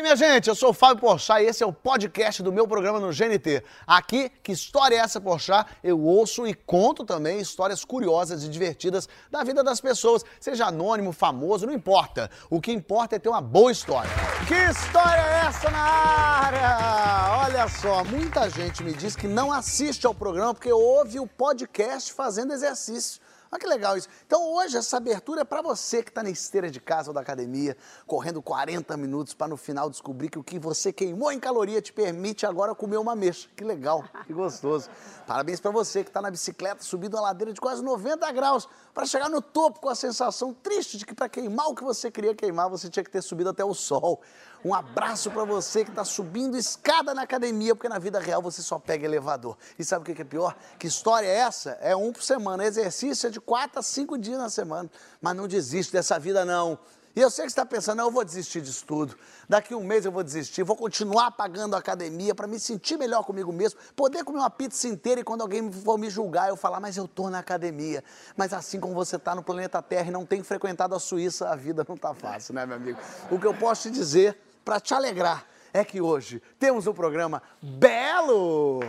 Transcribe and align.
aí, 0.00 0.02
minha 0.02 0.16
gente? 0.16 0.48
Eu 0.48 0.54
sou 0.54 0.70
o 0.70 0.72
Fábio 0.72 0.98
Porchat 0.98 1.42
e 1.42 1.46
esse 1.46 1.62
é 1.62 1.66
o 1.66 1.72
podcast 1.72 2.42
do 2.42 2.52
meu 2.52 2.66
programa 2.66 2.98
no 2.98 3.12
GNT. 3.12 3.62
Aqui, 3.86 4.30
que 4.42 4.52
história 4.52 4.96
é 4.96 4.98
essa, 4.98 5.20
Porchat? 5.20 5.70
Eu 5.84 6.00
ouço 6.00 6.46
e 6.46 6.54
conto 6.54 7.04
também 7.04 7.38
histórias 7.38 7.84
curiosas 7.84 8.42
e 8.42 8.48
divertidas 8.48 9.08
da 9.30 9.44
vida 9.44 9.62
das 9.62 9.80
pessoas, 9.80 10.24
seja 10.40 10.66
anônimo, 10.66 11.12
famoso, 11.12 11.66
não 11.66 11.72
importa. 11.72 12.30
O 12.48 12.60
que 12.60 12.72
importa 12.72 13.16
é 13.16 13.18
ter 13.18 13.28
uma 13.28 13.42
boa 13.42 13.70
história. 13.70 14.10
Que 14.48 14.54
história 14.54 15.20
é 15.20 15.46
essa 15.46 15.70
na 15.70 15.78
área? 15.78 17.44
Olha 17.44 17.68
só, 17.68 18.02
muita 18.04 18.48
gente 18.48 18.82
me 18.82 18.94
diz 18.94 19.14
que 19.14 19.28
não 19.28 19.52
assiste 19.52 20.06
ao 20.06 20.14
programa 20.14 20.54
porque 20.54 20.72
ouve 20.72 21.20
o 21.20 21.26
podcast 21.26 22.12
fazendo 22.12 22.54
exercício. 22.54 23.20
Olha 23.52 23.58
que 23.58 23.66
legal 23.66 23.96
isso. 23.96 24.08
Então 24.24 24.54
hoje 24.54 24.76
essa 24.76 24.96
abertura 24.96 25.40
é 25.40 25.44
para 25.44 25.60
você 25.60 26.04
que 26.04 26.10
está 26.10 26.22
na 26.22 26.30
esteira 26.30 26.70
de 26.70 26.78
casa 26.78 27.10
ou 27.10 27.14
da 27.14 27.20
academia, 27.20 27.76
correndo 28.06 28.40
40 28.40 28.96
minutos 28.96 29.34
para 29.34 29.48
no 29.48 29.56
final 29.56 29.90
descobrir 29.90 30.28
que 30.28 30.38
o 30.38 30.44
que 30.44 30.56
você 30.56 30.92
queimou 30.92 31.32
em 31.32 31.40
caloria 31.40 31.82
te 31.82 31.92
permite 31.92 32.46
agora 32.46 32.76
comer 32.76 32.98
uma 32.98 33.16
mexa. 33.16 33.48
Que 33.56 33.64
legal, 33.64 34.04
que 34.24 34.32
gostoso. 34.32 34.88
Parabéns 35.26 35.58
para 35.58 35.72
você 35.72 36.04
que 36.04 36.10
está 36.10 36.22
na 36.22 36.30
bicicleta 36.30 36.84
subindo 36.84 37.14
uma 37.14 37.22
ladeira 37.22 37.52
de 37.52 37.60
quase 37.60 37.82
90 37.82 38.30
graus 38.30 38.68
para 38.94 39.04
chegar 39.04 39.28
no 39.28 39.42
topo 39.42 39.80
com 39.80 39.88
a 39.88 39.96
sensação 39.96 40.54
triste 40.54 40.96
de 40.96 41.04
que 41.04 41.14
para 41.14 41.28
queimar 41.28 41.66
o 41.66 41.74
que 41.74 41.82
você 41.82 42.08
queria 42.08 42.34
queimar 42.36 42.70
você 42.70 42.88
tinha 42.88 43.02
que 43.02 43.10
ter 43.10 43.20
subido 43.20 43.50
até 43.50 43.64
o 43.64 43.74
sol. 43.74 44.20
Um 44.64 44.74
abraço 44.74 45.30
para 45.30 45.44
você 45.44 45.84
que 45.84 45.90
está 45.90 46.04
subindo 46.04 46.56
escada 46.56 47.14
na 47.14 47.22
academia, 47.22 47.74
porque 47.74 47.88
na 47.88 47.98
vida 47.98 48.18
real 48.18 48.42
você 48.42 48.60
só 48.60 48.78
pega 48.78 49.06
elevador. 49.06 49.56
E 49.78 49.84
sabe 49.84 50.02
o 50.02 50.14
que 50.14 50.20
é 50.20 50.24
pior? 50.24 50.54
Que 50.78 50.86
história 50.86 51.26
é 51.26 51.36
essa? 51.36 51.70
É 51.80 51.96
um 51.96 52.12
por 52.12 52.22
semana. 52.22 52.64
Exercício 52.64 53.26
é 53.26 53.30
de 53.30 53.40
quatro 53.40 53.80
a 53.80 53.82
cinco 53.82 54.18
dias 54.18 54.38
na 54.38 54.50
semana. 54.50 54.90
Mas 55.20 55.34
não 55.34 55.48
desiste 55.48 55.92
dessa 55.92 56.18
vida, 56.18 56.44
não. 56.44 56.78
E 57.14 57.20
eu 57.20 57.28
sei 57.28 57.44
que 57.44 57.50
você 57.50 57.60
está 57.60 57.66
pensando, 57.66 57.98
não, 57.98 58.04
eu 58.04 58.10
vou 58.10 58.24
desistir 58.24 58.60
disso 58.60 58.84
tudo. 58.86 59.16
Daqui 59.48 59.74
um 59.74 59.82
mês 59.82 60.04
eu 60.04 60.12
vou 60.12 60.22
desistir, 60.22 60.62
vou 60.62 60.76
continuar 60.76 61.32
pagando 61.32 61.74
a 61.74 61.78
academia 61.78 62.34
para 62.34 62.46
me 62.46 62.60
sentir 62.60 62.96
melhor 62.96 63.24
comigo 63.24 63.52
mesmo, 63.52 63.80
poder 63.96 64.22
comer 64.22 64.38
uma 64.38 64.50
pizza 64.50 64.86
inteira 64.86 65.20
e 65.20 65.24
quando 65.24 65.40
alguém 65.40 65.72
for 65.72 65.98
me 65.98 66.08
julgar, 66.08 66.50
eu 66.50 66.56
falar, 66.56 66.78
mas 66.78 66.96
eu 66.96 67.08
tô 67.08 67.28
na 67.28 67.40
academia. 67.40 68.04
Mas 68.36 68.52
assim 68.52 68.78
como 68.78 68.94
você 68.94 69.16
está 69.16 69.34
no 69.34 69.42
planeta 69.42 69.82
Terra 69.82 70.06
e 70.06 70.10
não 70.12 70.24
tem 70.24 70.42
frequentado 70.44 70.94
a 70.94 71.00
Suíça, 71.00 71.48
a 71.48 71.56
vida 71.56 71.84
não 71.88 71.96
tá 71.96 72.14
fácil, 72.14 72.54
né, 72.54 72.64
meu 72.64 72.76
amigo? 72.76 72.98
O 73.28 73.40
que 73.40 73.46
eu 73.46 73.54
posso 73.54 73.82
te 73.82 73.90
dizer 73.90 74.38
para 74.64 74.80
te 74.80 74.94
alegrar 74.94 75.44
é 75.72 75.84
que 75.84 76.00
hoje 76.00 76.42
temos 76.58 76.86
um 76.86 76.92
programa 76.92 77.42
belo. 77.62 78.80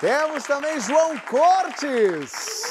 Temos 0.00 0.44
também 0.44 0.80
João 0.80 1.16
Cortes. 1.18 2.62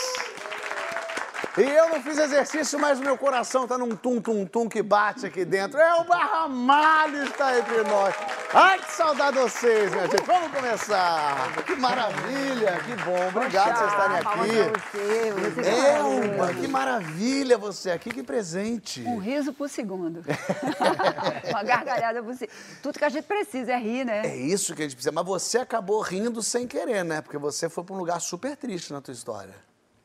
E 1.58 1.62
eu 1.64 1.90
não 1.90 2.02
fiz 2.02 2.18
exercício, 2.18 2.80
mas 2.80 3.00
meu 3.00 3.18
coração 3.18 3.68
tá 3.68 3.78
num 3.78 3.96
tum-tum-tum 3.96 4.70
que 4.70 4.82
bate 4.82 5.26
aqui 5.26 5.44
dentro. 5.44 5.80
É 5.80 5.96
o 5.96 6.04
Barramalho 6.04 7.24
está 7.24 7.58
entre 7.58 7.84
nós. 7.84 8.16
Ai, 8.54 8.80
que 8.80 8.92
saudade 8.92 9.38
de 9.38 9.44
vocês, 9.44 9.92
minha 9.92 10.08
gente. 10.08 10.26
Vamos 10.26 10.52
começar. 10.52 11.64
Que 11.66 11.74
maravilha, 11.74 12.80
que 12.80 12.96
bom. 13.04 13.28
Obrigado 13.30 13.70
por 13.70 13.78
vocês 13.78 13.92
estarem 13.92 14.18
aqui. 14.18 15.56
Você, 15.56 15.70
Elba, 15.70 16.54
que 16.54 16.68
maravilha 16.68 17.58
você 17.58 17.92
aqui, 17.92 18.10
que 18.10 18.22
presente. 18.22 19.04
Um 19.04 19.20
riso 19.20 19.54
por 19.54 19.70
segundo. 19.70 20.22
Uma 21.50 21.64
gargalhada 21.64 22.22
por 22.22 22.36
segundo. 22.36 22.54
Tudo 22.84 23.00
que 23.00 23.06
a 23.06 23.10
gente 23.10 23.24
precisa 23.24 23.72
é 23.72 23.80
rir, 23.80 24.04
né? 24.04 24.28
É 24.28 24.36
isso 24.36 24.76
que 24.76 24.82
a 24.82 24.86
gente 24.86 24.96
precisa. 24.96 25.14
Mas 25.14 25.26
você 25.26 25.60
acabou 25.60 26.02
rindo 26.02 26.44
sem 26.44 26.68
querer, 26.68 27.06
né? 27.06 27.22
Porque 27.22 27.38
você 27.38 27.70
foi 27.70 27.86
para 27.86 27.96
um 27.96 28.00
lugar 28.00 28.20
super 28.20 28.58
triste 28.58 28.92
na 28.92 29.00
tua 29.00 29.14
história. 29.14 29.56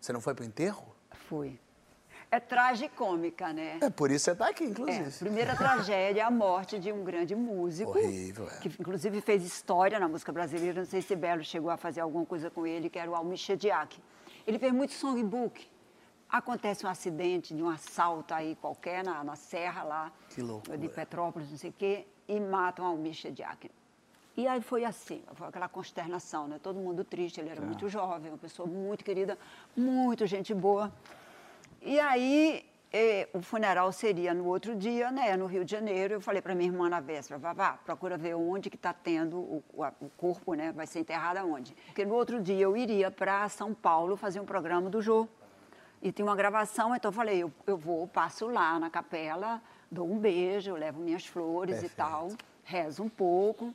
Você 0.01 0.13
não 0.13 0.21
foi 0.21 0.35
para 0.35 0.45
o 0.45 0.47
enterro? 0.47 0.95
Fui. 1.29 1.59
É 2.31 2.41
tragicômica, 2.41 3.53
né? 3.53 3.79
É 3.81 3.89
por 3.89 4.11
isso 4.11 4.25
você 4.25 4.33
está 4.33 4.49
aqui, 4.49 4.65
É, 4.65 4.67
inclusive. 4.67 5.19
primeira 5.21 5.55
tragédia, 5.55 6.27
a 6.27 6.31
morte 6.31 6.79
de 6.79 6.93
um 6.93 7.05
grande 7.05 7.35
músico. 7.37 7.91
Horrível, 7.97 8.49
é. 8.51 8.59
Que 8.59 8.69
inclusive 8.69 9.21
fez 9.21 9.45
história 9.45 9.99
na 10.01 10.09
música 10.09 10.33
brasileira. 10.33 10.81
Não 10.81 10.87
sei 10.87 11.01
se 11.03 11.15
Belo 11.15 11.45
chegou 11.45 11.71
a 11.71 11.77
fazer 11.77 12.01
alguma 12.01 12.27
coisa 12.27 12.51
com 12.51 12.67
ele, 12.67 12.91
que 12.91 12.99
era 12.99 13.11
o 13.11 13.15
Almir 13.15 13.39
Shediak. 13.39 14.03
Ele 14.47 14.59
fez 14.59 14.73
muito 14.73 14.93
songbook. 14.93 15.67
Acontece 16.29 16.85
um 16.85 16.89
acidente 16.89 17.55
de 17.55 17.63
um 17.63 17.69
assalto 17.69 18.35
aí 18.35 18.57
qualquer 18.57 19.05
na, 19.05 19.23
na 19.23 19.37
serra 19.37 19.85
lá. 19.85 20.13
Que 20.31 20.43
loucura. 20.43 20.77
De 20.77 20.89
Petrópolis, 20.89 21.49
não 21.51 21.57
sei 21.59 21.71
o 21.71 21.73
quê, 21.73 22.07
e 22.27 22.41
matam 22.41 22.85
o 22.85 22.89
Almir 22.89 23.15
Shediak. 23.15 23.71
E 24.37 24.47
aí 24.47 24.61
foi 24.61 24.85
assim, 24.85 25.23
foi 25.35 25.47
aquela 25.47 25.69
consternação, 25.69 26.47
né? 26.49 26.59
Todo 26.63 26.79
mundo 26.79 27.05
triste, 27.05 27.41
ele 27.41 27.49
era 27.49 27.61
muito 27.63 27.89
jovem, 27.89 28.33
uma 28.33 28.37
pessoa 28.37 28.69
muito 28.69 29.03
querida, 29.05 29.39
muito 29.77 30.27
gente 30.27 30.53
boa. 30.53 30.93
E 31.83 32.01
aí, 32.01 32.65
eh, 32.93 33.29
o 33.33 33.41
funeral 33.41 33.93
seria 33.93 34.33
no 34.33 34.47
outro 34.47 34.75
dia, 34.75 35.11
né, 35.11 35.37
no 35.37 35.47
Rio 35.47 35.65
de 35.65 35.71
Janeiro. 35.71 36.15
Eu 36.15 36.21
falei 36.21 36.41
para 36.41 36.55
minha 36.55 36.69
irmã 36.69 36.89
na 36.89 37.01
véspera, 37.01 37.39
vá, 37.39 37.53
vá, 37.53 37.73
procura 37.73 38.17
ver 38.17 38.35
onde 38.35 38.71
que 38.71 38.77
está 38.77 38.93
tendo 38.93 39.39
o, 39.39 39.65
o, 39.75 40.11
corpo, 40.17 40.55
né, 40.55 40.73
vai 40.73 40.87
ser 40.87 41.01
enterrado 41.01 41.39
aonde. 41.39 41.75
Porque 41.87 42.05
no 42.05 42.15
outro 42.15 42.41
dia 42.41 42.65
eu 42.65 42.77
iria 42.77 43.11
para 43.11 43.49
São 43.49 43.75
Paulo 43.75 44.17
fazer 44.17 44.41
um 44.41 44.47
programa 44.47 44.89
do 44.89 45.03
Jô. 45.03 45.29
E 46.03 46.13
tinha 46.13 46.27
uma 46.27 46.37
gravação, 46.37 46.95
então 46.95 47.09
eu 47.11 47.13
falei, 47.13 47.43
eu, 47.43 47.53
eu 47.67 47.77
vou, 47.77 48.07
passo 48.07 48.47
lá 48.47 48.79
na 48.79 48.91
capela, 48.91 49.63
dou 49.91 50.11
um 50.11 50.19
beijo, 50.19 50.75
levo 50.75 51.01
minhas 51.01 51.27
flores 51.27 51.83
e 51.83 51.89
tal, 51.89 52.29
rezo 52.63 53.03
um 53.03 53.09
pouco 53.09 53.75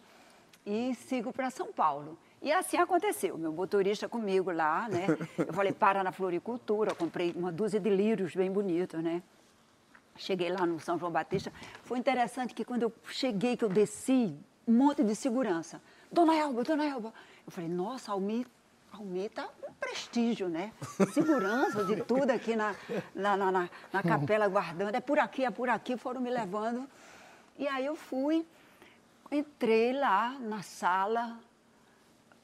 e 0.65 0.93
sigo 0.95 1.33
para 1.33 1.49
São 1.49 1.73
Paulo. 1.73 2.17
E 2.41 2.51
assim 2.51 2.77
aconteceu. 2.77 3.37
Meu 3.37 3.51
motorista 3.51 4.09
comigo 4.09 4.51
lá, 4.51 4.89
né? 4.89 5.05
Eu 5.37 5.53
falei, 5.53 5.71
para 5.71 6.03
na 6.03 6.11
floricultura, 6.11 6.95
comprei 6.95 7.31
uma 7.35 7.51
dúzia 7.51 7.79
de 7.79 7.89
lírios 7.89 8.35
bem 8.35 8.51
bonitos, 8.51 9.01
né? 9.03 9.21
Cheguei 10.17 10.49
lá 10.49 10.65
no 10.65 10.79
São 10.79 10.97
João 10.97 11.11
Batista. 11.11 11.53
Foi 11.83 11.99
interessante 11.99 12.53
que 12.53 12.65
quando 12.65 12.83
eu 12.83 12.93
cheguei, 13.09 13.55
que 13.55 13.63
eu 13.63 13.69
desci, 13.69 14.35
um 14.67 14.73
monte 14.73 15.03
de 15.03 15.15
segurança. 15.15 15.81
Dona 16.11 16.35
Elba, 16.35 16.63
Dona 16.63 16.85
Elba. 16.85 17.13
Eu 17.45 17.51
falei, 17.51 17.69
nossa, 17.69 18.11
Almir, 18.11 18.45
Almir 18.91 19.29
tá 19.31 19.47
um 19.67 19.73
prestígio, 19.79 20.49
né? 20.49 20.71
Segurança 21.13 21.83
de 21.85 21.97
tudo 21.97 22.31
aqui 22.31 22.55
na, 22.55 22.75
na, 23.15 23.37
na, 23.37 23.51
na- 23.51 23.69
na 23.93 24.03
capela 24.03 24.47
guardando. 24.47 24.95
É 24.95 24.99
por 24.99 25.19
aqui, 25.19 25.45
é 25.45 25.51
por 25.51 25.69
aqui. 25.69 25.95
Foram 25.95 26.19
me 26.21 26.29
levando. 26.29 26.87
E 27.57 27.67
aí 27.67 27.85
eu 27.85 27.95
fui, 27.95 28.45
entrei 29.31 29.93
lá 29.93 30.31
na 30.39 30.61
sala, 30.61 31.37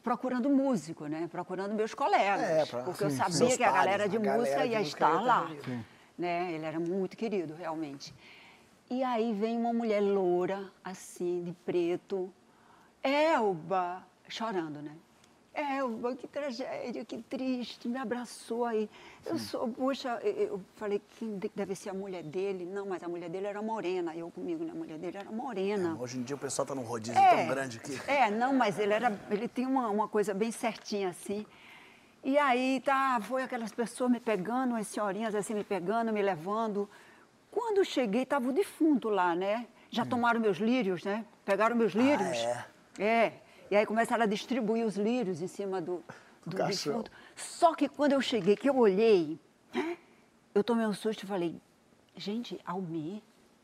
procurando 0.08 0.50
músico, 0.50 1.06
né? 1.08 1.28
Procurando 1.30 1.74
meus 1.74 1.94
colegas. 1.94 2.42
É, 2.42 2.66
pra- 2.66 2.84
porque 2.84 3.04
eu 3.04 3.10
sim, 3.10 3.18
sabia 3.18 3.58
que 3.58 3.64
a 3.64 3.72
galera 3.72 4.08
de 4.08 4.16
a 4.16 4.20
galera 4.20 4.40
música 4.42 4.64
de 4.64 4.70
ia 4.72 4.80
música 4.80 5.06
estar 5.06 5.22
lá. 5.22 5.52
Né? 6.18 6.54
Ele 6.54 6.66
era 6.66 6.80
muito 6.80 7.18
querido, 7.18 7.54
realmente. 7.56 8.14
E 8.90 9.04
aí 9.04 9.34
vem 9.34 9.58
uma 9.58 9.74
mulher 9.74 10.00
loura, 10.00 10.72
assim, 10.82 11.44
de 11.44 11.52
preto, 11.66 12.34
Elba, 13.04 14.02
chorando, 14.30 14.82
né? 14.82 14.92
Elba, 15.60 16.16
que 16.16 16.28
tragédia, 16.28 17.04
que 17.04 17.18
triste, 17.24 17.88
me 17.88 17.98
abraçou 17.98 18.64
aí. 18.64 18.88
Eu 19.26 19.40
sou, 19.40 19.68
puxa, 19.70 20.20
eu- 20.24 20.62
falei, 20.76 21.02
quem 21.18 21.38
de- 21.40 21.52
deve 21.56 21.74
ser 21.74 21.90
a 21.90 21.94
mulher 21.94 22.22
dele? 22.22 22.64
Não, 22.64 22.86
mas 22.86 23.02
a 23.02 23.08
mulher 23.08 23.28
dele 23.30 23.48
era 23.48 23.60
morena, 23.62 24.16
eu 24.16 24.30
comigo, 24.30 24.64
né? 24.64 24.72
A 24.72 24.76
mulher 24.76 25.00
dele 25.00 25.18
era 25.18 25.32
morena. 25.32 25.98
Hoje 26.00 26.20
em 26.20 26.22
dia 26.22 26.36
o 26.36 26.40
pessoal 26.40 26.66
tá 26.66 26.76
num 26.76 26.84
rodízio 26.84 27.20
tão 27.20 27.48
grande 27.48 27.80
que. 27.80 28.00
É, 28.10 28.30
não, 28.30 28.54
mas 28.54 28.78
ele 28.78 28.94
era, 28.94 29.20
ele 29.32 29.48
tinha 29.48 29.68
uma, 29.68 29.90
uma 29.90 30.08
coisa 30.08 30.32
bem 30.34 30.52
certinha 30.52 31.10
assim. 31.10 31.44
E 32.24 32.38
aí 32.38 32.80
tá, 32.86 33.20
foi 33.22 33.42
aquelas 33.42 33.72
pessoas 33.72 34.12
me 34.12 34.20
pegando, 34.20 34.76
as 34.76 34.86
senhorinhas 34.88 35.34
assim 35.34 35.56
me 35.56 35.64
pegando, 35.64 36.14
me 36.14 36.22
levando. 36.22 36.88
Quando 37.50 37.84
cheguei, 37.84 38.22
estava 38.24 38.48
o 38.48 38.52
defunto 38.54 39.10
lá, 39.10 39.34
né? 39.36 39.66
Já 39.90 40.06
tomaram 40.06 40.40
meus 40.40 40.58
lírios, 40.58 41.04
né? 41.04 41.26
Pegaram 41.44 41.76
meus 41.76 41.94
lírios. 41.94 42.38
é? 42.38 42.66
É. 43.00 43.34
E 43.70 43.76
aí 43.76 43.86
começaram 43.86 44.24
a 44.24 44.26
distribuir 44.26 44.86
os 44.86 44.96
lírios 44.96 45.42
em 45.42 45.48
cima 45.48 45.82
do, 45.82 46.04
do 46.46 46.56
defunto. 46.68 47.12
Só 47.36 47.74
que 47.76 47.90
quando 47.90 48.14
eu 48.14 48.22
cheguei, 48.22 48.56
que 48.56 48.70
eu 48.70 48.78
olhei, 48.78 49.40
eu 50.56 50.64
tomei 50.64 50.86
um 50.86 50.94
susto 50.94 51.24
e 51.24 51.28
falei, 51.28 51.62
gente, 52.16 52.60
Almir, 52.66 53.22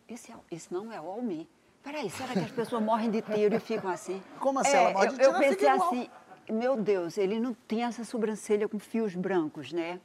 esse, 0.08 0.32
é- 0.32 0.36
esse 0.52 0.72
não 0.74 0.92
é 0.92 1.00
o 1.00 1.06
Almir. 1.08 1.48
Peraí, 1.82 2.10
será 2.10 2.34
que 2.34 2.40
as 2.40 2.52
pessoas 2.52 2.82
morrem 2.84 3.10
de 3.10 3.22
tiro 3.22 3.56
e 3.56 3.60
ficam 3.60 3.90
assim? 3.90 4.22
Como 4.40 4.60
assim? 4.60 4.76
É, 4.76 4.84
Ela 4.84 4.94
morre 4.94 5.08
de 5.08 5.14
eu, 5.14 5.18
tiro, 5.18 5.24
eu 5.24 5.32
ela 5.36 5.40
pensei 5.40 5.68
assim, 5.70 6.10
meu 6.50 6.76
Deus, 6.76 7.18
ele 7.18 7.40
não 7.40 7.54
tem 7.54 7.84
essa 7.84 8.04
sobrancelha 8.04 8.68
com 8.68 8.78
fios 8.80 9.16
brancos, 9.16 9.72
né? 9.72 10.00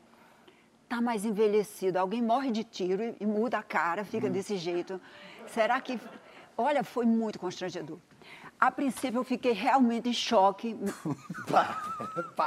Tá 0.88 1.00
mais 1.00 1.24
envelhecido. 1.24 1.98
Alguém 1.98 2.22
morre 2.22 2.50
de 2.50 2.64
tiro 2.64 3.02
e, 3.02 3.16
e 3.20 3.26
muda 3.26 3.58
a 3.58 3.62
cara, 3.62 4.04
fica 4.04 4.30
desse 4.30 4.56
jeito. 4.56 5.00
Será 5.48 5.80
que... 5.80 6.00
Olha, 6.56 6.82
foi 6.82 7.04
muito 7.04 7.38
constrangedor. 7.38 7.98
A 8.60 8.72
princípio, 8.72 9.20
eu 9.20 9.24
fiquei 9.24 9.52
realmente 9.52 10.08
em 10.08 10.12
choque. 10.12 10.76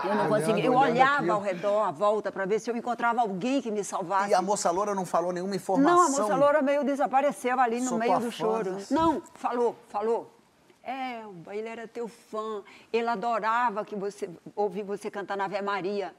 Eu 0.04 0.16
não 0.16 0.28
consegui. 0.28 0.66
Eu 0.66 0.74
olhava 0.76 1.32
ao 1.32 1.42
redor, 1.42 1.84
à 1.84 1.92
volta, 1.92 2.32
para 2.32 2.46
ver 2.46 2.60
se 2.60 2.70
eu 2.70 2.76
encontrava 2.76 3.22
alguém 3.22 3.62
que 3.62 3.72
me 3.72 3.84
salvasse. 3.84 4.32
E 4.32 4.34
a 4.34 4.42
moça 4.42 4.70
loura 4.72 4.94
não 4.94 5.06
falou 5.06 5.32
nenhuma 5.32 5.56
informação. 5.56 5.96
Não, 5.96 6.06
a 6.08 6.10
moça 6.10 6.36
loura 6.36 6.62
meio 6.62 6.84
desapareceu 6.84 7.60
ali 7.60 7.82
no 7.82 7.98
meio 7.98 8.20
do 8.20 8.32
choro. 8.32 8.74
nossa. 8.74 8.94
Não, 8.94 9.22
falou, 9.36 9.76
falou. 9.88 10.32
Elba, 10.84 11.56
ele 11.56 11.68
era 11.68 11.88
teu 11.88 12.08
fã, 12.08 12.64
ele 12.92 13.08
adorava 13.08 13.86
que 13.86 13.96
você 13.96 14.30
ouvir 14.56 14.84
você 14.84 15.12
cantando 15.12 15.44
Ave 15.44 15.62
Maria. 15.62 16.14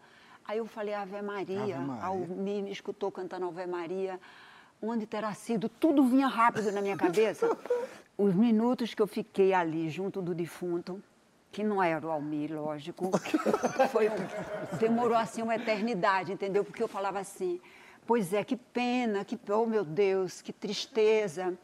Aí 0.45 0.59
eu 0.59 0.67
falei 0.67 0.95
Ave 0.95 1.21
Maria, 1.21 1.63
Ave 1.63 1.75
Maria. 1.75 2.05
Almir 2.05 2.63
me 2.63 2.71
escutou 2.71 3.11
cantando 3.11 3.47
Ave 3.47 3.67
Maria. 3.67 4.21
onde 4.81 5.07
terá 5.07 5.33
sido? 5.35 5.69
Tudo 5.69 6.05
vinha 6.05 6.29
rápido 6.29 6.71
na 6.73 6.81
minha 6.81 6.97
cabeça. 6.97 7.49
Os 8.23 8.37
minutos 8.37 8.95
que 8.95 9.03
eu 9.03 9.07
fiquei 9.09 9.53
ali 9.53 9.91
junto 9.91 10.23
do 10.23 10.33
defunto, 10.33 11.03
que 11.51 11.65
não 11.65 11.83
era 11.83 12.07
o 12.07 12.09
Almir, 12.09 12.55
lógico, 12.55 13.11
foi 13.91 14.09
um, 14.09 14.77
demorou 14.79 15.17
assim 15.17 15.43
uma 15.43 15.57
eternidade, 15.57 16.31
entendeu? 16.31 16.65
Porque 16.65 16.81
eu 16.81 16.87
falava 16.87 17.19
assim, 17.19 17.61
pois 18.07 18.33
é, 18.33 18.45
que 18.45 18.57
pena, 18.57 19.25
que, 19.25 19.37
oh 19.51 19.67
meu 19.67 19.85
Deus, 19.85 20.41
que 20.41 20.53
tristeza. 20.53 21.59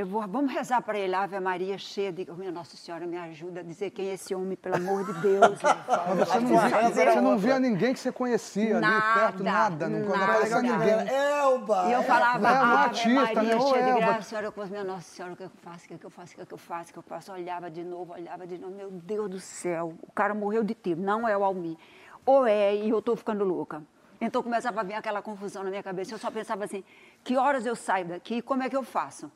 Eu 0.00 0.06
vou, 0.06 0.22
vamos 0.28 0.52
rezar 0.52 0.80
para 0.80 0.96
ele, 0.96 1.12
Ave 1.12 1.40
Maria, 1.40 1.76
cheia 1.76 2.12
de. 2.12 2.24
Oh, 2.30 2.34
minha 2.34 2.52
Nossa 2.52 2.76
Senhora, 2.76 3.04
me 3.04 3.16
ajuda 3.16 3.58
a 3.58 3.62
dizer 3.64 3.90
quem 3.90 4.10
é 4.10 4.14
esse 4.14 4.32
homem, 4.32 4.56
pelo 4.56 4.76
amor 4.76 5.04
de 5.04 5.12
Deus. 5.14 5.58
Você 6.18 6.38
não, 6.38 6.68
via, 6.68 6.90
você 6.90 7.20
não 7.20 7.36
via 7.36 7.58
ninguém 7.58 7.92
que 7.92 7.98
você 7.98 8.12
conhecia 8.12 8.78
nada, 8.78 8.94
ali 8.94 9.20
perto, 9.20 9.42
nada, 9.42 9.88
não 9.88 10.08
nada. 10.08 10.24
aparecia 10.24 10.62
ninguém. 10.62 11.08
Elba! 11.08 11.88
E 11.88 11.92
eu 11.94 12.02
falava, 12.04 12.46
É, 12.46 12.50
uma 12.52 12.74
Ave 12.74 12.84
artista, 12.84 13.34
Maria, 13.34 13.54
né? 13.56 13.60
Cheia 13.60 13.82
de 13.82 13.88
Elba. 13.88 14.00
graça, 14.00 14.22
Senhora, 14.22 14.52
com 14.52 14.66
minha 14.66 14.84
Nossa 14.84 15.02
Senhora, 15.02 15.34
o 15.34 15.36
que 15.36 15.42
eu 15.42 15.50
faço, 15.64 15.84
o 15.84 15.98
que 15.98 16.06
eu 16.06 16.10
faço, 16.10 16.32
o 16.32 16.36
que 16.46 16.54
eu 16.54 16.58
faço, 16.58 16.90
o 16.90 16.92
que 16.92 16.98
eu 17.00 17.02
faço. 17.02 17.32
Olhava 17.32 17.68
de 17.68 17.82
novo, 17.82 18.12
olhava 18.12 18.46
de 18.46 18.56
novo, 18.56 18.76
meu 18.76 18.92
Deus 18.92 19.28
do 19.28 19.40
céu, 19.40 19.94
o 20.00 20.12
cara 20.12 20.32
morreu 20.32 20.62
de 20.62 20.74
tiro, 20.74 21.00
não 21.00 21.26
é 21.26 21.36
o 21.36 21.42
Almir. 21.42 21.76
Ou 22.24 22.46
é, 22.46 22.72
e 22.72 22.88
eu 22.88 23.00
estou 23.00 23.16
ficando 23.16 23.42
louca. 23.42 23.82
Então 24.20 24.44
começava 24.44 24.80
a 24.80 24.84
vir 24.84 24.94
aquela 24.94 25.20
confusão 25.20 25.64
na 25.64 25.70
minha 25.70 25.82
cabeça, 25.82 26.14
eu 26.14 26.18
só 26.18 26.30
pensava 26.30 26.64
assim, 26.66 26.84
que 27.24 27.36
horas 27.36 27.66
eu 27.66 27.74
saio 27.74 28.06
daqui, 28.06 28.40
como 28.40 28.62
é 28.62 28.70
que 28.70 28.76
eu 28.76 28.84
faço? 28.84 29.28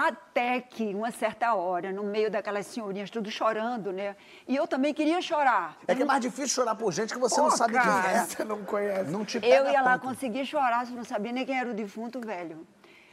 Até 0.00 0.60
que, 0.60 0.94
uma 0.94 1.10
certa 1.10 1.54
hora, 1.54 1.90
no 1.90 2.04
meio 2.04 2.30
daquelas 2.30 2.66
senhorinhas 2.66 3.10
tudo 3.10 3.32
chorando, 3.32 3.92
né? 3.92 4.14
E 4.46 4.54
eu 4.54 4.64
também 4.64 4.94
queria 4.94 5.20
chorar. 5.20 5.76
É 5.88 5.92
que 5.94 6.02
é 6.02 6.04
mais 6.04 6.20
difícil 6.20 6.50
chorar 6.50 6.76
por 6.76 6.92
gente 6.92 7.12
que 7.12 7.18
você 7.18 7.40
não 7.40 7.50
Pô, 7.50 7.56
sabe 7.56 7.72
cara. 7.72 8.02
quem 8.02 8.10
é. 8.12 8.22
Você 8.24 8.44
não 8.44 8.62
conhece. 8.64 9.10
Não 9.10 9.24
te 9.24 9.40
pega 9.40 9.52
Eu 9.56 9.72
ia 9.72 9.82
lá 9.82 9.98
conseguir 9.98 10.46
chorar, 10.46 10.86
se 10.86 10.92
não 10.92 11.02
sabia 11.02 11.32
nem 11.32 11.44
quem 11.44 11.58
era 11.58 11.68
o 11.68 11.74
defunto 11.74 12.20
velho. 12.20 12.64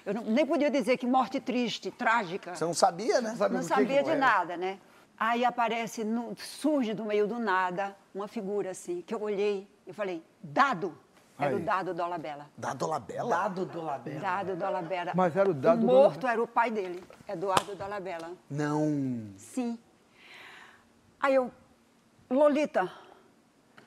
Eu 0.05 0.13
não- 0.13 0.21
nem 0.25 0.45
podia 0.45 0.69
dizer 0.69 0.95
que 0.97 1.07
morte 1.07 1.39
triste, 1.39 1.89
trágica. 1.89 2.53
Você 2.53 2.63
não 2.63 2.73
sabia, 2.75 3.19
né? 3.19 3.35
Não 3.35 3.49
do 3.49 3.57
que 3.57 3.63
sabia 3.63 4.03
de 4.03 4.13
nada, 4.13 4.55
né? 4.55 4.77
Aí 5.17 5.43
aparece, 5.43 6.03
no- 6.03 6.35
surge 6.37 6.93
do 6.93 7.03
meio 7.03 7.25
do 7.25 7.39
nada, 7.39 7.95
uma 8.13 8.27
figura 8.27 8.69
assim, 8.69 9.01
que 9.01 9.15
eu 9.15 9.21
olhei 9.23 9.67
e 9.87 9.91
falei, 9.91 10.21
Dado! 10.39 10.95
Era 11.37 11.53
o 11.53 11.57
Aí. 11.57 11.63
Dado 11.63 11.93
Dolabella. 11.93 12.49
Da 12.57 12.73
Dolabella? 12.73 13.29
Dado 13.29 13.65
do 13.65 13.81
Labela. 13.81 14.19
Dado 14.21 14.55
Dolabella. 14.55 15.11
Mas 15.13 15.35
era 15.35 15.49
o 15.49 15.53
Dado 15.53 15.77
O 15.77 15.81
Dolabella. 15.81 16.03
morto 16.09 16.27
era 16.27 16.41
o 16.41 16.47
pai 16.47 16.71
dele, 16.71 17.03
Eduardo 17.27 17.75
Dolabella. 17.75 18.31
Não. 18.49 19.33
Sim. 19.37 19.77
Aí 21.19 21.35
eu, 21.35 21.51
Lolita, 22.29 22.89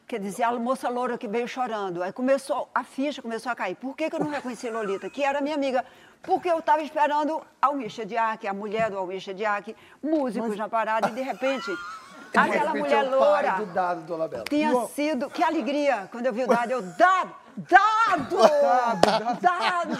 quer 0.06 0.20
dizer, 0.20 0.42
a 0.42 0.52
moça 0.58 0.88
loura 0.90 1.16
que 1.16 1.26
veio 1.26 1.48
chorando. 1.48 2.02
Aí 2.02 2.12
começou, 2.12 2.68
a 2.74 2.84
ficha 2.84 3.22
começou 3.22 3.50
a 3.50 3.56
cair. 3.56 3.76
Por 3.76 3.96
que, 3.96 4.10
que 4.10 4.16
eu 4.16 4.20
não 4.20 4.30
reconheci 4.30 4.68
Lolita? 4.68 5.08
Que 5.08 5.24
era 5.24 5.40
minha 5.40 5.54
amiga. 5.54 5.84
Porque 6.22 6.50
eu 6.50 6.58
estava 6.58 6.82
esperando 6.82 7.40
Almir 7.62 7.88
Diak, 8.04 8.46
a 8.46 8.52
mulher 8.52 8.90
do 8.90 8.98
Almir 8.98 9.20
Diak, 9.34 9.74
músicos 10.02 10.56
na 10.56 10.68
parada, 10.68 11.08
e 11.08 11.12
de 11.12 11.22
repente, 11.22 11.70
aquela 12.34 12.74
mulher 12.74 13.04
é 13.04 13.08
o 13.08 13.10
loura 13.10 13.52
do 13.52 13.66
Dado 13.66 14.00
do 14.02 14.44
tinha 14.44 14.86
sido. 14.88 15.30
Que 15.30 15.42
alegria 15.42 16.08
quando 16.10 16.26
eu 16.26 16.32
vi 16.32 16.44
o 16.44 16.46
dado. 16.46 16.70
Eu, 16.70 16.82
dado! 16.82 17.34
Dado! 17.58 18.36
Dado! 19.40 19.98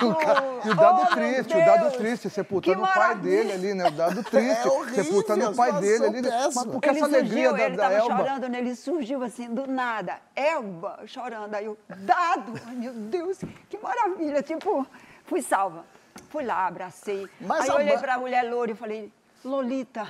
E 0.64 0.70
o 0.70 0.74
dado 0.76 1.02
Oh, 1.02 1.06
triste, 1.14 1.56
o 1.56 1.64
dado 1.64 1.90
triste, 1.96 2.30
sepultando 2.30 2.82
o 2.82 2.86
pai 2.86 3.14
dele 3.16 3.52
ali, 3.52 3.74
né? 3.74 3.88
O 3.88 3.90
dado 3.90 4.22
triste, 4.22 4.66
É 4.66 4.70
horrível, 4.70 5.04
sepultando 5.04 5.50
o 5.50 5.56
pai 5.56 5.72
dele 5.80 6.06
ali. 6.06 6.22
né? 6.22 6.50
Mas 6.54 6.64
porque 6.66 6.88
ele 6.88 6.98
essa 6.98 7.06
alegria 7.06 7.48
surgiu, 7.48 7.52
da, 7.56 7.64
ele 7.66 7.76
da 7.76 7.84
estava 7.92 7.94
Elba. 8.12 8.16
chorando, 8.24 8.48
né? 8.48 8.58
ele 8.58 8.76
surgiu 8.76 9.22
assim, 9.24 9.52
do 9.52 9.66
nada. 9.66 10.18
Elba, 10.36 11.00
chorando. 11.06 11.52
Aí 11.54 11.64
eu, 11.64 11.76
dado! 11.88 12.52
Ai, 12.66 12.74
meu 12.76 12.92
Deus, 12.92 13.38
que 13.68 13.76
maravilha! 13.78 14.40
Tipo, 14.42 14.86
fui 15.24 15.42
salva. 15.42 15.84
Fui 16.30 16.44
lá, 16.44 16.66
abracei. 16.66 17.26
Mas 17.40 17.68
Aí 17.68 17.70
olhei 17.76 17.94
ba- 17.94 18.00
para 18.00 18.14
a 18.14 18.18
mulher 18.18 18.42
loura 18.48 18.70
e 18.70 18.74
falei, 18.74 19.12
Lolita. 19.44 20.06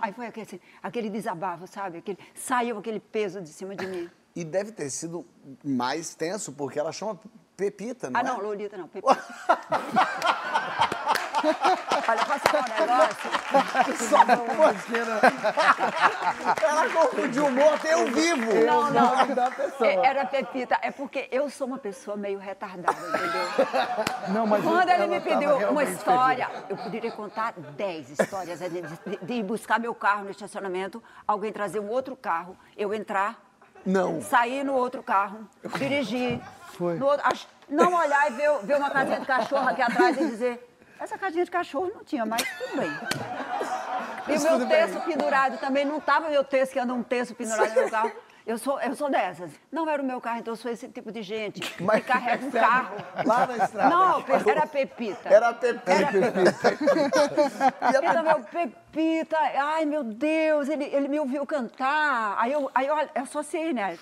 Aí 0.00 0.12
foi 0.12 0.26
aquele, 0.26 0.60
aquele 0.82 1.10
desabafo, 1.10 1.66
sabe? 1.66 1.98
Aquele, 1.98 2.18
saiu 2.34 2.78
aquele 2.78 3.00
peso 3.00 3.40
de 3.40 3.48
cima 3.48 3.74
de 3.74 3.86
mim. 3.86 4.10
E 4.34 4.44
deve 4.44 4.72
ter 4.72 4.88
sido 4.90 5.26
mais 5.64 6.14
tenso, 6.14 6.52
porque 6.52 6.78
ela 6.78 6.92
chama 6.92 7.18
Pepita, 7.56 8.08
não 8.08 8.18
ah, 8.20 8.22
é? 8.22 8.26
não, 8.26 8.40
Lolita 8.40 8.76
não, 8.76 8.88
Pepita. 8.88 9.18
Olha, 12.08 12.24
posso 12.24 12.40
falar 12.40 12.64
um 12.64 12.80
negócio? 12.80 13.30
Só 14.08 14.24
Ela 16.66 16.88
confundiu 16.90 17.46
o 17.46 17.50
morto 17.52 17.86
e 17.86 17.90
eu 17.90 18.06
vivo. 18.06 18.54
Não, 18.66 18.90
não. 18.90 19.12
É, 19.86 20.06
Era 20.06 20.24
Pepita. 20.26 20.78
É 20.82 20.90
porque 20.90 21.28
eu 21.30 21.48
sou 21.50 21.66
uma 21.66 21.78
pessoa 21.78 22.16
meio 22.16 22.38
retardada, 22.38 22.96
entendeu? 22.98 24.34
Não, 24.34 24.46
mas 24.46 24.62
Quando 24.62 24.88
ele 24.90 25.06
me 25.06 25.20
pediu 25.20 25.56
uma 25.70 25.84
história, 25.84 26.48
eu 26.68 26.76
poderia 26.76 27.10
contar 27.12 27.52
10 27.52 28.10
histórias. 28.20 28.60
né, 28.60 28.68
De, 28.68 29.16
de- 29.22 29.42
buscar 29.42 29.80
meu 29.80 29.94
carro 29.94 30.24
no 30.24 30.30
estacionamento, 30.30 31.02
alguém 31.26 31.52
trazer 31.52 31.80
um 31.80 31.88
outro 31.88 32.14
carro, 32.14 32.56
eu 32.76 32.92
entrar, 32.94 33.40
Não. 33.84 34.20
sair 34.20 34.62
no 34.64 34.74
outro 34.74 35.02
carro, 35.02 35.48
dirigir. 35.76 36.40
Foi. 36.76 37.00
outro- 37.00 37.26
não 37.68 37.94
olhar 37.94 38.30
e 38.30 38.34
ver, 38.34 38.50
ver 38.62 38.76
uma 38.76 38.90
casinha 38.90 39.20
de 39.20 39.26
cachorro 39.26 39.68
aqui 39.68 39.82
atrás 39.82 40.16
e 40.20 40.26
dizer. 40.26 40.69
Essa 41.00 41.16
casinha 41.16 41.44
de 41.46 41.50
cachorro 41.50 41.90
não 41.94 42.04
tinha, 42.04 42.26
mas 42.26 42.42
tudo 42.58 42.76
bem. 42.76 42.90
E 44.28 44.38
o 44.38 44.42
meu 44.42 44.68
terço 44.68 45.00
pendurado 45.00 45.56
também, 45.58 45.86
não 45.86 45.96
estava 45.96 46.28
meu 46.28 46.44
terço, 46.44 46.72
que 46.72 46.78
anda 46.78 46.92
um 46.92 47.02
terço 47.02 47.34
pendurado 47.34 47.70
no 47.70 47.74
meu 47.74 47.90
carro. 47.90 48.12
Eu 48.46 48.58
sou, 48.58 48.80
eu 48.80 48.94
sou 48.94 49.10
dessas. 49.10 49.50
Não 49.72 49.88
era 49.88 50.02
o 50.02 50.04
meu 50.04 50.20
carro, 50.20 50.40
então 50.40 50.52
eu 50.52 50.56
sou 50.56 50.70
esse 50.70 50.88
tipo 50.88 51.10
de 51.10 51.22
gente 51.22 51.60
que 51.60 52.00
carrega 52.02 52.44
um 52.44 52.50
carro. 52.50 52.96
Lá 53.24 53.46
na 53.46 53.64
estrada. 53.64 53.88
Não, 53.88 54.24
era 54.46 54.66
Pepita. 54.66 55.28
Era 55.28 55.48
a 55.50 55.54
Pepita. 55.54 55.94
Então, 57.88 58.22
meu 58.22 58.40
Pepita, 58.40 59.38
ai 59.38 59.86
meu 59.86 60.02
Deus, 60.04 60.68
ele, 60.68 60.84
ele 60.84 61.08
me 61.08 61.18
ouviu 61.18 61.46
cantar. 61.46 62.34
Aí 62.38 62.52
eu, 62.52 62.70
aí 62.74 62.86
eu, 62.86 62.96
eu 62.96 63.22
associei, 63.22 63.72
né? 63.72 63.98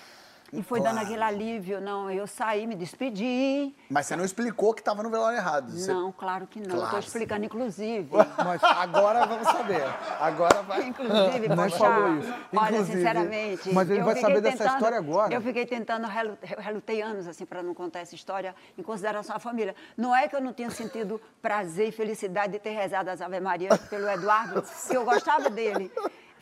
E 0.51 0.63
foi 0.63 0.81
dando 0.81 0.99
aquele 0.99 1.21
alívio, 1.23 1.79
não. 1.79 2.09
Eu 2.09 2.25
saí, 2.25 2.65
me 2.65 2.75
despedi. 2.75 3.73
Mas 3.89 4.05
você 4.07 4.15
não 4.15 4.25
explicou 4.25 4.73
que 4.73 4.81
estava 4.81 5.03
no 5.03 5.09
velório 5.09 5.37
errado. 5.37 5.71
Você- 5.71 5.93
Não, 5.93 6.11
claro 6.11 6.47
que 6.47 6.59
não. 6.59 6.67
Claro. 6.69 6.83
estou 6.85 6.99
explicando, 6.99 7.45
inclusive. 7.45 8.09
Mas 8.43 8.63
Agora 8.63 9.25
vamos 9.25 9.47
saber. 9.47 9.83
Agora 10.19 10.61
vai. 10.63 10.83
Inclusive, 10.87 11.47
Nem 11.47 11.55
Pochá, 11.57 11.77
falou 11.77 12.17
isso. 12.17 12.33
olha, 12.55 12.67
Inclusive. 12.69 12.97
sinceramente... 12.97 13.73
Mas 13.73 13.89
ele 13.89 14.03
vai 14.03 14.15
saber 14.15 14.41
dessa 14.41 14.65
história 14.65 14.97
agora. 14.97 15.33
Eu 15.33 15.41
fiquei 15.41 15.65
tentando, 15.65 16.07
relu- 16.07 16.37
relutei 16.41 17.01
anos, 17.01 17.27
assim, 17.27 17.45
para 17.45 17.61
não 17.61 17.73
contar 17.73 17.99
essa 17.99 18.15
história, 18.15 18.55
em 18.77 18.81
consideração 18.83 19.35
à 19.35 19.39
família. 19.39 19.75
Não 19.97 20.15
é 20.15 20.27
que 20.27 20.35
eu 20.35 20.41
não 20.41 20.53
tinha 20.53 20.69
sentido 20.69 21.21
prazer 21.41 21.89
e 21.89 21.91
felicidade 21.91 22.53
de 22.53 22.59
ter 22.59 22.71
rezado 22.71 23.09
as 23.09 23.21
Ave 23.21 23.39
Maria 23.39 23.69
pelo 23.89 24.09
Eduardo, 24.09 24.63
que 24.87 24.95
eu 24.95 25.03
gostava 25.05 25.49
dele. 25.49 25.91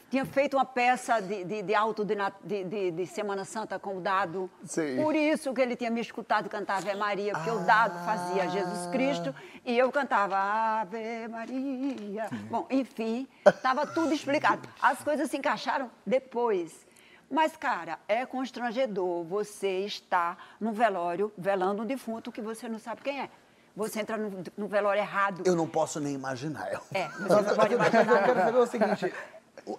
Tinha 0.09 0.25
feito 0.25 0.55
uma 0.55 0.63
peça 0.63 1.19
de, 1.21 1.43
de, 1.43 1.61
de 1.63 1.75
alto 1.75 2.05
de, 2.05 2.15
de, 2.43 2.63
de- 2.63 2.91
de 2.91 3.05
Semana 3.05 3.43
Santa 3.43 3.77
com 3.77 3.97
o 3.97 3.99
Dado. 4.01 4.49
Sim. 4.63 5.01
Por 5.03 5.13
isso 5.15 5.53
que 5.53 5.59
ele 5.61 5.75
tinha 5.75 5.91
me 5.91 5.99
escutado 5.99 6.47
cantar 6.49 6.77
Ave 6.77 6.95
Maria, 6.95 7.33
porque 7.33 7.49
o 7.49 7.59
Dado 7.59 8.05
fazia 8.05 8.47
Jesus 8.47 8.87
Cristo 8.91 9.35
e 9.65 9.77
eu 9.77 9.91
cantava 9.91 10.37
Ave 10.37 11.27
Maria. 11.27 12.29
Bom, 12.49 12.65
enfim, 12.69 13.27
estava 13.45 13.85
tudo 13.85 14.13
explicado. 14.13 14.67
As 14.81 15.03
coisas 15.03 15.29
se 15.29 15.37
encaixaram 15.37 15.91
depois. 16.05 16.87
Mas, 17.29 17.57
cara, 17.57 17.99
é 18.07 18.25
constrangedor 18.25 19.25
você 19.25 19.79
estar 19.79 20.37
num 20.61 20.71
velório 20.71 21.33
velando 21.37 21.83
um 21.83 21.85
defunto 21.85 22.31
que 22.31 22.41
você 22.41 22.69
não 22.69 22.79
sabe 22.79 23.01
quem 23.01 23.19
é. 23.19 23.29
Você 23.75 23.99
entra 23.99 24.15
no, 24.17 24.31
no 24.57 24.67
velório 24.67 24.99
errado. 25.01 25.43
Eu 25.45 25.53
não 25.55 25.67
posso 25.67 25.99
nem 25.99 26.13
imaginar. 26.15 26.65
É, 26.93 27.07
você 27.09 27.41
não 27.41 27.55
pode 27.55 27.75
Mas 27.75 27.93
eu 27.93 28.01
imaginar. 28.01 28.23
quero 28.23 28.39
saber 28.39 28.57
o 28.57 28.65
seguinte: 28.65 29.13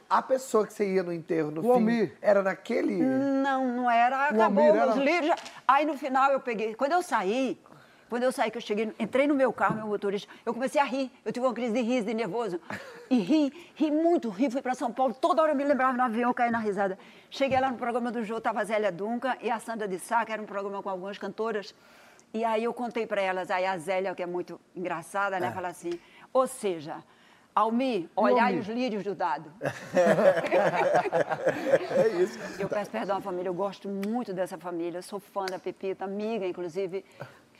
a 0.09 0.21
pessoa 0.23 0.67
que 0.67 0.73
você 0.73 0.95
ia 0.95 1.03
no 1.03 1.13
enterro 1.13 1.51
no 1.51 1.61
O 1.61 1.65
fim 1.65 1.71
Almir. 1.71 2.17
era 2.21 2.43
naquele. 2.43 3.03
Não, 3.03 3.67
não 3.69 3.91
era. 3.91 4.27
Acabou 4.29 4.65
Almir 4.65 4.75
meus 4.87 4.97
era- 4.97 5.05
livros. 5.05 5.41
Aí 5.67 5.85
no 5.87 5.97
final 5.97 6.33
eu 6.33 6.41
peguei. 6.41 6.75
Quando 6.75 6.93
eu 6.93 7.03
saí, 7.03 7.59
quando 8.09 8.23
eu 8.23 8.33
saí, 8.33 8.51
que 8.51 8.57
eu 8.57 8.63
cheguei, 8.63 8.93
entrei 8.99 9.27
no 9.27 9.35
meu 9.35 9.53
carro, 9.53 9.77
meu 9.77 9.87
motorista, 9.87 10.29
eu 10.47 10.55
comecei 10.55 10.81
a 10.81 10.85
rir. 10.85 11.11
Eu 11.25 11.33
tive 11.33 11.45
uma 11.47 11.53
crise 11.53 11.73
de 11.75 11.81
riso, 11.83 12.07
de 12.07 12.15
nervoso. 12.15 12.59
E 13.11 13.19
ri, 13.19 13.71
ri 13.75 13.91
muito, 13.91 14.29
ri, 14.31 14.51
fui 14.51 14.63
para 14.63 14.75
São 14.75 14.91
Paulo. 14.93 15.13
Toda 15.15 15.43
hora 15.43 15.53
eu 15.53 15.57
me 15.57 15.65
lembrava 15.65 15.93
no 15.93 16.03
avião, 16.03 16.33
caí 16.33 16.51
na 16.51 16.59
risada. 16.59 16.99
Cheguei 17.31 17.61
lá 17.61 17.71
no 17.71 17.77
programa 17.77 18.11
do 18.11 18.25
Jô, 18.25 18.39
estava 18.39 18.61
a 18.61 18.65
Zélia 18.65 18.91
Duncan 18.91 19.37
e 19.43 19.51
a 19.51 19.59
Sandra 19.59 19.87
de 19.87 19.99
Sá, 19.99 20.25
que 20.25 20.33
era 20.33 20.41
um 20.41 20.47
programa 20.47 20.83
com 20.83 20.89
algumas 20.89 21.19
cantoras. 21.19 21.75
E 22.33 22.45
aí 22.45 22.65
eu 22.65 22.73
contei 22.75 23.07
para 23.07 23.21
elas, 23.23 23.51
aí 23.51 23.65
a 23.67 23.77
Zélia, 23.79 24.15
que 24.15 24.23
é 24.23 24.27
muito 24.27 24.61
engraçada, 24.77 25.41
né, 25.41 25.51
fala 25.51 25.69
assim, 25.69 25.99
ou 26.31 26.47
seja, 26.47 26.97
Almir, 27.59 28.09
olhai 28.15 28.57
os 28.57 28.69
lírios 28.69 29.03
do 29.03 29.17
dado. 29.17 29.51
É 31.91 32.09
isso. 32.23 32.39
Eu 32.57 32.69
peço 32.69 32.89
perdão 32.89 33.17
à 33.17 33.21
família, 33.21 33.49
eu 33.49 33.55
gosto 33.55 33.89
muito 33.89 34.33
dessa 34.33 34.57
família, 34.57 34.99
eu 34.99 35.03
sou 35.03 35.19
fã 35.19 35.45
da 35.45 35.59
Pepita, 35.59 36.05
amiga, 36.05 36.47
inclusive, 36.47 37.05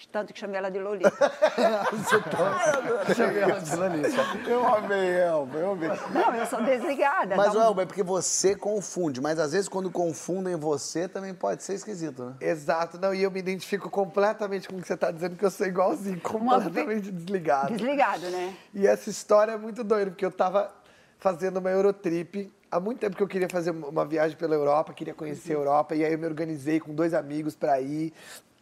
tanto 0.07 0.33
que 0.33 0.39
chamei 0.39 0.59
ela 0.59 0.71
de 0.71 0.79
Lolita. 0.79 1.11
Chamei 3.17 3.43
ela 3.43 3.61
de 3.61 3.77
Lolita. 3.77 4.49
Eu 4.49 4.67
amei, 4.67 5.11
Elba, 5.21 5.59
eu 5.59 5.73
amei. 5.73 5.89
Não, 6.13 6.35
eu 6.35 6.47
sou 6.47 6.63
desligada. 6.63 7.37
Mas, 7.37 7.55
um- 7.55 7.63
Elba, 7.63 7.83
é 7.83 7.87
porque 7.87 8.03
você 8.03 8.55
confunde, 8.55 9.21
mas 9.21 9.39
às 9.39 9.53
vezes 9.53 9.69
quando 9.69 9.91
confundem 9.91 10.55
você 10.57 11.09
também 11.09 11.35
pode 11.35 11.63
ser 11.63 11.75
esquisito, 11.75 12.25
né? 12.25 12.35
Exato, 12.41 12.99
não, 13.01 13.15
e 13.15 13.23
eu 13.23 13.31
me 13.31 13.41
identifico 13.41 13.91
completamente 13.91 14.69
com 14.69 14.77
o 14.77 14.81
que 14.81 14.87
você 14.87 14.95
está 14.95 15.11
dizendo, 15.11 15.37
que 15.37 15.45
eu 15.45 15.51
sou 15.51 15.67
igualzinho, 15.67 16.21
completamente 16.21 17.11
desligado. 17.11 17.73
Desligado, 17.75 18.29
né? 18.31 18.55
E 18.75 18.87
essa 18.87 19.11
história 19.11 19.53
é 19.53 19.57
muito 19.57 19.83
doida, 19.83 20.11
porque 20.11 20.25
eu 20.25 20.31
tava 20.33 20.73
fazendo 21.19 21.59
uma 21.59 21.71
Eurotrip. 21.71 22.53
Há 22.71 22.79
muito 22.79 22.99
tempo 23.01 23.17
que 23.17 23.23
eu 23.23 23.29
queria 23.29 23.49
fazer 23.49 23.71
uma 23.71 24.05
viagem 24.05 24.37
pela 24.37 24.55
Europa, 24.55 24.93
queria 24.93 25.15
conhecer 25.15 25.53
a 25.53 25.57
Europa, 25.57 25.95
e 25.95 26.05
aí 26.05 26.13
eu 26.13 26.19
me 26.19 26.27
organizei 26.27 26.79
com 26.79 26.95
dois 26.95 27.15
amigos 27.15 27.57
para 27.57 27.81
ir. 27.81 28.13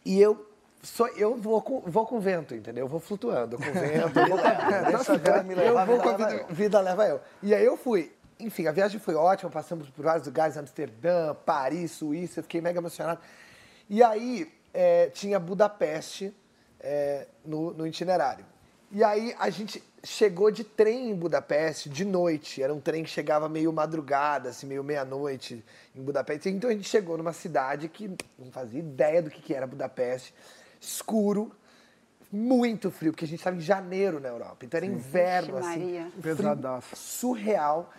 E 0.05 0.21
eu 0.21 0.45
sou, 0.81 1.07
eu 1.09 1.35
vou 1.35 1.61
com, 1.61 1.81
vou 1.81 2.05
com 2.05 2.17
o 2.17 2.19
vento, 2.19 2.55
entendeu? 2.55 2.85
Eu 2.85 2.89
vou 2.89 2.99
flutuando 2.99 3.57
com 3.57 3.63
o 3.63 3.73
vento. 3.73 4.19
eu 4.19 4.27
vou 4.27 4.37
com 4.37 4.47
a 4.47 4.81
Deixa 4.81 5.13
a 5.13 5.17
vida 5.17 5.43
me 5.43 5.55
levar, 5.55 5.81
eu 5.81 5.85
vou 5.87 5.99
com 5.99 6.09
a 6.09 6.17
vida, 6.17 6.45
vida 6.49 6.79
leva 6.79 7.07
eu. 7.07 7.21
E 7.41 7.53
aí 7.53 7.65
eu 7.65 7.77
fui. 7.77 8.11
Enfim, 8.39 8.67
a 8.67 8.71
viagem 8.71 8.99
foi 8.99 9.15
ótima, 9.15 9.49
passamos 9.49 9.89
por 9.89 10.05
vários 10.05 10.25
lugares, 10.27 10.57
Amsterdã, 10.57 11.33
Paris, 11.33 11.91
Suíça, 11.91 12.39
eu 12.39 12.43
fiquei 12.43 12.61
mega 12.61 12.79
emocionado. 12.79 13.19
E 13.89 14.03
aí 14.03 14.51
é, 14.73 15.07
tinha 15.07 15.39
Budapeste 15.39 16.31
é, 16.79 17.27
no, 17.43 17.73
no 17.73 17.87
itinerário. 17.87 18.45
E 18.91 19.03
aí 19.03 19.35
a 19.39 19.49
gente 19.49 19.83
chegou 20.03 20.49
de 20.49 20.63
trem 20.63 21.09
em 21.09 21.15
Budapeste 21.15 21.89
de 21.89 22.05
noite. 22.05 22.61
Era 22.61 22.73
um 22.73 22.79
trem 22.79 23.03
que 23.03 23.09
chegava 23.09 23.49
meio 23.49 23.73
madrugada, 23.73 24.49
assim, 24.49 24.65
meio 24.65 24.83
meia-noite 24.83 25.63
em 25.95 26.01
Budapeste. 26.01 26.49
Então 26.49 26.69
a 26.69 26.73
gente 26.73 26.87
chegou 26.87 27.17
numa 27.17 27.33
cidade 27.33 27.89
que 27.89 28.09
não 28.37 28.51
fazia 28.51 28.79
ideia 28.79 29.21
do 29.21 29.29
que, 29.29 29.41
que 29.41 29.53
era 29.53 29.67
Budapeste. 29.67 30.33
Escuro, 30.79 31.51
muito 32.31 32.91
frio, 32.91 33.11
porque 33.11 33.25
a 33.25 33.27
gente 33.27 33.39
estava 33.39 33.55
em 33.55 33.61
janeiro 33.61 34.19
na 34.19 34.29
Europa. 34.29 34.65
Então 34.65 34.77
era 34.77 34.85
inverno, 34.85 35.55
Vixe, 35.57 35.67
assim. 35.69 35.79
Maria. 35.93 36.11
Pesadaço. 36.21 36.95
Surreal 36.95 37.91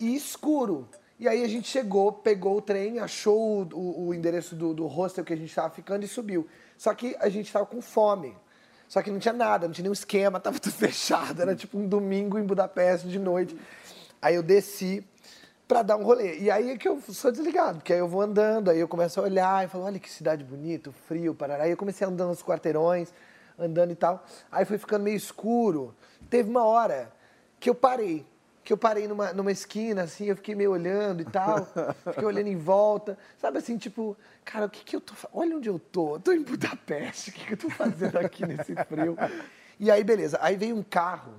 e 0.00 0.14
escuro. 0.16 0.88
E 1.18 1.28
aí 1.28 1.44
a 1.44 1.48
gente 1.48 1.68
chegou, 1.68 2.10
pegou 2.12 2.56
o 2.56 2.62
trem, 2.62 2.98
achou 2.98 3.62
o, 3.62 3.68
o- 3.78 4.06
o 4.08 4.14
endereço 4.14 4.56
do, 4.56 4.74
do 4.74 4.86
hostel 4.86 5.24
que 5.24 5.32
a 5.32 5.36
gente 5.36 5.48
estava 5.48 5.70
ficando 5.70 6.04
e 6.04 6.08
subiu. 6.08 6.46
Só 6.76 6.92
que 6.94 7.16
a 7.20 7.28
gente 7.28 7.46
estava 7.46 7.64
com 7.66 7.80
fome. 7.80 8.36
Só 8.88 9.00
que 9.00 9.10
não 9.10 9.18
tinha 9.18 9.32
nada, 9.32 9.66
não 9.66 9.72
tinha 9.72 9.84
nenhum 9.84 9.92
esquema, 9.92 10.38
tava 10.40 10.58
tudo 10.58 10.72
fechado. 10.72 11.40
Era 11.40 11.54
tipo 11.54 11.78
um 11.78 11.86
domingo 11.86 12.38
em 12.38 12.42
Budapeste 12.44 13.08
de 13.08 13.18
noite. 13.18 13.56
Aí 14.20 14.34
eu 14.34 14.42
desci 14.42 15.06
pra 15.66 15.82
dar 15.82 15.96
um 15.96 16.02
rolê. 16.02 16.38
E 16.38 16.50
aí 16.50 16.70
é 16.70 16.76
que 16.76 16.88
eu 16.88 17.00
sou 17.00 17.30
desligado, 17.30 17.78
porque 17.78 17.92
aí 17.92 17.98
eu 17.98 18.08
vou 18.08 18.20
andando, 18.20 18.70
aí 18.70 18.78
eu 18.78 18.88
começo 18.88 19.18
a 19.20 19.22
olhar 19.22 19.64
e 19.64 19.68
falo, 19.68 19.84
olha 19.84 19.98
que 19.98 20.10
cidade 20.10 20.44
bonita, 20.44 20.92
frio, 21.06 21.34
parará. 21.34 21.64
Aí 21.64 21.70
eu 21.70 21.76
comecei 21.76 22.06
andando 22.06 22.28
nos 22.28 22.42
quarteirões, 22.42 23.12
andando 23.58 23.92
e 23.92 23.96
tal. 23.96 24.24
Aí 24.50 24.64
foi 24.64 24.78
ficando 24.78 25.02
meio 25.04 25.16
escuro. 25.16 25.94
Teve 26.28 26.48
uma 26.50 26.64
hora 26.64 27.10
que 27.58 27.68
eu 27.70 27.74
parei. 27.74 28.26
Que 28.62 28.72
eu 28.72 28.78
parei 28.78 29.06
numa, 29.06 29.30
numa 29.34 29.52
esquina, 29.52 30.04
assim, 30.04 30.24
eu 30.24 30.36
fiquei 30.36 30.54
meio 30.54 30.70
olhando 30.70 31.20
e 31.20 31.24
tal. 31.26 31.68
Fiquei 32.02 32.24
olhando 32.24 32.46
em 32.48 32.56
volta. 32.56 33.18
Sabe 33.36 33.58
assim, 33.58 33.76
tipo, 33.76 34.16
cara, 34.42 34.64
o 34.64 34.70
que 34.70 34.82
que 34.82 34.96
eu 34.96 35.02
tô... 35.02 35.12
Olha 35.34 35.54
onde 35.54 35.68
eu 35.68 35.78
tô. 35.78 36.14
Eu 36.14 36.20
tô 36.20 36.32
em 36.32 36.42
Budapeste. 36.42 37.28
O 37.28 37.32
que 37.34 37.44
que 37.44 37.52
eu 37.52 37.58
tô 37.58 37.68
fazendo 37.68 38.16
aqui 38.16 38.46
nesse 38.46 38.74
frio? 38.86 39.18
E 39.78 39.90
aí, 39.90 40.02
beleza. 40.02 40.38
Aí 40.40 40.56
veio 40.56 40.74
um 40.76 40.82
carro. 40.82 41.34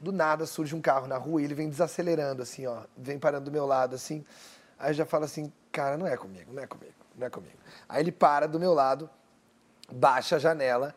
Do 0.00 0.12
nada 0.12 0.46
surge 0.46 0.74
um 0.74 0.80
carro 0.80 1.06
na 1.06 1.16
rua 1.16 1.40
e 1.40 1.44
ele 1.44 1.54
vem 1.54 1.68
desacelerando, 1.68 2.42
assim, 2.42 2.66
ó. 2.66 2.82
Vem 2.96 3.18
parando 3.18 3.46
do 3.46 3.50
meu 3.52 3.66
lado, 3.66 3.94
assim. 3.94 4.24
Aí 4.78 4.90
eu 4.90 4.94
já 4.94 5.04
falo 5.04 5.24
assim, 5.24 5.52
cara, 5.72 5.96
não 5.96 6.06
é 6.06 6.16
comigo, 6.16 6.52
não 6.52 6.62
é 6.62 6.66
comigo, 6.66 6.92
não 7.16 7.26
é 7.26 7.30
comigo. 7.30 7.56
Aí 7.88 8.00
ele 8.02 8.12
para 8.12 8.46
do 8.46 8.60
meu 8.60 8.72
lado, 8.74 9.10
baixa 9.90 10.36
a 10.36 10.38
janela, 10.38 10.94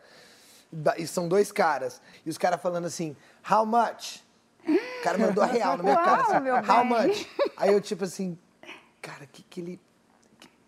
e 0.96 1.06
são 1.06 1.26
dois 1.28 1.50
caras. 1.50 2.00
E 2.24 2.30
os 2.30 2.38
caras 2.38 2.60
falando 2.62 2.86
assim, 2.86 3.16
how 3.50 3.66
much? 3.66 4.22
O 4.66 5.02
cara 5.02 5.18
mandou 5.18 5.42
a 5.42 5.46
real 5.46 5.76
na 5.76 5.82
minha 5.82 5.96
Uau, 5.96 6.04
cara, 6.04 6.22
assim, 6.22 6.70
how 6.70 6.88
bem. 6.88 7.08
much? 7.08 7.26
Aí 7.56 7.72
eu, 7.72 7.80
tipo 7.80 8.04
assim, 8.04 8.38
cara, 9.00 9.26
que 9.26 9.42
que 9.42 9.60
ele... 9.60 9.80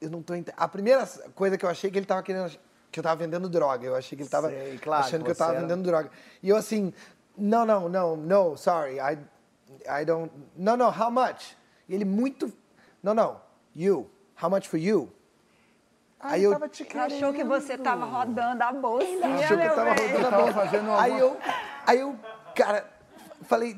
Eu 0.01 0.11
não 0.11 0.21
tô 0.23 0.35
entendendo. 0.35 0.61
A 0.61 0.67
primeira 0.69 1.07
coisa 1.37 1.57
que 1.57 1.65
eu 1.65 1.71
achei 1.71 1.89
que 1.91 1.97
ele 1.99 2.05
tava 2.07 2.23
querendo... 2.23 2.51
Que 2.91 2.99
eu 3.01 3.03
tava 3.05 3.17
vendendo 3.17 3.49
droga. 3.49 3.87
Eu 3.87 3.95
achei 3.97 4.17
que 4.17 4.23
ele 4.23 4.29
tava 4.31 4.49
Sei, 4.51 4.79
claro, 4.79 5.05
achando 5.05 5.25
que 5.25 5.31
eu 5.31 5.35
tava 5.37 5.53
era- 5.53 5.61
vendendo 5.63 5.83
droga. 5.85 6.11
E 6.43 6.49
eu 6.49 6.57
assim, 6.57 6.93
não, 7.37 7.65
não, 7.65 7.89
não, 7.89 8.17
no, 8.17 8.57
sorry, 8.57 8.99
I, 8.99 9.19
I 9.89 10.05
don't, 10.05 10.31
no, 10.57 10.77
no, 10.77 10.89
how 10.91 11.11
much? 11.11 11.57
E 11.89 11.95
ele 11.95 12.05
muito, 12.05 12.53
não, 13.03 13.15
não, 13.15 13.41
you, 13.75 14.11
how 14.41 14.49
much 14.49 14.69
for 14.69 14.79
you? 14.79 15.13
Aí 16.21 16.43
eu, 16.43 16.53
tava 16.53 16.69
te 16.69 16.83
Ele 16.83 16.99
achou 16.99 17.33
que 17.35 17.45
você 17.45 17.77
tava 17.77 18.07
rodando 18.07 18.63
a 18.63 18.73
bolsinha, 18.73 19.35
achou 19.35 19.59
que 19.59 19.65
eu 19.65 19.75
tava 19.75 19.95
bem. 19.95 20.13
rodando 20.13 20.27
a 20.27 20.39
bolsa. 20.39 20.53
fazendo 20.55 20.85
uma 20.89 21.03
Aí 21.03 21.19
eu, 21.19 21.37
aí 21.87 22.01
eu, 22.01 22.19
cara, 22.55 22.91
falei, 23.43 23.77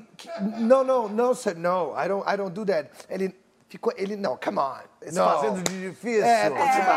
no, 0.59 0.85
no, 0.85 1.09
no, 1.09 1.35
sir, 1.35 1.57
no, 1.57 1.93
I 1.97 2.09
don't, 2.09 2.25
I 2.33 2.37
don't 2.37 2.53
do 2.53 2.65
that. 2.67 2.89
Ele 3.09 3.35
ficou, 3.69 3.93
ele, 3.97 4.15
não, 4.15 4.37
come 4.37 4.59
on, 4.59 4.79
No. 5.13 5.25
fazendo 5.25 5.63
de 5.63 5.89
difícil. 5.91 6.25
É, 6.25 6.51
tá 6.51 6.69
tipo, 6.69 6.91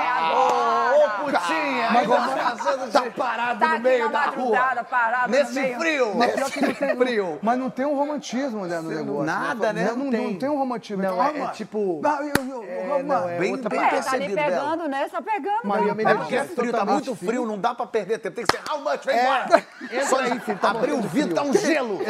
Ô, 0.99 1.09
putinha, 1.25 1.89
mas 1.91 2.07
tá 2.07 2.55
fazendo 2.57 2.91
tá 2.91 2.99
de... 3.01 3.09
parado 3.11 3.59
Tá 3.59 3.67
no 3.75 3.79
meio 3.79 4.09
da 4.09 4.21
rua. 4.25 4.57
parado 4.89 5.31
no 5.31 5.37
Nesse 5.37 5.53
meio. 5.53 5.79
frio. 5.79 6.15
Mas 6.15 6.31
pior 6.33 6.51
que 6.51 6.61
não 6.61 6.73
tem, 6.73 6.95
frio. 6.95 7.39
Mas 7.43 7.59
não 7.59 7.69
tem 7.69 7.85
um 7.85 7.95
romantismo 7.95 8.65
né, 8.65 8.79
no 8.81 8.89
negócio. 8.89 9.23
nada, 9.25 9.73
né? 9.73 9.89
Não, 9.91 9.97
não, 10.05 10.09
Tem. 10.11 10.27
não 10.31 10.39
tem 10.39 10.49
um 10.49 10.57
romantismo. 10.57 11.03
Não, 11.03 11.13
Então, 11.13 11.23
é- 11.25 11.41
ah, 11.41 11.43
é 11.45 11.47
tipo- 11.51 11.99
Não, 12.01 12.21
eu, 12.23 12.33
eu, 12.49 12.63
É, 12.63 13.03
não, 13.03 13.29
é 13.29 13.37
Bem, 13.39 13.51
outra 13.51 13.69
bem 13.69 13.79
É, 13.79 13.81
tá 13.83 13.87
ali 13.89 14.01
percebido 14.01 14.35
dela. 14.35 14.47
pegando, 14.71 14.89
né? 14.89 15.09
Tá 15.09 15.21
pegando. 15.21 15.59
Mas 15.63 15.81
né? 15.81 15.89
eu 15.89 15.95
me 15.95 16.03
É 16.03 16.07
lembro 16.07 16.21
porque 16.23 16.35
é 16.35 16.43
frio, 16.43 16.71
tá 16.71 16.85
muito 16.85 17.15
frio, 17.15 17.45
não 17.45 17.57
dá 17.59 17.75
pra 17.75 17.85
perder 17.85 18.17
tempo. 18.19 18.35
Tem 18.35 18.45
que 18.45 18.55
ser 18.57 18.63
how 18.71 18.79
much, 18.79 19.05
vem 19.05 19.15
É. 19.15 19.23
embora. 19.23 19.65
Entra 19.91 20.19
aí, 20.33 20.39
filho, 20.39 20.57
tá 20.59 20.69
Abrir 20.71 20.91
o 20.93 21.01
vidro, 21.01 21.35
tá 21.35 21.41
um 21.43 21.53
gelo. 21.53 21.99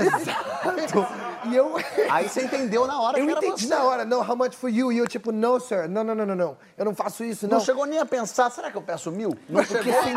E 1.45 1.55
eu, 1.55 1.75
Aí 2.09 2.27
você 2.27 2.43
entendeu 2.43 2.85
na 2.85 2.99
hora 2.99 3.17
eu 3.17 3.25
que 3.25 3.31
era 3.31 3.45
entendi 3.45 3.65
você. 3.67 3.73
na 3.73 3.83
hora, 3.83 4.03
não, 4.05 4.19
how 4.19 4.35
much 4.35 4.53
for 4.55 4.69
you? 4.69 4.91
E 4.91 4.97
eu 4.97 5.07
tipo, 5.07 5.31
no, 5.31 5.59
sir, 5.59 5.87
não, 5.89 6.03
não, 6.03 6.15
não, 6.15 6.25
não, 6.25 6.35
não. 6.35 6.57
Eu 6.77 6.85
não 6.85 6.95
faço 6.95 7.23
isso, 7.23 7.47
não. 7.47 7.57
Não 7.57 7.65
chegou 7.65 7.85
nem 7.85 7.99
a 7.99 8.05
pensar, 8.05 8.49
será 8.49 8.69
que 8.71 8.77
eu 8.77 8.81
peço 8.81 9.11
mil? 9.11 9.37
Não 9.49 9.63
porque, 9.63 9.89
assim, 9.89 10.13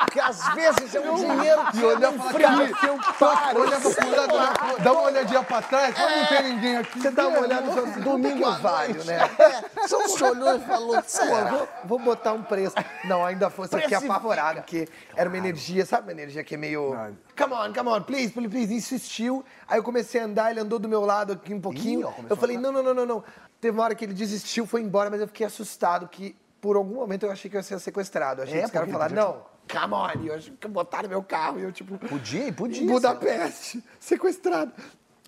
porque 0.00 0.20
às 0.20 0.54
vezes 0.54 0.94
é 0.94 1.00
um 1.00 1.14
dinheiro 1.14 1.66
que 1.70 1.78
E 1.78 1.84
olhar 1.84 2.12
não 2.12 2.18
pra 2.18 2.30
frio. 2.30 2.48
aqui, 2.48 2.80
se 2.80 2.86
eu 2.86 2.98
paro, 3.18 3.60
olha 3.62 3.80
pra 3.80 3.90
pro 3.90 4.36
lado, 4.36 4.58
pro- 4.58 4.82
dá 4.84 4.92
uma 4.92 5.02
olhadinha 5.02 5.42
pra 5.42 5.62
trás, 5.62 5.94
mas 5.98 6.16
não 6.16 6.26
tem 6.26 6.42
ninguém 6.54 6.76
aqui. 6.78 7.00
Você 7.00 7.10
dá 7.10 7.28
uma 7.28 7.40
olhada 7.40 7.68
assim, 7.80 8.00
domingo 8.00 8.44
eu 8.44 8.52
valho, 8.54 9.04
né? 9.04 9.18
É, 9.38 9.88
só 9.88 9.98
você 10.02 10.24
olhou 10.24 10.56
e 10.56 10.60
falou, 10.60 10.96
Pô, 10.96 11.02
será? 11.06 11.44
vou, 11.50 11.68
vou 11.84 11.98
botar 11.98 12.32
um 12.32 12.42
preço. 12.42 12.74
Não, 13.04 13.24
ainda 13.24 13.50
fosse 13.50 13.74
aqui 13.76 13.94
apavorado, 13.94 14.60
porque 14.60 14.88
era 15.14 15.28
uma 15.28 15.38
energia, 15.38 15.84
sabe 15.84 16.04
uma 16.04 16.12
energia 16.12 16.42
que 16.44 16.54
é 16.54 16.58
meio. 16.58 16.96
Come 17.36 17.52
on, 17.54 17.72
come 17.74 17.88
on, 17.90 18.02
please, 18.02 18.32
please, 18.32 18.48
please. 18.48 18.72
Insistiu. 18.74 19.44
Aí 19.68 19.78
eu 19.78 19.82
comecei 19.82 20.20
a 20.20 20.24
andar, 20.24 20.50
ele 20.50 20.60
andou 20.60 20.78
do 20.78 20.88
meu 20.88 21.02
lado 21.04 21.34
aqui 21.34 21.52
um 21.52 21.60
pouquinho. 21.60 22.12
Eu 22.30 22.36
falei, 22.36 22.56
não, 22.56 22.72
não, 22.72 22.82
não, 22.82 22.94
não, 22.94 23.06
não. 23.06 23.24
Teve 23.60 23.76
uma 23.76 23.84
hora 23.84 23.94
que 23.94 24.04
ele 24.04 24.14
desistiu, 24.14 24.66
foi 24.66 24.80
embora, 24.82 25.10
mas 25.10 25.20
eu 25.20 25.26
fiquei 25.26 25.46
assustado, 25.46 26.06
que 26.08 26.36
por 26.60 26.76
algum 26.76 26.96
momento 26.96 27.24
eu 27.24 27.30
achei 27.30 27.50
que 27.50 27.56
eu 27.56 27.60
ia 27.60 27.62
ser 27.62 27.78
sequestrado. 27.80 28.40
Eu 28.40 28.44
achei 28.44 28.56
É, 28.58 28.60
que 28.60 28.66
os 28.66 28.70
caras 28.72 28.90
falaram, 28.90 29.14
não, 29.16 29.44
come 29.70 29.94
on. 29.94 30.24
Eu 30.26 30.34
achei 30.34 30.52
que 30.58 30.68
botaram 30.68 31.08
meu 31.08 31.22
carro 31.22 31.58
e 31.58 31.62
eu, 31.62 31.72
tipo. 31.72 31.98
Podia, 31.98 32.52
podia. 32.52 32.82
Em 32.82 32.86
Budapeste, 32.86 33.82
sequestrado. 33.98 34.72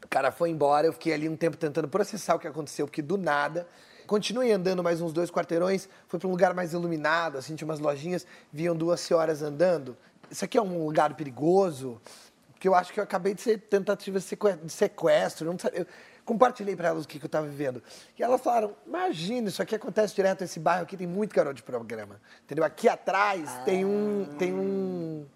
O 0.05 0.09
cara 0.09 0.31
foi 0.31 0.51
embora, 0.51 0.87
eu 0.87 0.93
fiquei 0.93 1.13
ali 1.13 1.29
um 1.29 1.37
tempo 1.37 1.57
tentando 1.57 1.89
processar 1.89 2.35
o 2.35 2.39
que 2.39 2.47
aconteceu, 2.47 2.87
porque 2.87 3.03
do 3.03 3.17
nada. 3.19 3.67
Continuei 4.07 4.51
andando 4.53 4.83
mais 4.83 5.03
uns 5.03 5.13
dois 5.13 5.31
quarteirões, 5.31 5.87
fui 6.07 6.19
para 6.19 6.27
um 6.29 6.31
lugar 6.31 6.55
mais 6.55 6.73
iluminado, 6.73 7.37
assim, 7.37 7.55
tinha 7.55 7.67
umas 7.69 7.79
lojinhas, 7.79 8.27
viam 8.51 8.75
duas 8.75 9.01
senhoras 9.01 9.43
andando. 9.43 9.95
Isso 10.31 10.43
aqui 10.45 10.57
é 10.57 10.63
um 10.63 10.87
lugar 10.87 11.13
perigoso, 11.15 12.01
porque 12.55 12.67
eu 12.67 12.75
acho 12.75 12.91
que 12.91 13.01
eu 13.01 13.05
acabei 13.05 13.35
de 13.35 13.43
ser 13.43 13.59
tentativa 13.59 14.19
de 14.19 14.25
seque- 14.25 14.57
de 14.65 14.73
sequestro, 14.73 15.51
não 15.53 15.59
sei- 15.59 15.73
eu 15.75 15.87
compartilhei 16.29 16.77
para 16.77 16.89
elas 16.89 17.05
o 17.05 17.09
que, 17.09 17.19
que 17.19 17.25
eu 17.25 17.29
estava 17.29 17.47
vivendo. 17.47 17.83
E 18.19 18.23
elas 18.23 18.41
falaram, 18.43 18.77
imagina, 18.87 19.49
isso 19.49 19.63
aqui 19.63 19.75
acontece 19.75 20.15
direto 20.15 20.43
nesse 20.43 20.61
bairro 20.61 20.83
aqui, 20.83 20.95
tem 20.95 21.07
muito 21.07 21.35
garoto 21.35 21.57
de 21.57 21.63
programa, 21.63 22.21
entendeu? 22.45 22.65
Aqui 22.65 22.87
atrás 22.87 23.51
tem 23.65 23.85
um... 23.87 24.27
Tem 24.39 24.53
um 24.53 25.27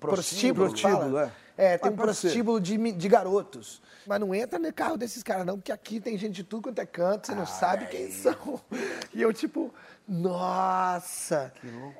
prostíbulo, 0.00 0.68
Prostíbulo, 0.68 1.18
é. 1.18 1.32
É, 1.56 1.78
tem 1.78 1.88
Ah, 1.88 1.92
um 1.94 1.96
prostíbulo 1.96 2.60
de, 2.60 2.76
de 2.92 3.08
garotos. 3.08 3.80
Mas 4.06 4.18
não 4.18 4.34
entra 4.34 4.58
no 4.58 4.72
carro 4.72 4.96
desses 4.96 5.22
caras, 5.22 5.46
não, 5.46 5.56
porque 5.56 5.70
aqui 5.70 6.00
tem 6.00 6.18
gente 6.18 6.34
de 6.34 6.42
tudo 6.44 6.62
quanto 6.64 6.80
é 6.80 6.84
canto, 6.84 7.28
você 7.28 7.34
não 7.34 7.46
sabe 7.46 7.86
quem 7.86 8.10
são. 8.10 8.60
E 9.14 9.22
eu, 9.22 9.32
tipo, 9.32 9.72
nossa! 10.06 11.50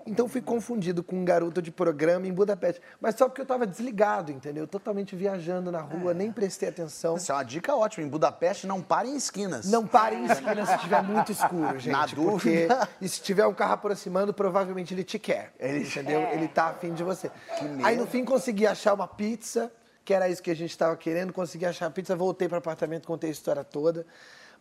Então 0.07 0.29
fui 0.29 0.43
confundido 0.43 1.03
com 1.03 1.17
um 1.17 1.25
garoto 1.25 1.63
de 1.63 1.71
programa 1.71 2.27
em 2.27 2.33
Budapeste. 2.33 2.81
Mas 3.01 3.15
só 3.15 3.27
porque 3.29 3.41
eu 3.41 3.47
tava 3.47 3.67
desligado, 3.67 4.31
entendeu? 4.31 4.67
Totalmente 4.67 5.17
viajando 5.17 5.73
na 5.73 5.81
rua, 5.81 6.13
nem 6.13 6.31
prestei 6.31 6.69
atenção. 6.69 7.17
Isso 7.17 7.33
é 7.33 7.35
uma 7.35 7.43
dica 7.43 7.75
ótima. 7.75 8.07
Em 8.07 8.09
Budapeste, 8.09 8.67
não 8.67 8.83
pare 8.83 9.09
em 9.09 9.17
esquinas. 9.17 9.71
Não 9.71 9.87
pare 9.87 10.17
em 10.17 10.27
esquina 10.27 10.67
se 10.67 10.75
estiver 10.75 11.03
muito 11.03 11.33
escuro, 11.33 11.79
gente. 11.79 11.93
Na 11.93 12.07
porque 12.07 12.67
dúvida. 12.67 12.89
e 13.01 13.09
se 13.09 13.23
tiver 13.23 13.47
um 13.47 13.55
carro 13.55 13.73
aproximando, 13.73 14.35
provavelmente 14.35 14.93
ele 14.93 15.05
te 15.05 15.19
quer. 15.19 15.55
entendeu? 15.59 16.21
Ele 16.33 16.47
tá 16.47 16.69
afim 16.69 16.93
de 16.93 17.03
você. 17.03 17.31
Aí 17.83 17.97
no 17.97 18.07
fim 18.07 18.23
consegui 18.23 18.67
achar 18.67 18.93
uma 18.93 19.09
pizza, 19.09 19.73
que 20.05 20.13
era 20.13 20.29
isso 20.29 20.43
que 20.43 20.51
a 20.51 20.57
gente 20.57 20.71
estava 20.71 20.95
querendo, 20.95 21.33
consegui 21.33 21.65
achar 21.65 21.87
a 21.87 21.91
pizza, 21.91 22.15
voltei 22.15 22.49
para 22.49 22.57
o 22.57 22.59
apartamento, 22.59 23.07
contei 23.07 23.31
a 23.31 23.33
história 23.33 23.65
toda. 23.65 24.05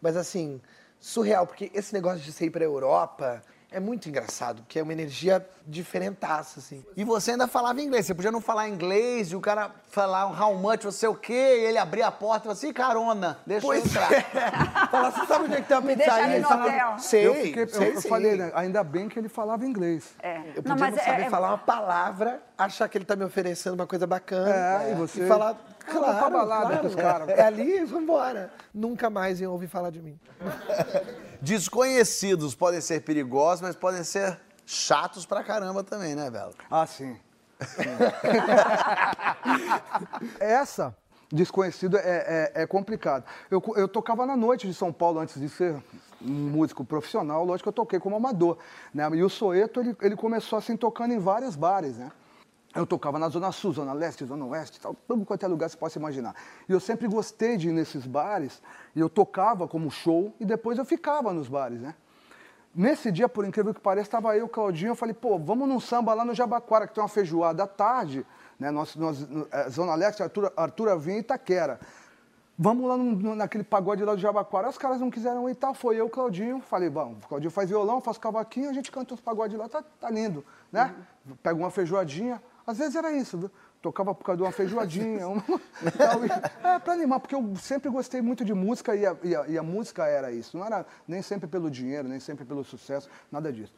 Mas 0.02 0.16
assim, 0.16 0.62
surreal, 1.04 1.46
porque 1.46 1.70
esse 1.74 1.94
negócio 1.94 2.22
de 2.22 2.32
você 2.32 2.46
ir 2.46 2.50
para 2.50 2.64
Europa 2.64 3.44
É 3.74 3.80
muito 3.80 4.08
engraçado, 4.08 4.62
porque 4.62 4.78
é 4.78 4.84
uma 4.84 4.94
energia 4.94 5.44
diferentaça, 5.66 6.60
assim. 6.60 6.86
E 6.96 7.04
você 7.04 7.32
ainda 7.32 7.48
falava 7.48 7.82
inglês. 7.82 8.06
Você 8.06 8.14
podia 8.14 8.32
não 8.32 8.40
falar 8.40 8.70
inglês 8.70 9.32
e 9.32 9.36
o 9.36 9.42
cara 9.42 9.72
falar 9.90 10.28
um 10.28 10.40
how 10.40 10.54
much, 10.56 10.84
você 10.84 11.08
o 11.08 11.16
quê, 11.16 11.34
e 11.34 11.66
ele 11.66 11.78
abria 11.80 12.06
a 12.08 12.12
porta 12.12 12.40
e 12.40 12.44
falava 12.44 12.60
assim, 12.60 12.72
carona, 12.74 13.40
deixa 13.48 13.66
eu 13.66 13.74
entrar. 13.74 14.12
é. 14.14 14.22
Fala, 14.92 15.10
você 15.12 15.26
sabe 15.26 15.46
onde 15.46 15.54
é 15.56 15.62
que 15.62 15.68
tem 15.68 15.78
uma 15.78 15.82
Me 15.88 15.96
deixa 15.96 16.12
pizzaria? 16.12 16.36
ali 16.36 16.40
no 16.44 16.48
Ele 16.48 16.48
fala, 16.48 16.66
hotel. 16.68 17.00
Sei, 17.00 17.28
eu 17.28 17.34
fiquei, 17.36 17.64
eu- 17.64 17.68
sei 17.70 17.96
eu, 17.96 18.02
sim. 18.02 18.10
falei, 18.10 18.36
né, 18.38 18.52
ainda 18.54 18.84
bem 18.84 19.10
que 19.10 19.18
ele 19.18 19.28
falava 19.30 19.66
inglês. 19.66 20.14
É. 20.22 20.38
Eu 20.56 20.62
podia 20.62 20.90
não, 20.92 20.98
saber 21.00 21.30
falar 21.32 21.48
uma 21.50 21.58
palavra, 21.58 22.42
achar 22.58 22.88
que 22.88 22.98
ele 22.98 23.06
tá 23.06 23.16
me 23.16 23.24
oferecendo 23.24 23.74
uma 23.74 23.88
coisa 23.88 24.06
bacana. 24.06 24.84
É, 24.84 24.92
e 24.92 24.96
você- 24.96 25.26
falar, 25.26 25.56
Ah, 25.88 25.92
vou 25.92 26.02
claro, 26.02 26.18
pra 26.20 26.30
balada 26.30 26.66
claro. 26.68 26.82
com 26.82 26.88
os 26.88 26.96
caras. 26.96 27.30
É 27.30 27.42
ali, 27.42 27.84
vambora. 27.86 28.52
Nunca 28.74 29.10
mais 29.10 29.42
iam 29.42 29.52
ouvir 29.52 29.68
falar 29.68 29.90
de 29.90 30.02
mim. 30.02 30.20
Desconhecidos 31.44 32.56
podem 32.56 32.80
ser 32.80 33.02
perigosos, 33.02 33.62
mas 33.62 33.76
podem 33.76 34.02
ser 34.02 34.40
chatos 34.66 35.26
pra 35.26 35.44
caramba 35.44 35.84
também, 35.84 36.16
né, 36.16 36.32
Belo? 36.32 36.54
Ah, 36.72 36.88
sim. 36.88 37.18
Essa, 40.40 40.96
desconhecido, 41.30 41.98
é, 41.98 42.52
é, 42.56 42.64
é 42.64 42.66
complicado. 42.66 43.26
Eu, 43.52 43.62
eu 43.76 43.90
tocava 43.90 44.26
na 44.26 44.38
noite 44.38 44.66
de 44.66 44.74
São 44.74 44.94
Paulo 44.94 45.20
antes 45.20 45.38
de 45.38 45.50
ser 45.50 45.76
um 46.22 46.32
músico 46.32 46.86
profissional, 46.86 47.44
lógico 47.44 47.66
que 47.66 47.70
eu 47.70 47.84
toquei 47.84 48.00
como 48.00 48.16
amador. 48.16 48.58
Né? 48.94 49.04
E 49.14 49.22
o 49.22 49.30
Soeto, 49.30 49.82
ele, 49.82 49.98
ele 50.02 50.16
começou 50.16 50.58
assim 50.58 50.78
tocando 50.78 51.14
em 51.14 51.20
vários 51.20 51.58
bares, 51.58 51.98
né? 51.98 52.10
Eu 52.76 52.88
tocava 52.88 53.20
na 53.20 53.30
Zona 53.30 53.52
Sul, 53.52 53.72
Zona 53.72 53.94
Leste, 53.94 54.26
Zona 54.26 54.46
Oeste, 54.46 54.80
tal, 54.82 54.96
tudo 55.08 55.24
quanto 55.26 55.44
é 55.46 55.48
lugar 55.48 55.70
você 55.70 55.78
possa 55.78 56.00
imaginar. 56.00 56.36
E 56.68 56.72
eu 56.72 56.80
sempre 56.80 57.08
gostei 57.08 57.56
de 57.56 57.70
ir 57.70 57.72
nesses 57.72 58.06
bares, 58.08 58.62
e 58.96 59.00
eu 59.00 59.08
tocava 59.10 59.68
como 59.68 59.92
show, 59.92 60.34
e 60.40 60.46
depois 60.46 60.78
eu 60.80 60.86
ficava 60.86 61.32
nos 61.32 61.48
bares, 61.48 61.80
né? 61.82 61.94
Nesse 62.76 63.12
dia, 63.12 63.30
por 63.30 63.46
incrível 63.46 63.72
que 63.72 63.80
pareça, 63.80 64.08
estava 64.08 64.36
eu 64.36 64.46
o 64.46 64.50
Claudinho, 64.50 64.90
eu 64.90 64.96
falei, 64.96 65.14
pô, 65.14 65.38
vamos 65.38 65.70
num 65.70 65.80
samba 65.80 66.16
lá 66.16 66.26
no 66.26 66.34
Jabaquara, 66.34 66.88
que 66.88 66.96
tem 66.96 67.04
uma 67.04 67.08
feijoada 67.08 67.62
à 67.64 67.68
tarde, 67.68 68.26
né? 68.60 68.72
Nós, 68.72 68.96
nós, 68.96 69.20
no- 69.30 69.48
é, 69.52 69.70
Zona 69.70 69.94
Leste, 69.94 70.24
Arthur, 70.24 70.52
Arthur 70.58 70.90
Avinha 70.90 71.18
e 71.18 71.20
Itaquera. 71.20 71.80
Vamos 72.58 72.88
lá 72.88 72.98
num- 72.98 73.36
naquele 73.36 73.64
pagode 73.64 74.04
lá 74.04 74.16
do 74.16 74.22
Jabaquara. 74.22 74.70
Os 74.70 74.78
caras 74.80 75.00
não 75.00 75.12
quiseram 75.12 75.48
ir 75.48 75.52
e 75.52 75.56
tal. 75.56 75.74
Foi 75.76 75.96
eu 75.98 76.10
Claudinho. 76.10 76.62
Falei, 76.62 76.90
bom, 76.90 77.14
o 77.24 77.28
Claudinho 77.28 77.52
faz 77.52 77.70
violão, 77.70 78.00
faz 78.02 78.18
cavaquinho, 78.18 78.70
a 78.70 78.74
gente 78.74 78.92
canta 78.92 79.14
uns 79.14 79.22
pagodes 79.22 79.58
lá, 79.58 79.68
tá, 79.70 79.84
tá 80.00 80.10
lindo, 80.10 80.44
né? 80.72 80.96
Pega 81.44 81.56
uma 81.56 81.70
feijoadinha. 81.72 82.42
Às 82.66 82.78
vezes 82.78 82.96
era 82.96 83.12
isso, 83.12 83.38
viu? 83.38 83.52
Tocava 83.82 84.16
por 84.16 84.24
causa 84.24 84.38
de 84.38 84.44
uma 84.44 84.52
feijoadinha. 84.52 85.28
uma- 85.28 85.44
é, 86.64 86.80
pra 86.80 86.94
animar, 86.94 87.20
porque 87.20 87.36
eu 87.36 87.54
sempre 87.58 87.90
gostei 87.90 88.22
muito 88.22 88.46
de 88.46 88.54
música 88.54 88.96
e 88.96 89.06
a, 89.06 89.16
e 89.24 89.36
a- 89.36 89.48
e 89.48 89.58
a 89.58 89.64
música 89.64 90.06
era 90.06 90.32
isso. 90.32 90.58
Não 90.58 90.66
era 90.66 90.86
nem 91.08 91.22
sempre 91.22 91.48
pelo 91.48 91.70
dinheiro, 91.70 92.08
nem 92.08 92.20
sempre 92.20 92.46
pelo 92.46 92.64
sucesso, 92.64 93.10
nada 93.32 93.52
disso. 93.52 93.74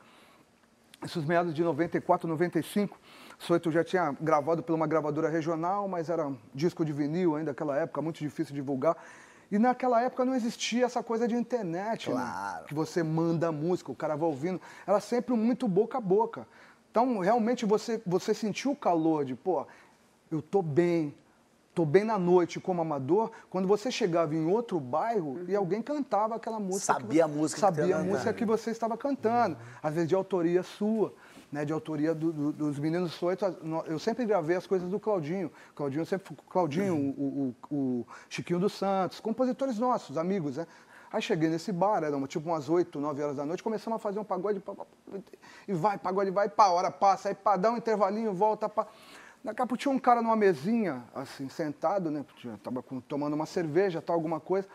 Esses 1.04 1.24
meados 1.26 1.54
de 1.54 1.64
94, 1.64 2.28
95, 2.28 2.98
Soito 3.38 3.70
já 3.70 3.84
tinha 3.84 4.16
gravado 4.22 4.64
por 4.64 4.74
uma 4.74 4.88
gravadora 4.88 5.30
regional, 5.30 5.88
mas 5.90 6.10
era 6.10 6.32
disco 6.54 6.86
de 6.86 6.94
vinil 6.94 7.36
ainda 7.36 7.52
naquela 7.52 7.78
época, 7.78 8.02
muito 8.02 8.20
difícil 8.20 8.54
de 8.56 8.62
divulgar. 8.62 8.96
E 9.52 9.60
naquela 9.60 10.02
época 10.02 10.24
não 10.26 10.34
existia 10.34 10.86
essa 10.86 11.04
coisa 11.04 11.28
de 11.28 11.36
internet, 11.36 12.10
né? 12.10 12.16
Claro. 12.16 12.66
que 12.66 12.74
você 12.74 13.04
manda 13.04 13.52
música, 13.52 13.92
o 13.92 13.96
cara 13.96 14.16
vai 14.16 14.28
ouvindo. 14.28 14.60
Era 14.88 15.00
sempre 15.00 15.36
muito 15.36 15.68
boca 15.68 15.98
a 15.98 16.02
boca. 16.02 16.48
Então, 16.96 17.20
realmente, 17.20 17.66
você, 17.66 18.02
você 18.08 18.34
sentiu 18.34 18.72
o 18.72 18.76
calor 18.76 19.26
de, 19.26 19.36
pô, 19.36 19.68
eu 20.32 20.42
tô 20.42 20.62
bem, 20.62 21.14
tô 21.74 21.84
bem 21.84 22.06
na 22.06 22.18
noite 22.18 22.58
como 22.58 22.82
amador, 22.82 23.32
quando 23.50 23.68
você 23.68 23.92
chegava 23.92 24.34
em 24.34 24.46
outro 24.50 24.80
bairro 24.80 25.42
e 25.46 25.54
alguém 25.54 25.82
cantava 25.82 26.36
aquela 26.36 26.58
música. 26.58 26.94
que 26.94 27.02
Sabia 27.02 27.28
você- 27.28 27.34
a 27.34 27.36
música 27.36 27.56
que 27.56 27.60
Sabia 27.60 27.88
tava 27.98 28.02
a 28.02 28.06
música 28.06 28.34
que 28.34 28.46
você 28.46 28.72
estava 28.72 28.96
cantando, 28.96 29.58
às 29.84 29.94
vezes 29.94 30.08
de 30.08 30.16
autoria 30.16 30.64
sua, 30.64 31.14
né, 31.52 31.66
de 31.66 31.74
autoria 31.74 32.16
do- 32.16 32.32
do- 32.32 32.54
dos 32.54 32.80
meninos 32.80 33.12
Soito. 33.12 33.44
Eu 33.88 34.00
sempre 34.00 34.26
gravei 34.26 34.56
as 34.56 34.66
coisas 34.66 34.90
do 34.90 34.98
Claudinho. 34.98 35.52
Claudinho 35.76 36.06
sempre 36.06 36.34
Claudinho, 36.50 36.96
o, 36.96 37.54
o- 37.70 37.76
o 37.76 38.08
Chiquinho 38.30 38.58
dos 38.58 38.72
Santos, 38.72 39.20
compositores 39.20 39.78
nossos, 39.78 40.18
amigos, 40.18 40.56
né? 40.56 40.66
Aí 41.16 41.22
cheguei 41.22 41.48
nesse 41.48 41.72
bar, 41.72 42.04
era 42.04 42.28
tipo 42.28 42.50
umas 42.50 42.68
8, 42.68 43.00
9 43.00 43.24
horas 43.24 43.38
da 43.38 43.46
noite, 43.46 43.64
começamos 43.64 43.96
a 43.96 44.00
fazer 44.00 44.20
um 44.20 44.24
pagode, 44.26 44.62
e 45.66 45.72
vai, 45.72 45.98
pagode 45.98 46.30
vai, 46.30 46.50
pá, 46.50 46.68
hora 46.68 46.92
passa, 46.92 47.30
aí 47.30 47.34
pá, 47.34 47.56
dá 47.56 47.72
um 47.72 47.78
intervalinho, 47.78 48.34
volta, 48.34 48.68
pá. 48.68 48.86
Daqui 49.42 49.62
a 49.62 49.66
pouco 49.66 49.78
tinha 49.78 49.94
um 49.94 49.98
cara 49.98 50.22
numa 50.22 50.36
mesinha, 50.36 51.06
assim, 51.16 51.48
sentado, 51.48 52.12
né? 52.12 52.26
Tava 52.62 52.84
tomando 53.08 53.34
uma 53.34 53.46
cerveja, 53.46 54.02
tal, 54.02 54.14
alguma 54.18 54.42
coisa. 54.42 54.68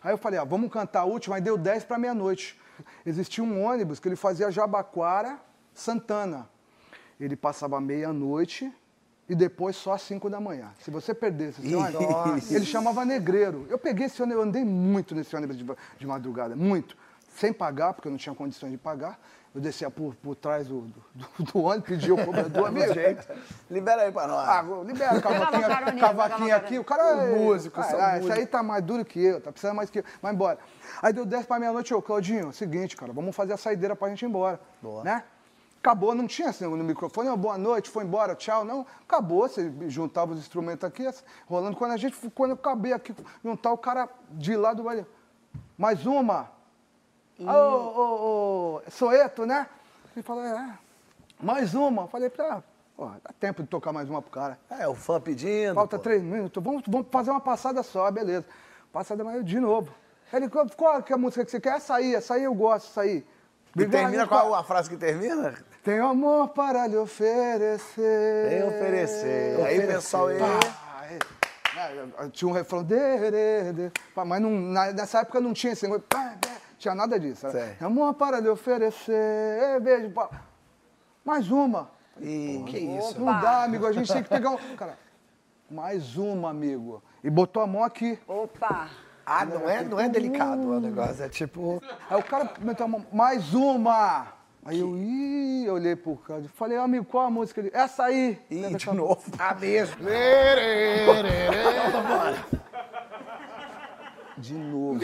Aí 0.00 0.12
eu 0.12 0.18
falei, 0.18 0.38
ah, 0.38 0.44
vamos 0.44 0.70
cantar 0.70 1.00
a 1.00 1.04
última, 1.04 1.34
aí 1.34 1.42
deu 1.42 1.58
10 1.58 1.82
para 1.82 1.98
meia-noite. 1.98 2.56
Existia 3.04 3.42
um 3.42 3.64
ônibus 3.64 3.98
que 3.98 4.06
ele 4.06 4.14
fazia 4.14 4.52
Jabaquara, 4.52 5.40
Santana. 5.74 6.48
Ele 7.18 7.34
passava 7.34 7.80
meia-noite 7.80 8.72
e 9.28 9.34
depois 9.34 9.76
só 9.76 9.92
às 9.92 10.02
5 10.02 10.30
da 10.30 10.40
manhã. 10.40 10.70
Se 10.80 10.90
você 10.90 11.12
perdesse 11.12 11.60
esse 11.60 11.74
ônibus, 11.74 12.50
ele 12.50 12.64
chamava 12.64 13.04
negreiro. 13.04 13.66
Eu 13.68 13.78
peguei 13.78 14.06
esse 14.06 14.22
ônibus, 14.22 14.42
eu 14.42 14.48
andei 14.48 14.64
muito 14.64 15.14
nesse 15.14 15.36
ônibus 15.36 15.56
de, 15.56 15.66
de 15.98 16.06
madrugada, 16.06 16.56
muito. 16.56 16.96
Sem 17.36 17.52
pagar, 17.52 17.92
porque 17.92 18.08
eu 18.08 18.10
não 18.10 18.18
tinha 18.18 18.34
condições 18.34 18.72
de 18.72 18.78
pagar. 18.78 19.20
Eu 19.54 19.60
descia 19.60 19.90
por, 19.90 20.14
por 20.16 20.34
trás 20.34 20.68
do, 20.68 20.82
do, 21.14 21.26
do 21.44 21.62
ônibus, 21.62 21.88
pedia 21.88 22.14
o 22.14 22.24
cobrador, 22.24 22.68
amigo. 22.68 22.92
Libera 23.70 24.02
aí 24.02 24.12
pra 24.12 24.26
nós. 24.26 24.48
Ah, 24.48 24.64
libera 24.84 25.20
cavaquinha 25.20 25.98
pagava 25.98 26.56
aqui. 26.56 26.78
O 26.78 26.84
cara 26.84 27.02
é 27.24 27.36
músico, 27.38 27.80
ah, 27.80 28.12
ah, 28.12 28.18
Esse 28.18 28.32
aí 28.32 28.46
tá 28.46 28.62
mais 28.62 28.82
duro 28.82 29.04
que 29.04 29.22
eu, 29.22 29.40
tá 29.40 29.52
precisando 29.52 29.76
mais 29.76 29.90
que 29.90 30.00
eu. 30.00 30.04
Vai 30.22 30.32
embora. 30.32 30.58
Aí 31.02 31.12
deu 31.12 31.26
10 31.26 31.46
pra 31.46 31.58
meia-noite, 31.58 31.92
ô, 31.92 32.00
Claudinho, 32.00 32.52
seguinte, 32.52 32.96
cara, 32.96 33.12
vamos 33.12 33.36
fazer 33.36 33.52
a 33.52 33.56
saideira 33.56 33.94
pra 33.94 34.08
gente 34.08 34.22
ir 34.22 34.26
embora. 34.26 34.58
Boa. 34.82 35.04
Né? 35.04 35.22
Acabou, 35.80 36.14
não 36.14 36.26
tinha 36.26 36.48
assim 36.48 36.64
no 36.64 36.82
microfone, 36.82 37.28
ó, 37.28 37.36
boa 37.36 37.56
noite, 37.56 37.88
foi 37.88 38.04
embora, 38.04 38.34
tchau. 38.34 38.64
Não, 38.64 38.84
acabou, 39.02 39.48
você 39.48 39.72
juntava 39.86 40.32
os 40.32 40.38
instrumentos 40.38 40.84
aqui, 40.84 41.06
assim, 41.06 41.22
rolando. 41.46 41.76
Quando 41.76 41.92
a 41.92 41.96
gente, 41.96 42.16
quando 42.34 42.50
eu 42.50 42.56
acabei 42.56 42.92
aqui, 42.92 43.14
juntar 43.44 43.72
o 43.72 43.78
cara 43.78 44.08
de 44.30 44.56
lá 44.56 44.74
do. 44.74 44.84
Mais 45.76 46.04
uma. 46.04 46.50
Ô, 47.38 47.44
ô, 47.44 48.82
ô, 48.86 48.90
Soeto, 48.90 49.46
né? 49.46 49.68
Ele 50.16 50.22
falou, 50.24 50.44
é. 50.44 50.78
Mais 51.40 51.74
uma. 51.74 52.02
Eu 52.02 52.08
Falei, 52.08 52.32
ah, 52.40 52.62
ó, 52.96 53.10
dá 53.22 53.32
tempo 53.38 53.62
de 53.62 53.68
tocar 53.68 53.92
mais 53.92 54.10
uma 54.10 54.20
pro 54.20 54.32
cara. 54.32 54.58
É, 54.68 54.88
o 54.88 54.94
fã 54.96 55.20
pedindo. 55.20 55.74
Falta 55.74 55.96
pô. 55.96 56.02
três 56.02 56.20
minutos, 56.20 56.62
vamos, 56.62 56.82
vamos 56.88 57.06
fazer 57.10 57.30
uma 57.30 57.40
passada 57.40 57.84
só, 57.84 58.10
beleza. 58.10 58.44
Passada 58.92 59.22
mais 59.22 59.44
de 59.44 59.60
novo. 59.60 59.94
Ele, 60.32 60.48
qual, 60.48 60.66
qual 60.76 61.02
que 61.02 61.12
é 61.12 61.14
a 61.14 61.18
música 61.18 61.44
que 61.44 61.50
você 61.52 61.60
quer? 61.60 61.76
Essa 61.76 61.94
aí, 61.94 62.16
essa 62.16 62.34
aí 62.34 62.42
eu 62.42 62.54
gosto, 62.54 62.88
essa 62.88 63.02
aí. 63.02 63.24
E 63.76 63.86
termina 63.86 64.24
a, 64.24 64.58
a 64.58 64.64
frase 64.64 64.90
que 64.90 64.96
termina? 64.96 65.54
Tem 65.88 66.00
amor 66.00 66.48
para 66.48 66.86
lhe 66.86 66.98
oferecer. 66.98 68.48
Tem 68.50 68.62
oferecer. 68.62 69.58
Aí, 69.64 69.86
pessoal, 69.86 70.28
é, 70.28 70.36
é, 70.36 72.28
Tinha 72.30 72.46
um 72.46 72.52
refrão. 72.52 72.82
De, 72.82 72.94
de, 72.94 73.72
de, 73.72 73.92
mas 74.14 74.42
não- 74.42 74.50
na- 74.50 74.92
nessa 74.92 75.20
época 75.20 75.40
não 75.40 75.54
tinha 75.54 75.72
esse 75.72 75.84
negócio. 75.88 76.04
Tinha 76.76 76.94
nada 76.94 77.18
disso. 77.18 77.46
Era, 77.46 77.58
Certo. 77.58 77.78
Tem 77.78 77.86
amor 77.86 78.12
para 78.12 78.38
lhe 78.38 78.50
oferecer. 78.50 79.14
Ei, 79.14 79.80
beijo. 79.80 80.10
pá. 80.10 80.28
Mais 81.24 81.50
uma. 81.50 81.90
E... 82.20 82.62
Que 82.66 82.76
isso? 82.80 83.18
Não 83.18 83.40
dá, 83.40 83.64
amigo. 83.64 83.86
A 83.86 83.92
gente 83.92 84.12
tem 84.12 84.22
que 84.22 84.28
pegar 84.28 84.50
um. 84.50 84.58
Cara, 84.76 84.98
mais 85.70 86.18
uma, 86.18 86.50
amigo. 86.50 87.02
E 87.24 87.30
botou 87.30 87.62
a 87.62 87.66
mão 87.66 87.82
aqui. 87.82 88.18
Opa! 88.28 88.90
Ah, 89.24 89.46
não 89.46 89.66
é, 89.66 89.82
não 89.84 89.98
é 89.98 90.06
delicado 90.06 90.60
o 90.70 90.80
negócio, 90.80 91.24
é 91.24 91.28
tipo... 91.30 91.82
Aí 92.10 92.18
o 92.18 92.22
cara 92.22 92.50
meteu 92.60 92.84
a 92.86 92.88
mão, 92.88 93.06
mais 93.12 93.52
uma! 93.52 94.37
Aí 94.68 94.80
eu, 94.80 94.98
ih, 94.98 95.64
eu 95.64 95.72
olhei 95.72 95.96
pro 95.96 96.14
cara 96.16 96.42
e 96.42 96.48
falei, 96.48 96.76
amigo, 96.76 97.06
qual 97.06 97.24
a 97.24 97.30
música? 97.30 97.58
Ele, 97.58 97.70
essa 97.72 98.04
aí! 98.04 98.38
Ih, 98.50 98.68
de 98.76 98.90
novo. 98.92 99.18
Ah, 99.38 99.54
mesmo. 99.54 99.96
De 104.36 104.52
novo. 104.52 105.00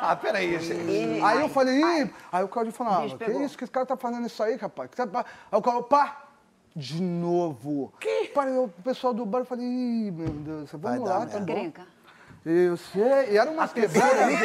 Ah, 0.00 0.14
peraí, 0.14 0.56
gente. 0.60 1.20
Aí 1.20 1.40
eu 1.40 1.48
falei, 1.48 1.80
ih! 1.82 2.10
Aí 2.30 2.44
o 2.44 2.48
Claudio 2.48 2.72
falou, 2.72 2.92
ah, 2.92 3.00
Bicho 3.00 3.18
que 3.18 3.30
isso 3.32 3.58
que 3.58 3.64
esse 3.64 3.72
cara 3.72 3.84
tá 3.84 3.96
fazendo 3.96 4.24
isso 4.28 4.40
aí, 4.40 4.54
rapaz? 4.54 4.88
Que 4.88 5.04
tá- 5.04 5.24
Aí 5.50 5.58
o 5.58 5.60
Claudio, 5.60 5.82
pá! 5.88 6.24
De 6.76 7.02
novo. 7.02 7.92
Que? 7.98 8.30
O 8.62 8.68
pessoal 8.84 9.12
do 9.12 9.26
bar, 9.26 9.40
eu 9.40 9.44
falei, 9.46 9.64
ih, 9.66 10.12
meu 10.12 10.28
Deus, 10.28 10.70
Vai 10.74 10.92
vamos 10.96 11.08
dar 11.08 11.18
lá, 11.18 11.26
tá 11.26 11.40
merda. 11.40 11.54
bom. 11.80 11.97
Eu 12.50 12.78
sei, 12.78 13.32
e 13.32 13.36
era 13.36 13.50
umas 13.50 13.70
quebradas 13.74 14.20
ali. 14.22 14.36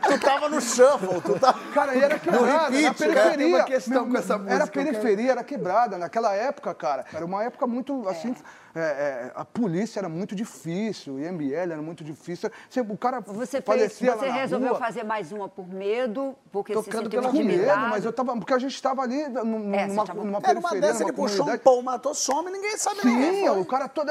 tu 0.00 0.18
tava 0.18 0.48
no 0.48 0.60
shuffle, 0.60 1.20
tu 1.20 1.38
tava... 1.38 1.60
Cara, 1.72 1.94
e 1.94 2.02
era 2.02 2.18
quebrada, 2.18 2.46
na 2.46 2.68
repeat, 2.68 2.82
né? 2.82 2.92
periferia. 3.14 3.56
Uma 3.56 3.64
questão 3.64 4.02
Meu, 4.02 4.12
com 4.12 4.18
essa 4.18 4.34
Era 4.34 4.42
música, 4.42 4.66
periferia, 4.66 5.30
era 5.30 5.44
quebrada. 5.44 5.96
Naquela 5.96 6.34
época, 6.34 6.74
cara, 6.74 7.04
era 7.14 7.24
uma 7.24 7.44
época 7.44 7.68
muito, 7.68 8.08
assim, 8.08 8.32
é, 8.32 8.34
é, 8.78 9.32
a 9.34 9.44
polícia 9.44 9.98
era 10.00 10.08
muito 10.08 10.34
difícil, 10.34 11.14
o 11.14 11.20
IML 11.20 11.72
era 11.72 11.82
muito 11.82 12.04
difícil. 12.04 12.50
Você- 12.68 12.80
O 12.80 12.96
cara 12.96 13.20
Você, 13.20 13.60
fez, 13.60 13.92
você 13.94 14.06
na 14.26 14.32
resolveu 14.32 14.70
rua, 14.70 14.78
fazer 14.78 15.04
mais 15.04 15.32
uma 15.32 15.48
por 15.48 15.66
medo, 15.68 16.34
porque 16.52 16.72
Tocando 16.72 17.10
se 17.10 17.16
sentiu 17.16 17.30
com 17.30 17.42
medo, 17.42 17.76
mas 17.88 18.04
eu 18.04 18.12
tava... 18.12 18.34
Porque 18.36 18.54
a 18.54 18.58
gente 18.58 18.74
estava 18.74 19.02
ali 19.02 19.26
num- 19.28 19.74
É, 19.74 19.86
numa, 19.86 20.04
tava- 20.04 20.24
numa 20.24 20.38
Era 20.42 20.58
uma 20.58 20.68
periferia, 20.68 20.80
dessa, 20.80 21.00
numa 21.00 21.08
ele 21.10 21.16
puxou 21.16 21.48
um 21.50 21.58
pão, 21.58 21.82
matou, 21.82 22.14
some, 22.14 22.50
ninguém 22.50 22.76
sabe 22.76 23.00
Sim, 23.00 23.48
o 23.48 23.64
cara 23.64 23.88
todo... 23.88 24.10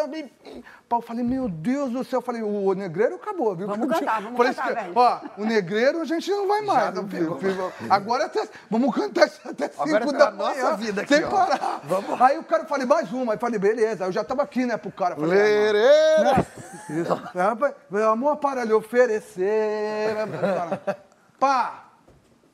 pau. 0.88 1.00
Eu 1.00 1.02
falei, 1.02 1.24
meu 1.24 1.48
Deus 1.48 1.92
do 1.92 2.04
céu. 2.04 2.18
Eu 2.20 2.22
falei, 2.22 2.42
o 2.42 2.74
negreiro 2.74 3.16
acabou, 3.16 3.56
viu? 3.56 3.68
Vamos 3.68 3.88
cantar, 4.00 4.22
vamos 4.22 4.38
falei, 4.38 4.54
cantar, 4.54 4.74
velho. 4.76 4.92
Ó, 4.96 5.20
o 5.38 5.46
negreiro 5.46 6.02
a 6.02 6.06
gente 6.06 6.30
não 6.32 6.48
vai 6.48 6.62
mais. 6.62 6.94
não 6.96 7.08
filho, 7.08 7.36
pegou. 7.36 7.72
filho. 7.72 7.74
Agora 7.90 8.26
até, 8.26 8.48
vamos 8.70 8.94
cantar 8.96 9.28
isso 9.28 9.40
até 9.48 9.68
5 9.70 9.84
Agora 9.84 10.06
da 10.06 10.18
tá 10.18 10.28
a 10.28 10.32
nossa 10.32 10.64
manhã. 10.64 10.76
vida 10.78 11.02
aqui, 11.04 11.16
sem 11.16 11.24
ó. 11.24 11.30
parar. 11.30 11.82
Vamos. 11.84 12.22
Aí 12.22 12.38
o 12.38 12.44
cara, 12.44 12.66
falei, 12.66 12.86
mais 12.88 13.12
uma. 13.12 13.34
Aí 13.34 13.40
falei, 13.40 13.60
beleza. 13.60 14.04
Aí 14.04 14.10
eu 14.10 14.12
já 14.14 14.24
tava 14.24 14.46
aqui, 14.50 14.66
né, 14.66 14.76
pro 14.78 14.92
cara. 14.92 15.16
Falei, 15.16 15.40
ah, 15.40 15.44
Lereira! 15.44 16.46
né? 16.90 17.04
Rapaz, 17.36 17.76
Meu 17.90 18.10
amor, 18.10 18.38
para 18.38 18.64
lhe 18.64 18.74
oferecer. 18.74 20.16
Pá! 21.40 21.86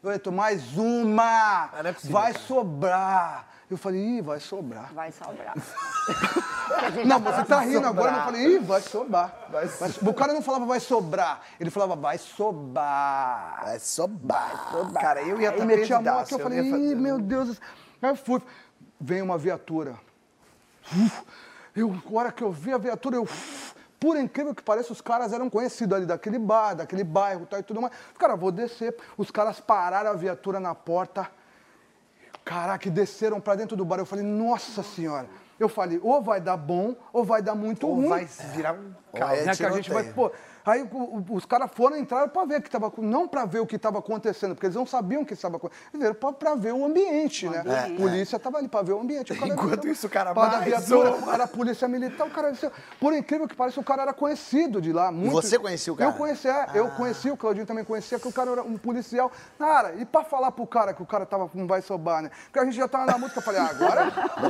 Oito, 0.03 0.31
mais 0.31 0.77
uma! 0.77 1.23
Ah, 1.23 1.81
é 1.83 1.91
possível, 1.93 2.13
vai 2.13 2.31
cara. 2.33 2.43
sobrar! 2.45 3.47
Eu 3.71 3.77
falei, 3.77 3.99
ih, 3.99 4.21
vai 4.21 4.39
sobrar. 4.39 4.93
Vai 4.93 5.11
sobrar. 5.11 5.55
Não, 7.03 7.19
você 7.19 7.43
tá 7.45 7.61
rindo 7.61 7.87
agora, 7.87 8.11
mas 8.11 8.17
eu 8.19 8.23
sobrar. 8.23 8.25
falei, 8.25 8.45
ih, 8.55 8.59
vai 8.59 8.81
sobrar. 8.81 9.33
Vai 9.49 9.65
Vai 9.65 9.89
so- 9.89 10.07
O 10.07 10.13
cara 10.13 10.33
não 10.33 10.41
falava 10.43 10.65
vai 10.67 10.79
sobrar, 10.79 11.41
ele 11.59 11.71
falava 11.71 11.95
vai 11.95 12.17
sobrar. 12.19 13.61
Vai 13.63 13.79
sobar. 13.79 14.91
Cara, 15.01 15.23
eu 15.23 15.41
ia 15.41 15.49
estar 15.49 15.65
meti 15.65 15.91
a 15.93 15.99
mão 15.99 16.19
aqui, 16.19 16.35
eu 16.35 16.39
falei, 16.39 16.59
ia 16.61 16.71
fazer- 16.71 16.91
ih, 16.91 16.95
meu 16.95 17.17
Deus. 17.19 17.47
do 17.47 17.53
céu." 17.55 17.63
Aí 18.03 18.09
eu 18.11 18.15
fui, 18.15 18.39
vem 19.01 19.23
uma 19.23 19.37
viatura. 19.37 19.95
Uf, 20.95 21.23
Eu, 21.75 21.93
a 21.93 22.17
hora 22.17 22.31
que 22.31 22.43
eu 22.43 22.51
vi 22.51 22.71
a 22.71 22.77
viatura, 22.77 23.17
eu... 23.17 23.27
Por 23.99 24.17
incrível 24.17 24.53
que 24.53 24.61
pareça, 24.61 24.91
os 24.93 25.01
caras 25.01 25.33
eram 25.33 25.49
conhecidos 25.49 25.95
ali 25.97 26.05
daquele 26.05 26.37
bar, 26.37 26.73
daquele 26.75 27.03
bairro 27.03 27.45
tal, 27.45 27.59
e 27.59 27.63
tudo 27.63 27.81
mais. 27.81 27.93
Cara, 28.19 28.35
vou 28.35 28.51
descer. 28.51 28.95
Os 29.17 29.31
caras 29.31 29.59
pararam 29.59 30.11
a 30.11 30.13
viatura 30.13 30.59
na 30.59 30.75
porta. 30.75 31.27
Caraca, 32.43 32.89
desceram 32.89 33.39
pra 33.41 33.55
dentro 33.55 33.75
do 33.75 33.83
bar. 33.85 33.97
Eu 33.97 34.05
falei, 34.05 34.23
nossa 34.23 34.83
senhora. 34.83 35.27
Eu 35.59 35.69
falei, 35.69 35.99
ou 36.03 36.21
vai 36.21 36.41
dar 36.41 36.57
bom, 36.57 36.95
ou 37.13 37.23
vai 37.23 37.41
dar 37.41 37.55
muito 37.55 37.87
Ou 37.87 37.95
ruim. 37.95 38.09
vai 38.09 38.25
virar 38.25 38.73
um 38.73 38.93
Ó, 39.13 39.17
caos. 39.17 39.39
é 39.39 39.45
Né, 39.45 39.55
que 39.55 39.65
a 39.65 39.71
gente 39.71 39.89
vai, 39.89 40.03
pô, 40.03 40.29
aí 40.65 40.81
o- 40.91 40.97
o- 40.97 41.25
os 41.35 41.45
caras 41.45 41.69
foram 41.73 41.95
entrar 41.97 42.27
para 42.29 42.45
ver 42.45 42.57
o 42.57 42.61
que 42.61 42.67
estava 42.67 42.91
não 42.97 43.27
para 43.27 43.45
ver 43.45 43.59
o 43.59 43.65
que 43.67 43.75
estava 43.75 43.99
acontecendo, 43.99 44.55
porque 44.55 44.65
eles 44.65 44.75
não 44.75 44.85
sabiam 44.85 45.21
o 45.21 45.25
que 45.25 45.33
estava 45.33 45.57
acontecendo, 45.57 46.03
eles 46.03 46.17
para 46.39 46.55
ver 46.55 46.73
o 46.73 46.85
ambiente, 46.85 47.47
né? 47.47 47.59
ambiente. 47.59 47.93
A 47.93 47.95
polícia 47.97 48.35
estava 48.37 48.57
ali 48.57 48.67
para 48.67 48.81
ver 48.81 48.93
o 48.93 48.99
ambiente. 48.99 49.31
O 49.33 49.45
Enquanto 49.47 49.87
isso, 49.87 50.07
o 50.07 50.09
cara 50.09 50.33
para 50.33 50.59
viatura, 50.59 51.11
uma. 51.15 51.33
era 51.33 51.47
polícia 51.47 51.87
militar, 51.87 52.25
o 52.27 52.29
cara. 52.31 52.51
Por 52.99 53.13
incrível 53.13 53.47
que 53.47 53.55
pareça, 53.55 53.79
o 53.79 53.83
cara 53.83 54.01
era 54.03 54.13
conhecido 54.13 54.81
de 54.81 54.91
lá. 54.91 55.11
Muito, 55.11 55.33
você 55.33 55.59
conhecia 55.59 55.93
o 55.93 55.95
cara? 55.95 56.09
Eu 56.09 56.13
conhecia, 56.15 56.67
eu 56.73 56.89
conhecia, 56.91 57.33
o 57.33 57.37
Claudinho 57.37 57.65
também 57.65 57.83
conhecia, 57.83 58.19
que 58.19 58.27
o 58.27 58.31
cara 58.33 58.51
era 58.51 58.63
um 58.63 58.77
policial. 58.77 59.31
Cara, 59.59 59.93
e 59.95 60.05
para 60.05 60.23
falar 60.23 60.51
pro 60.51 60.65
cara 60.65 60.93
que 60.93 61.01
o 61.03 61.05
cara 61.05 61.25
tava 61.25 61.47
com 61.47 61.65
vai 61.67 61.81
sobar, 61.81 62.21
né? 62.23 62.31
Porque 62.45 62.59
a 62.59 62.65
gente 62.65 62.75
já 62.75 62.87
tava 62.87 63.05
na 63.05 63.17
música, 63.17 63.39
eu 63.39 63.43
falei, 63.43 63.61
ah, 63.61 63.69
agora 63.69 64.07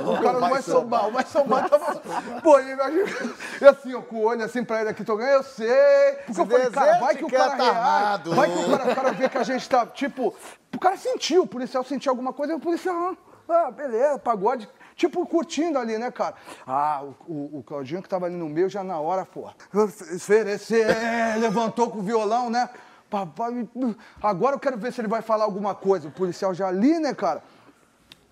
o 0.09 0.21
cara 0.21 0.39
não 0.39 0.49
vai 0.49 0.61
sobar, 0.61 1.07
o 1.07 1.11
vai 1.11 1.25
sobar 1.25 1.69
tava... 1.69 1.95
Pô, 2.41 2.59
e 2.59 2.71
a 2.71 2.91
gente- 2.91 3.35
e 3.61 3.65
assim, 3.65 3.93
ó, 3.93 4.01
com 4.01 4.17
o 4.17 4.23
olho 4.25 4.43
assim 4.43 4.63
pra 4.63 4.81
ele 4.81 4.89
aqui, 4.89 5.03
tô 5.03 5.15
ganhando, 5.17 5.37
eu 5.37 5.43
sei. 5.43 6.04
Porque 6.13 6.41
eu 6.41 6.45
falei, 6.47 6.69
cara, 6.71 6.99
vai 6.99 7.15
que 7.15 7.25
o 7.25 7.29
cara 7.29 7.51
que 7.51 7.57
tá 7.57 7.63
reage, 7.71 8.29
vai 8.35 8.51
que 8.51 8.57
o 8.57 8.69
cara, 8.77 8.91
o 8.91 8.95
cara 8.95 9.11
vê 9.11 9.29
que 9.29 9.37
a 9.37 9.43
gente 9.43 9.69
tá, 9.69 9.85
tipo... 9.85 10.33
O 10.73 10.79
cara 10.79 10.97
sentiu, 10.97 11.43
o 11.43 11.47
policial 11.47 11.83
sentiu 11.83 12.11
alguma 12.11 12.33
coisa, 12.33 12.53
e 12.53 12.55
o 12.55 12.59
policial, 12.59 12.95
ah, 13.49 13.65
ah, 13.67 13.71
beleza, 13.71 14.19
pagode... 14.19 14.67
Tipo, 14.95 15.25
curtindo 15.25 15.77
ali, 15.77 15.97
né, 15.97 16.09
cara? 16.09 16.35
Ah, 16.65 17.03
o, 17.27 17.31
o, 17.33 17.59
o 17.59 17.63
Claudinho 17.63 18.01
que 18.01 18.07
tava 18.07 18.27
ali 18.27 18.35
no 18.37 18.47
meio 18.47 18.69
já 18.69 18.81
na 18.81 18.97
hora, 18.97 19.25
pô. 19.25 19.49
Oferecer, 20.15 20.87
levantou 21.39 21.89
com 21.91 21.99
o 21.99 22.01
violão, 22.01 22.49
né? 22.49 22.69
Papai, 23.09 23.67
agora 24.23 24.55
eu 24.55 24.59
quero 24.59 24.77
ver 24.77 24.93
se 24.93 25.01
ele 25.01 25.09
vai 25.09 25.21
falar 25.21 25.43
alguma 25.43 25.75
coisa. 25.75 26.07
O 26.07 26.11
policial 26.11 26.53
já 26.53 26.67
ali, 26.69 26.97
né, 26.97 27.13
cara? 27.13 27.43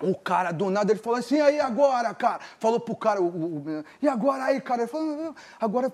O 0.02 0.16
cara, 0.16 0.52
do 0.54 0.70
nada, 0.70 0.92
ele 0.92 1.02
falou 1.02 1.20
assim, 1.20 1.40
aí 1.42 1.60
agora, 1.60 2.14
cara? 2.14 2.40
Falou 2.60 2.80
pro 2.80 2.96
cara, 2.96 3.22
o, 3.22 3.26
o- 3.26 3.58
o- 3.58 3.86
e 4.02 4.08
agora 4.08 4.46
aí, 4.46 4.62
cara? 4.62 4.84
Ele 4.84 4.92
falou, 4.92 5.06
"Não, 5.18 5.36
agora... 5.60 5.92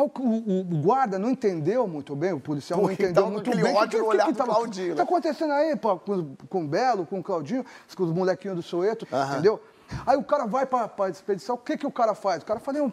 O, 0.00 0.10
o- 0.20 0.60
o 0.60 0.64
guarda 0.82 1.18
não 1.18 1.30
entendeu 1.30 1.86
muito 1.86 2.14
bem, 2.16 2.32
o 2.32 2.40
policial 2.40 2.80
não 2.82 2.90
entendeu 2.90 3.10
então, 3.10 3.30
muito 3.30 3.50
bem. 3.50 3.74
ódio 3.74 4.00
no 4.00 4.06
olhar 4.06 4.26
do 4.30 4.34
tava- 4.36 4.52
Claudinho, 4.54 4.94
tá 4.94 5.02
né? 5.02 5.02
acontecendo 5.02 5.52
aí, 5.52 5.76
pô, 5.76 5.96
com, 5.98 6.34
com 6.48 6.64
o 6.64 6.68
Belo, 6.68 7.06
com 7.06 7.20
o 7.20 7.22
Claudinho, 7.22 7.64
com 7.96 8.02
os 8.02 8.12
molequinhos 8.12 8.56
do 8.56 8.62
Soeto, 8.62 9.06
Aham. 9.12 9.32
entendeu? 9.32 9.62
Aí 10.06 10.16
o 10.16 10.22
cara 10.24 10.46
vai 10.46 10.66
pra, 10.66 10.86
pra 10.88 11.08
expedição, 11.08 11.56
o 11.56 11.58
que 11.58 11.76
que 11.76 11.86
o 11.86 11.90
cara 11.90 12.14
faz? 12.14 12.42
O 12.42 12.46
cara 12.46 12.60
fala, 12.60 12.78
eu, 12.78 12.92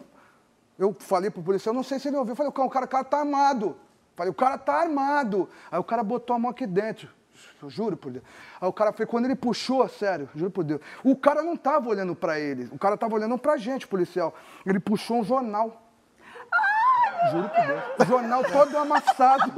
eu 0.78 0.96
falei 0.98 1.30
pro 1.30 1.42
policial, 1.42 1.74
não 1.74 1.82
sei 1.82 1.98
se 1.98 2.08
ele 2.08 2.16
ouviu, 2.16 2.32
eu 2.32 2.36
falei, 2.36 2.50
o 2.50 2.52
cara, 2.52 2.66
o 2.66 2.70
cara, 2.70 2.84
o 2.84 2.88
cara 2.88 3.04
tá 3.04 3.18
armado. 3.18 3.76
Falei, 4.16 4.30
o 4.32 4.34
cara 4.34 4.58
tá 4.58 4.74
armado. 4.74 5.48
Aí 5.70 5.78
o 5.78 5.84
cara 5.84 6.02
botou 6.02 6.34
a 6.34 6.38
mão 6.40 6.50
aqui 6.50 6.66
dentro. 6.66 7.08
Eu 7.62 7.70
juro 7.70 7.96
por 7.96 8.10
Deus. 8.10 8.24
Aí 8.60 8.68
o 8.68 8.72
cara 8.72 8.92
foi, 8.92 9.06
quando 9.06 9.26
ele 9.26 9.36
puxou, 9.36 9.88
sério, 9.88 10.28
juro 10.34 10.50
por 10.50 10.64
Deus. 10.64 10.80
O 11.04 11.14
cara 11.14 11.40
não 11.40 11.56
tava 11.56 11.88
olhando 11.88 12.16
pra 12.16 12.40
ele, 12.40 12.68
o 12.72 12.78
cara 12.78 12.96
tava 12.96 13.14
olhando 13.14 13.38
pra 13.38 13.56
gente, 13.56 13.86
policial. 13.86 14.34
Ele 14.66 14.80
puxou 14.80 15.18
um 15.18 15.24
jornal. 15.24 15.84
Juro 17.32 17.48
por 17.48 17.66
Deus. 17.66 17.82
O 17.98 18.04
jornal 18.04 18.44
todo 18.44 18.78
amassado. 18.78 19.52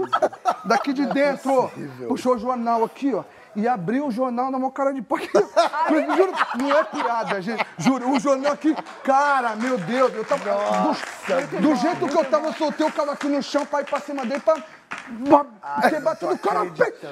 Daqui 0.64 0.92
de 0.92 1.06
dentro. 1.06 1.70
Puxou 2.08 2.34
o 2.34 2.38
jornal 2.38 2.84
aqui, 2.84 3.14
ó. 3.14 3.22
E 3.56 3.66
abriu 3.66 4.06
o 4.06 4.10
jornal 4.12 4.48
na 4.50 4.58
mão 4.60 4.70
cara 4.70 4.92
de 4.94 5.02
pau. 5.02 5.18
Juro, 5.18 6.32
não 6.56 6.76
é 6.78 6.84
piada, 6.84 7.42
gente. 7.42 7.66
Juro, 7.78 8.10
o 8.10 8.20
jornal 8.20 8.52
aqui. 8.52 8.76
Cara, 9.02 9.56
meu 9.56 9.76
Deus, 9.76 10.14
eu 10.14 10.24
tava. 10.24 10.44
do, 10.44 11.60
do 11.60 11.74
jeito 11.74 12.06
que 12.08 12.16
eu 12.16 12.24
tava, 12.24 12.46
eu 12.46 12.52
soltei 12.52 12.86
o 12.86 12.92
cara 12.92 13.12
aqui 13.12 13.26
no 13.26 13.42
chão 13.42 13.66
pra 13.66 13.80
ir 13.80 13.86
pra 13.86 13.98
cima 14.00 14.24
dele 14.24 14.40
pra. 14.40 14.54
pra 15.28 15.90
ter 15.90 16.00
batido 16.00 16.32
o 16.32 16.38
cara. 16.38 16.60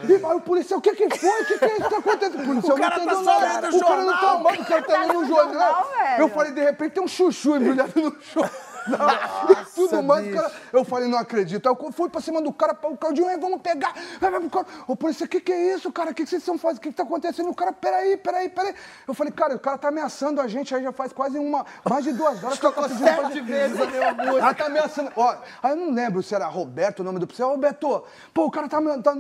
E 0.08 0.14
aí 0.14 0.22
o 0.22 0.40
policial, 0.40 0.78
o 0.78 0.82
que 0.82 0.94
que 0.94 1.18
foi? 1.18 1.42
O 1.42 1.46
que 1.46 1.58
que 1.58 1.64
é 1.64 1.72
isso 1.76 1.82
que 1.82 1.90
tá 1.90 1.98
acontecendo? 1.98 2.40
O 2.42 2.46
policial 2.46 2.76
O 2.76 2.80
cara 2.80 2.98
não 2.98 3.06
tá 3.06 3.12
entendeu 3.12 3.24
nada. 3.24 3.70
o 3.70 3.76
O 3.76 3.80
cara 3.80 4.02
não 4.02 4.12
tá 4.12 4.20
jornal. 4.20 4.36
armado, 4.36 4.62
o 4.62 4.64
cara 4.66 4.82
tá 4.82 4.98
lendo 4.98 5.10
o 5.10 5.20
no 5.22 5.26
jornal. 5.26 5.84
jornal. 5.84 6.18
Eu 6.20 6.28
falei, 6.28 6.52
de 6.52 6.60
repente 6.62 6.92
tem 6.92 7.02
um 7.02 7.08
chuchu 7.08 7.56
embrulhado 7.56 8.00
no 8.00 8.16
chão. 8.22 8.48
E 8.88 9.64
tudo 9.74 10.02
mais, 10.02 10.34
cara, 10.34 10.50
eu 10.72 10.84
falei, 10.84 11.08
não 11.08 11.18
acredito. 11.18 11.68
Aí 11.68 11.74
eu 11.78 11.92
fui 11.92 12.08
pra 12.08 12.20
cima 12.20 12.40
do 12.42 12.52
cara, 12.52 12.76
o 12.84 12.96
Claudinho, 12.96 13.28
"Ei, 13.30 13.36
vamos 13.38 13.60
pegar. 13.60 13.92
Ô, 14.86 14.96
polícia, 14.96 15.26
o 15.26 15.28
que, 15.28 15.40
que 15.40 15.52
é 15.52 15.74
isso, 15.74 15.90
cara? 15.92 16.10
O 16.10 16.14
que, 16.14 16.24
que 16.24 16.30
vocês 16.30 16.42
estão 16.42 16.58
fazendo? 16.58 16.78
O 16.78 16.80
que, 16.80 16.88
que 16.90 16.94
tá 16.96 17.02
acontecendo? 17.02 17.48
O 17.50 17.54
cara, 17.54 17.72
peraí, 17.72 18.16
peraí, 18.16 18.48
peraí. 18.48 18.74
Eu 19.06 19.14
falei, 19.14 19.32
cara, 19.32 19.54
o 19.54 19.58
cara 19.58 19.78
tá 19.78 19.88
ameaçando 19.88 20.40
a 20.40 20.46
gente 20.48 20.74
aí 20.74 20.82
já 20.82 20.92
faz 20.92 21.12
quase 21.12 21.38
uma, 21.38 21.64
mais 21.88 22.04
de 22.04 22.12
duas 22.12 22.42
horas. 22.42 22.58
que 22.58 22.70
tá 22.72 22.88
sete 22.88 23.40
vezes 23.40 23.80
a 23.80 23.86
mesma 23.86 24.12
música. 24.12 24.38
Ela 24.38 24.54
tá 24.54 24.66
ameaçando. 24.66 25.12
Ó, 25.16 25.36
aí 25.62 25.70
eu 25.72 25.76
não 25.76 25.90
lembro 25.92 26.22
se 26.22 26.34
era 26.34 26.46
Roberto 26.46 27.00
o 27.00 27.04
nome 27.04 27.18
do 27.18 27.26
policial. 27.26 27.52
Ô, 27.54 27.56
Beto, 27.56 28.04
pô, 28.32 28.46
o 28.46 28.50
cara 28.50 28.68
tá, 28.68 28.78
tá, 29.02 29.14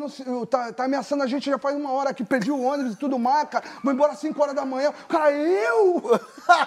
tá- 0.50 0.72
tá 0.72 0.84
ameaçando 0.84 1.22
a 1.22 1.26
gente 1.26 1.50
já 1.50 1.58
faz 1.58 1.76
uma 1.76 1.92
hora 1.92 2.12
que 2.14 2.24
perdi 2.24 2.50
o 2.50 2.60
ônibus 2.62 2.94
e 2.94 2.96
tudo 2.96 3.18
mais, 3.18 3.48
cara. 3.48 3.64
Vou 3.82 3.92
embora 3.92 4.12
às 4.12 4.18
5 4.18 4.40
horas 4.42 4.54
da 4.54 4.64
manhã. 4.64 4.90
O 4.90 5.08
cara, 5.08 5.30
eu? 5.32 6.02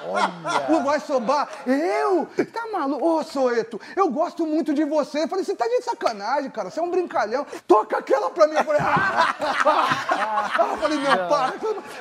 Olha. 0.07 0.81
Vai 0.91 0.99
sobar? 0.99 1.47
Eu? 1.65 2.27
Tá 2.51 2.67
maluco? 2.71 2.90
Ô, 2.95 3.23
Soeto, 3.23 3.79
eu 3.95 4.09
gosto 4.09 4.45
muito 4.45 4.73
de 4.73 4.83
você. 4.83 5.23
Eu 5.23 5.27
falei, 5.27 5.43
você 5.45 5.55
tá 5.55 5.65
de 5.67 5.81
sacanagem, 5.83 6.49
cara. 6.49 6.69
Você 6.69 6.79
é 6.79 6.83
um 6.83 6.89
brincalhão. 6.89 7.45
Toca 7.67 7.97
aquela 7.97 8.29
pra 8.29 8.47
mim. 8.47 8.55
Eu 8.55 8.63
falei, 8.63 8.81
ah, 8.81 9.35
ah, 9.65 10.51
ah. 10.59 10.67
Eu 10.71 10.77
falei, 10.77 10.97
não, 10.99 11.27
para. 11.29 11.53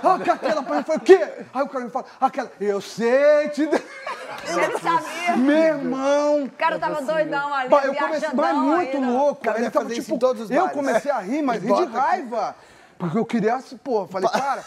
Toca 0.03 0.33
aquela 0.33 0.63
pra 0.63 0.75
mim. 0.75 0.81
Eu 0.81 0.85
falei, 0.85 0.99
o 0.99 1.01
quê? 1.01 1.45
Aí 1.53 1.63
o 1.63 1.69
cara 1.69 1.85
me 1.85 1.91
fala, 1.91 2.07
aquela, 2.21 2.51
eu 2.61 2.81
sei 2.81 3.49
te... 3.51 3.63
Ele 3.63 4.79
sabia. 4.79 5.37
Meu 5.37 5.57
irmão! 5.57 6.45
O 6.45 6.51
cara 6.53 6.79
tava 6.79 7.03
doidão 7.03 7.53
ali, 7.55 7.69
Bah, 7.69 7.83
eu 7.85 7.95
comecei, 7.95 8.29
mas 8.33 8.57
muito 8.57 8.97
aí, 8.97 9.05
louco. 9.05 9.43
cara 9.43 9.59
Ele 9.59 9.71
tava, 9.71 9.91
tipo, 9.91 10.15
em 10.15 10.19
todos 10.19 10.43
os 10.45 10.51
eu 10.51 10.61
bares. 10.63 10.73
comecei 10.77 11.11
a 11.11 11.19
rir, 11.19 11.43
mas 11.43 11.63
ri 11.63 11.73
de 11.73 11.85
raiva. 11.85 12.55
Porque 12.99 13.19
eu 13.19 13.25
queria, 13.27 13.57
assim, 13.57 13.77
pô, 13.77 14.07
falei, 14.07 14.29
cara. 14.29 14.65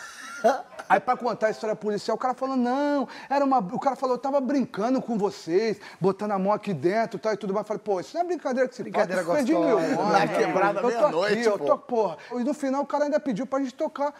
Aí 0.89 0.99
pra 0.99 1.15
contar 1.15 1.47
a 1.47 1.49
história 1.49 1.75
policial, 1.75 2.15
o 2.15 2.19
cara 2.19 2.33
falou, 2.33 2.55
não, 2.57 3.07
era 3.29 3.43
uma. 3.45 3.59
O 3.59 3.79
cara 3.79 3.95
falou, 3.95 4.15
eu 4.15 4.19
tava 4.21 4.41
brincando 4.41 5.01
com 5.01 5.17
vocês, 5.17 5.79
botando 5.99 6.31
a 6.31 6.39
mão 6.39 6.51
aqui 6.51 6.73
dentro 6.73 7.17
tal, 7.17 7.33
e 7.33 7.37
tudo 7.37 7.53
mais. 7.53 7.63
Eu 7.63 7.67
falei, 7.67 7.81
pô, 7.83 7.99
isso 7.99 8.13
não 8.15 8.21
é 8.21 8.25
brincadeira 8.25 8.67
que 8.67 8.75
se 8.75 8.83
Brincadeira 8.83 9.23
faz. 9.23 9.37
Perdi 9.37 9.53
meu 9.53 9.77
ônibus, 9.77 10.07
Na 10.11 10.27
quebrada 10.27 10.81
meia-noite, 10.83 11.41
eu 11.43 11.57
tô, 11.57 11.77
porra. 11.77 12.17
E 12.33 12.43
no 12.43 12.53
final 12.53 12.81
o 12.81 12.85
cara 12.85 13.05
ainda 13.05 13.19
pediu 13.19 13.45
pra 13.47 13.59
gente 13.59 13.73
tocar. 13.73 14.13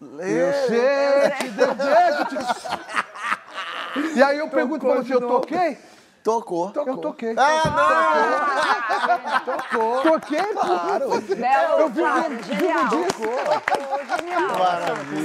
Eu 0.00 0.52
sei, 0.68 1.30
te 1.38 1.48
desejo. 1.48 2.24
te- 2.28 4.18
E 4.18 4.22
aí 4.22 4.38
eu 4.38 4.48
pergunto 4.50 4.84
pra 4.86 4.96
você, 4.96 5.14
eu 5.14 5.20
toquei? 5.28 5.78
Tocou. 6.22 6.72
Eu 6.74 6.96
toquei. 6.98 7.34
Ah, 7.36 9.40
Tocou. 9.44 10.02
Toquei, 10.02 10.54
claro. 10.54 11.20
Belo, 11.20 11.80
Eu 11.80 11.90
Flávio, 11.90 12.38
vivo 12.38 12.42
genial. 12.54 12.88
disso. 12.88 13.22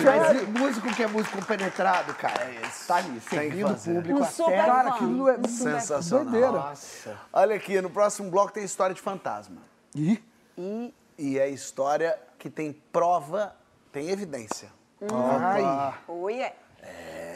Mas 0.04 0.42
e 0.42 0.46
músico 0.46 0.94
que 0.96 1.04
é 1.04 1.08
músico 1.08 1.46
penetrado, 1.46 2.14
cara, 2.16 2.44
é 2.46 2.62
esse. 2.66 2.88
Tá 2.88 2.96
ali, 2.96 3.20
servindo 3.22 3.72
o 3.72 3.76
público 3.76 4.20
Um 4.20 4.24
até... 4.24 4.32
super 4.32 4.66
Cara, 4.66 4.90
aquilo 4.90 5.30
é 5.30 5.38
Um 5.38 5.48
Sensacional. 5.48 6.26
doideira. 6.26 6.52
Nossa. 6.52 7.16
Olha 7.32 7.56
aqui, 7.56 7.80
no 7.82 7.90
próximo 7.90 8.30
bloco 8.32 8.52
tem 8.52 8.64
história 8.64 8.96
de 8.96 9.02
fantasma. 9.02 9.58
Ih, 9.96 10.24
E 10.58 10.94
E 11.18 11.40
é 11.40 11.48
história 11.50 12.18
que 12.40 12.50
tem 12.50 12.74
prova, 12.92 13.56
tem 13.92 14.10
evidência. 14.10 14.70
Ai, 15.12 15.94
oi, 16.08 16.42
é. 16.42 16.56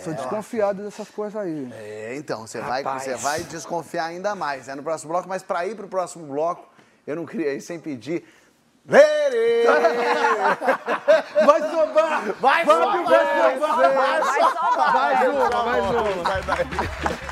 Sou 0.04 0.14
desconfiado 0.14 0.84
dessas 0.84 1.10
coisas 1.10 1.42
aí. 1.42 1.72
É, 1.74 2.16
então, 2.16 2.48
você 2.48 2.60
vai, 2.60 2.84
você 2.84 3.16
vai 3.16 3.44
desconfiar 3.44 4.06
ainda 4.06 4.36
mais, 4.36 4.68
né, 4.68 4.76
no 4.76 4.84
próximo 4.84 5.12
bloco. 5.12 5.28
Mas 5.28 5.44
para 5.44 5.66
ir 5.66 5.76
pro 5.76 5.88
próximo 5.88 6.26
bloco, 6.26 6.68
eu 7.06 7.16
não 7.16 7.26
queria 7.26 7.54
ir 7.54 7.62
sem 7.62 7.80
pedir. 7.80 8.24
Lerê! 8.88 9.66
Vai 11.46 11.62
sobar! 11.70 12.34
Vai, 12.40 12.66
vai 12.66 12.76
sobar! 12.76 13.08
Vai. 14.92 15.14
Mais 15.14 15.30
uma, 15.30 15.64
mais 15.64 15.86
uma. 15.86 16.24
Vai, 16.24 16.42
vai. 16.42 17.31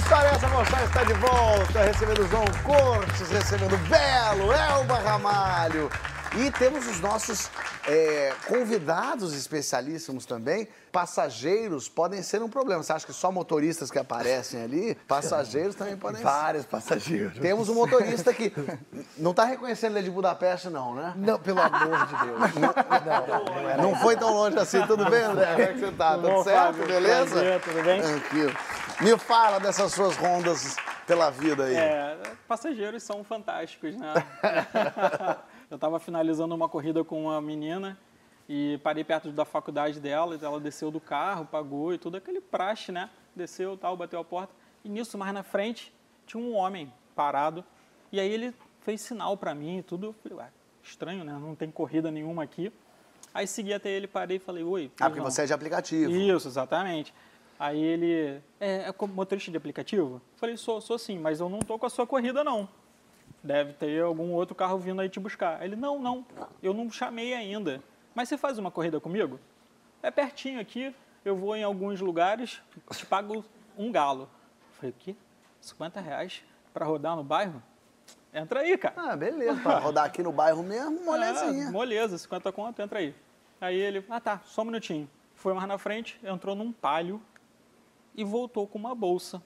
História 0.00 0.28
essa 0.30 0.48
moçada 0.48 0.84
está 0.84 1.04
de 1.04 1.12
volta, 1.12 1.82
recebendo 1.82 2.26
João 2.28 2.44
Cortes, 2.64 3.28
recebendo 3.28 3.76
Belo, 3.88 4.50
Elba 4.50 4.98
Ramalho. 4.98 5.90
E 6.36 6.50
temos 6.52 6.86
os 6.86 7.00
nossos 7.00 7.50
é, 7.86 8.32
convidados 8.46 9.34
especialíssimos 9.34 10.24
também. 10.24 10.68
Passageiros 10.92 11.88
podem 11.88 12.22
ser 12.22 12.40
um 12.40 12.48
problema. 12.48 12.82
Você 12.82 12.92
acha 12.92 13.04
que 13.04 13.12
só 13.12 13.30
motoristas 13.30 13.90
que 13.90 13.98
aparecem 13.98 14.62
ali? 14.62 14.94
Passageiros 15.06 15.74
também 15.74 15.96
podem 15.96 16.18
ser. 16.18 16.24
Vários 16.24 16.64
passageiros. 16.64 17.38
Temos 17.38 17.68
um 17.68 17.74
motorista 17.74 18.32
que 18.32 18.52
não 19.18 19.32
está 19.32 19.44
reconhecendo 19.44 19.96
ele 19.96 20.04
de 20.04 20.10
Budapeste, 20.10 20.70
não, 20.70 20.94
né? 20.94 21.12
Não, 21.16 21.38
pelo 21.38 21.60
amor 21.60 22.06
de 22.06 22.16
Deus. 22.24 22.54
Não, 22.54 23.62
não 23.62 23.68
era 23.68 23.82
Não 23.82 23.96
foi 23.96 24.16
tão 24.16 24.32
longe 24.32 24.58
assim, 24.58 24.84
tudo 24.86 25.08
bem, 25.10 25.24
André? 25.24 25.46
Como 25.52 25.62
é 25.62 25.66
que 25.66 25.80
você 25.80 25.92
tá? 25.92 26.14
Tudo 26.14 26.44
certo? 26.44 26.86
Beleza? 26.86 27.30
Prazer, 27.30 27.60
tudo 27.60 27.82
bem? 27.82 28.02
Tranquilo. 28.02 28.56
Me 29.02 29.16
fala 29.16 29.58
dessas 29.58 29.92
suas 29.92 30.14
rondas 30.14 30.76
pela 31.06 31.30
vida 31.30 31.64
aí. 31.64 31.74
É, 31.74 32.18
passageiros 32.46 33.02
são 33.02 33.24
fantásticos, 33.24 33.96
né? 33.96 34.12
Eu 35.70 35.76
estava 35.76 35.98
finalizando 35.98 36.54
uma 36.54 36.68
corrida 36.68 37.02
com 37.02 37.24
uma 37.24 37.40
menina 37.40 37.98
e 38.46 38.78
parei 38.82 39.02
perto 39.02 39.32
da 39.32 39.46
faculdade 39.46 40.00
dela, 40.00 40.38
ela 40.42 40.60
desceu 40.60 40.90
do 40.90 41.00
carro, 41.00 41.46
pagou 41.46 41.94
e 41.94 41.98
tudo 41.98 42.18
aquele 42.18 42.42
praxe, 42.42 42.92
né? 42.92 43.08
Desceu, 43.34 43.74
tal, 43.74 43.96
bateu 43.96 44.20
a 44.20 44.24
porta. 44.24 44.52
E 44.84 44.88
nisso, 44.88 45.16
mais 45.16 45.32
na 45.32 45.42
frente, 45.42 45.94
tinha 46.26 46.42
um 46.42 46.54
homem 46.54 46.92
parado. 47.14 47.64
E 48.12 48.20
aí 48.20 48.30
ele 48.30 48.54
fez 48.82 49.00
sinal 49.00 49.34
para 49.34 49.54
mim 49.54 49.78
e 49.78 49.82
tudo. 49.82 50.08
Eu 50.08 50.12
falei, 50.12 50.38
ué, 50.38 50.50
estranho, 50.82 51.24
né? 51.24 51.32
Não 51.40 51.54
tem 51.54 51.70
corrida 51.70 52.10
nenhuma 52.10 52.42
aqui. 52.42 52.70
Aí 53.32 53.46
segui 53.46 53.72
até 53.72 53.88
ele, 53.88 54.06
parei 54.06 54.36
e 54.36 54.40
falei, 54.40 54.62
oi. 54.62 54.90
Ah, 54.96 55.04
porque 55.04 55.20
irmão. 55.20 55.30
você 55.30 55.42
é 55.42 55.46
de 55.46 55.52
aplicativo. 55.54 56.10
Isso, 56.10 56.48
exatamente. 56.48 57.14
Aí 57.60 57.78
ele, 57.78 58.40
é, 58.58 58.88
é 58.88 59.06
motorista 59.06 59.50
de 59.50 59.56
aplicativo? 59.58 60.22
Falei, 60.36 60.56
sou, 60.56 60.80
sou 60.80 60.98
sim, 60.98 61.18
mas 61.18 61.40
eu 61.40 61.48
não 61.50 61.58
tô 61.58 61.78
com 61.78 61.84
a 61.84 61.90
sua 61.90 62.06
corrida 62.06 62.42
não. 62.42 62.66
Deve 63.42 63.74
ter 63.74 64.02
algum 64.02 64.32
outro 64.32 64.54
carro 64.54 64.78
vindo 64.78 64.98
aí 64.98 65.10
te 65.10 65.20
buscar. 65.20 65.62
Ele, 65.62 65.76
não, 65.76 65.98
não, 65.98 66.24
eu 66.62 66.72
não 66.72 66.90
chamei 66.90 67.34
ainda. 67.34 67.82
Mas 68.14 68.30
você 68.30 68.38
faz 68.38 68.56
uma 68.56 68.70
corrida 68.70 68.98
comigo? 68.98 69.38
É 70.02 70.10
pertinho 70.10 70.58
aqui, 70.58 70.94
eu 71.22 71.36
vou 71.36 71.54
em 71.54 71.62
alguns 71.62 72.00
lugares, 72.00 72.62
te 72.96 73.04
pago 73.04 73.44
um 73.76 73.92
galo. 73.92 74.22
Eu 74.22 74.74
Falei, 74.76 74.90
o 74.92 74.94
quê? 74.98 75.14
50 75.60 76.00
reais 76.00 76.42
para 76.72 76.86
rodar 76.86 77.14
no 77.14 77.22
bairro? 77.22 77.62
Entra 78.32 78.60
aí, 78.60 78.78
cara. 78.78 78.94
Ah, 78.96 79.14
beleza. 79.14 79.60
Pra 79.60 79.76
rodar 79.84 80.06
aqui 80.06 80.22
no 80.22 80.32
bairro 80.32 80.62
mesmo, 80.62 81.04
molezinha. 81.04 81.68
Ah, 81.68 81.70
moleza, 81.70 82.16
50 82.16 82.50
conto, 82.52 82.80
entra 82.80 83.00
aí. 83.00 83.14
Aí 83.60 83.76
ele, 83.76 84.02
ah 84.08 84.18
tá, 84.18 84.40
só 84.46 84.62
um 84.62 84.64
minutinho. 84.64 85.06
Foi 85.34 85.52
mais 85.52 85.68
na 85.68 85.76
frente, 85.76 86.18
entrou 86.24 86.56
num 86.56 86.72
palio 86.72 87.20
e 88.14 88.24
voltou 88.24 88.66
com 88.66 88.78
uma 88.78 88.94
bolsa. 88.94 89.42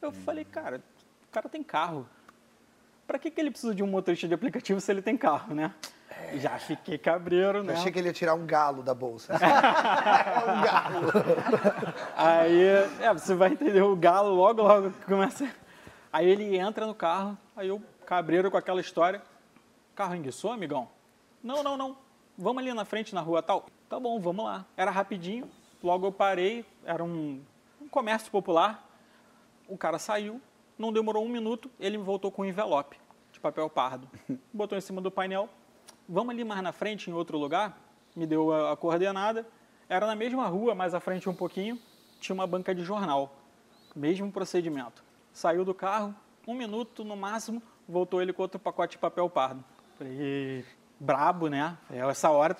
Eu 0.00 0.12
falei, 0.12 0.44
cara, 0.44 0.82
o 1.28 1.32
cara 1.32 1.48
tem 1.48 1.62
carro. 1.62 2.08
Pra 3.06 3.18
que, 3.18 3.30
que 3.30 3.40
ele 3.40 3.50
precisa 3.50 3.74
de 3.74 3.82
um 3.82 3.86
motorista 3.86 4.26
de 4.28 4.34
aplicativo 4.34 4.80
se 4.80 4.90
ele 4.90 5.02
tem 5.02 5.16
carro, 5.16 5.54
né? 5.54 5.74
Já 6.34 6.58
fiquei 6.58 6.96
cabreiro, 6.98 7.58
Eu 7.58 7.64
né? 7.64 7.74
achei 7.74 7.90
que 7.92 7.98
ele 7.98 8.08
ia 8.08 8.12
tirar 8.12 8.34
um 8.34 8.46
galo 8.46 8.82
da 8.82 8.94
bolsa. 8.94 9.34
Aí, 12.16 12.62
é, 13.00 13.12
você 13.12 13.34
vai 13.34 13.50
entender 13.52 13.82
o 13.82 13.96
galo 13.96 14.34
logo, 14.34 14.62
logo 14.62 14.90
que 14.90 15.04
começa. 15.06 15.48
Aí 16.12 16.28
ele 16.28 16.56
entra 16.56 16.86
no 16.86 16.94
carro, 16.94 17.38
aí 17.56 17.68
eu, 17.68 17.82
cabreiro 18.04 18.50
com 18.50 18.56
aquela 18.56 18.80
história. 18.80 19.22
Carro 19.94 20.14
enguiçou, 20.14 20.52
amigão? 20.52 20.88
Não, 21.42 21.62
não, 21.62 21.76
não. 21.76 21.96
Vamos 22.36 22.62
ali 22.62 22.72
na 22.74 22.84
frente, 22.84 23.14
na 23.14 23.20
rua 23.22 23.42
tal. 23.42 23.66
Tá 23.88 23.98
bom, 23.98 24.20
vamos 24.20 24.44
lá. 24.44 24.66
Era 24.76 24.90
rapidinho, 24.90 25.48
logo 25.82 26.06
eu 26.06 26.12
parei, 26.12 26.66
era 26.84 27.02
um, 27.02 27.08
um 27.08 27.42
comércio 27.92 28.32
popular. 28.32 28.88
O 29.68 29.76
cara 29.76 29.98
saiu, 29.98 30.40
não 30.78 30.92
demorou 30.92 31.24
um 31.24 31.28
minuto, 31.28 31.70
ele 31.78 31.98
voltou 31.98 32.32
com 32.32 32.42
um 32.42 32.44
envelope 32.46 32.98
de 33.30 33.38
papel 33.38 33.68
pardo. 33.70 34.08
Botou 34.52 34.76
em 34.76 34.80
cima 34.80 35.00
do 35.00 35.10
painel. 35.10 35.48
Vamos 36.08 36.34
ali 36.34 36.42
mais 36.42 36.62
na 36.62 36.72
frente, 36.72 37.10
em 37.10 37.12
outro 37.12 37.38
lugar. 37.38 37.78
Me 38.16 38.26
deu 38.26 38.50
a, 38.52 38.72
a 38.72 38.76
coordenada. 38.76 39.46
Era 39.88 40.06
na 40.06 40.14
mesma 40.14 40.46
rua, 40.46 40.74
mais 40.74 40.94
à 40.94 41.00
frente 41.00 41.28
um 41.28 41.34
pouquinho, 41.34 41.78
tinha 42.18 42.34
uma 42.34 42.46
banca 42.46 42.74
de 42.74 42.82
jornal. 42.82 43.36
Mesmo 43.94 44.32
procedimento. 44.32 45.04
Saiu 45.32 45.64
do 45.64 45.74
carro, 45.74 46.14
um 46.48 46.54
minuto 46.54 47.04
no 47.04 47.14
máximo, 47.14 47.62
voltou 47.86 48.22
ele 48.22 48.32
com 48.32 48.42
outro 48.42 48.58
pacote 48.58 48.92
de 48.92 48.98
papel 48.98 49.28
pardo. 49.28 49.62
Falei, 49.98 50.16
"Ê, 50.18 50.64
brabo, 50.98 51.48
né? 51.48 51.76
Falei, 51.86 52.02
essa 52.02 52.30
hora 52.30 52.56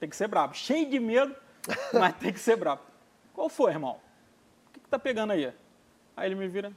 tem 0.00 0.08
que 0.08 0.16
ser 0.16 0.26
brabo. 0.26 0.54
Cheio 0.54 0.90
de 0.90 0.98
medo, 0.98 1.34
mas 1.94 2.16
tem 2.16 2.32
que 2.32 2.40
ser 2.40 2.56
brabo. 2.56 2.82
Qual 3.32 3.48
foi, 3.48 3.70
irmão? 3.70 4.00
O 4.92 4.94
tá 4.94 4.98
pegando 4.98 5.30
aí? 5.32 5.50
Aí 6.14 6.28
ele 6.28 6.34
me 6.34 6.46
vira, 6.46 6.70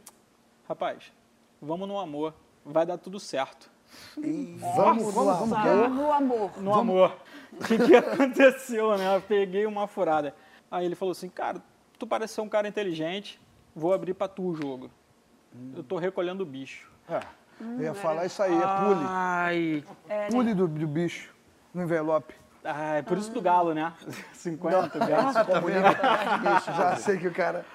rapaz, 0.69 1.11
vamos 1.61 1.85
no 1.85 1.99
amor, 1.99 2.33
vai 2.63 2.85
dar 2.85 2.97
tudo 2.97 3.19
certo. 3.19 3.69
Vamos, 4.15 5.13
vamos, 5.13 5.13
vamos. 5.13 5.49
Só 5.49 5.89
no 5.89 6.13
amor. 6.13 6.61
No 6.61 6.73
amor. 6.75 7.17
O 7.51 7.65
que, 7.65 7.77
que 7.77 7.91
aconteceu, 7.93 8.97
né? 8.97 9.17
Eu 9.17 9.21
peguei 9.21 9.65
uma 9.65 9.85
furada. 9.85 10.33
Aí 10.71 10.85
ele 10.85 10.95
falou 10.95 11.11
assim, 11.11 11.27
cara, 11.27 11.61
tu 11.99 12.07
parece 12.07 12.35
ser 12.35 12.39
um 12.39 12.47
cara 12.47 12.69
inteligente, 12.69 13.37
vou 13.75 13.93
abrir 13.93 14.13
pra 14.13 14.29
tu 14.29 14.43
o 14.43 14.55
jogo. 14.55 14.89
Eu 15.75 15.83
tô 15.83 15.97
recolhendo 15.97 16.45
bicho. 16.45 16.89
É, 17.09 17.19
eu 17.59 17.81
ia 17.81 17.93
falar 17.93 18.25
isso 18.27 18.41
aí, 18.41 18.53
é 18.53 18.61
pule. 18.79 19.05
Ai, 19.09 19.83
Pule 20.31 20.53
do, 20.53 20.69
do 20.69 20.87
bicho 20.87 21.35
no 21.73 21.83
envelope. 21.83 22.33
ai, 22.63 23.03
por 23.03 23.17
isso 23.17 23.29
do 23.33 23.41
galo, 23.41 23.73
né? 23.73 23.91
50, 24.31 24.77
Ah, 25.03 25.05
gato. 25.05 25.51
tá 25.51 25.59
Bicho, 25.59 26.71
já 26.73 26.95
sei 26.95 27.17
que 27.17 27.27
o 27.27 27.33
cara. 27.33 27.65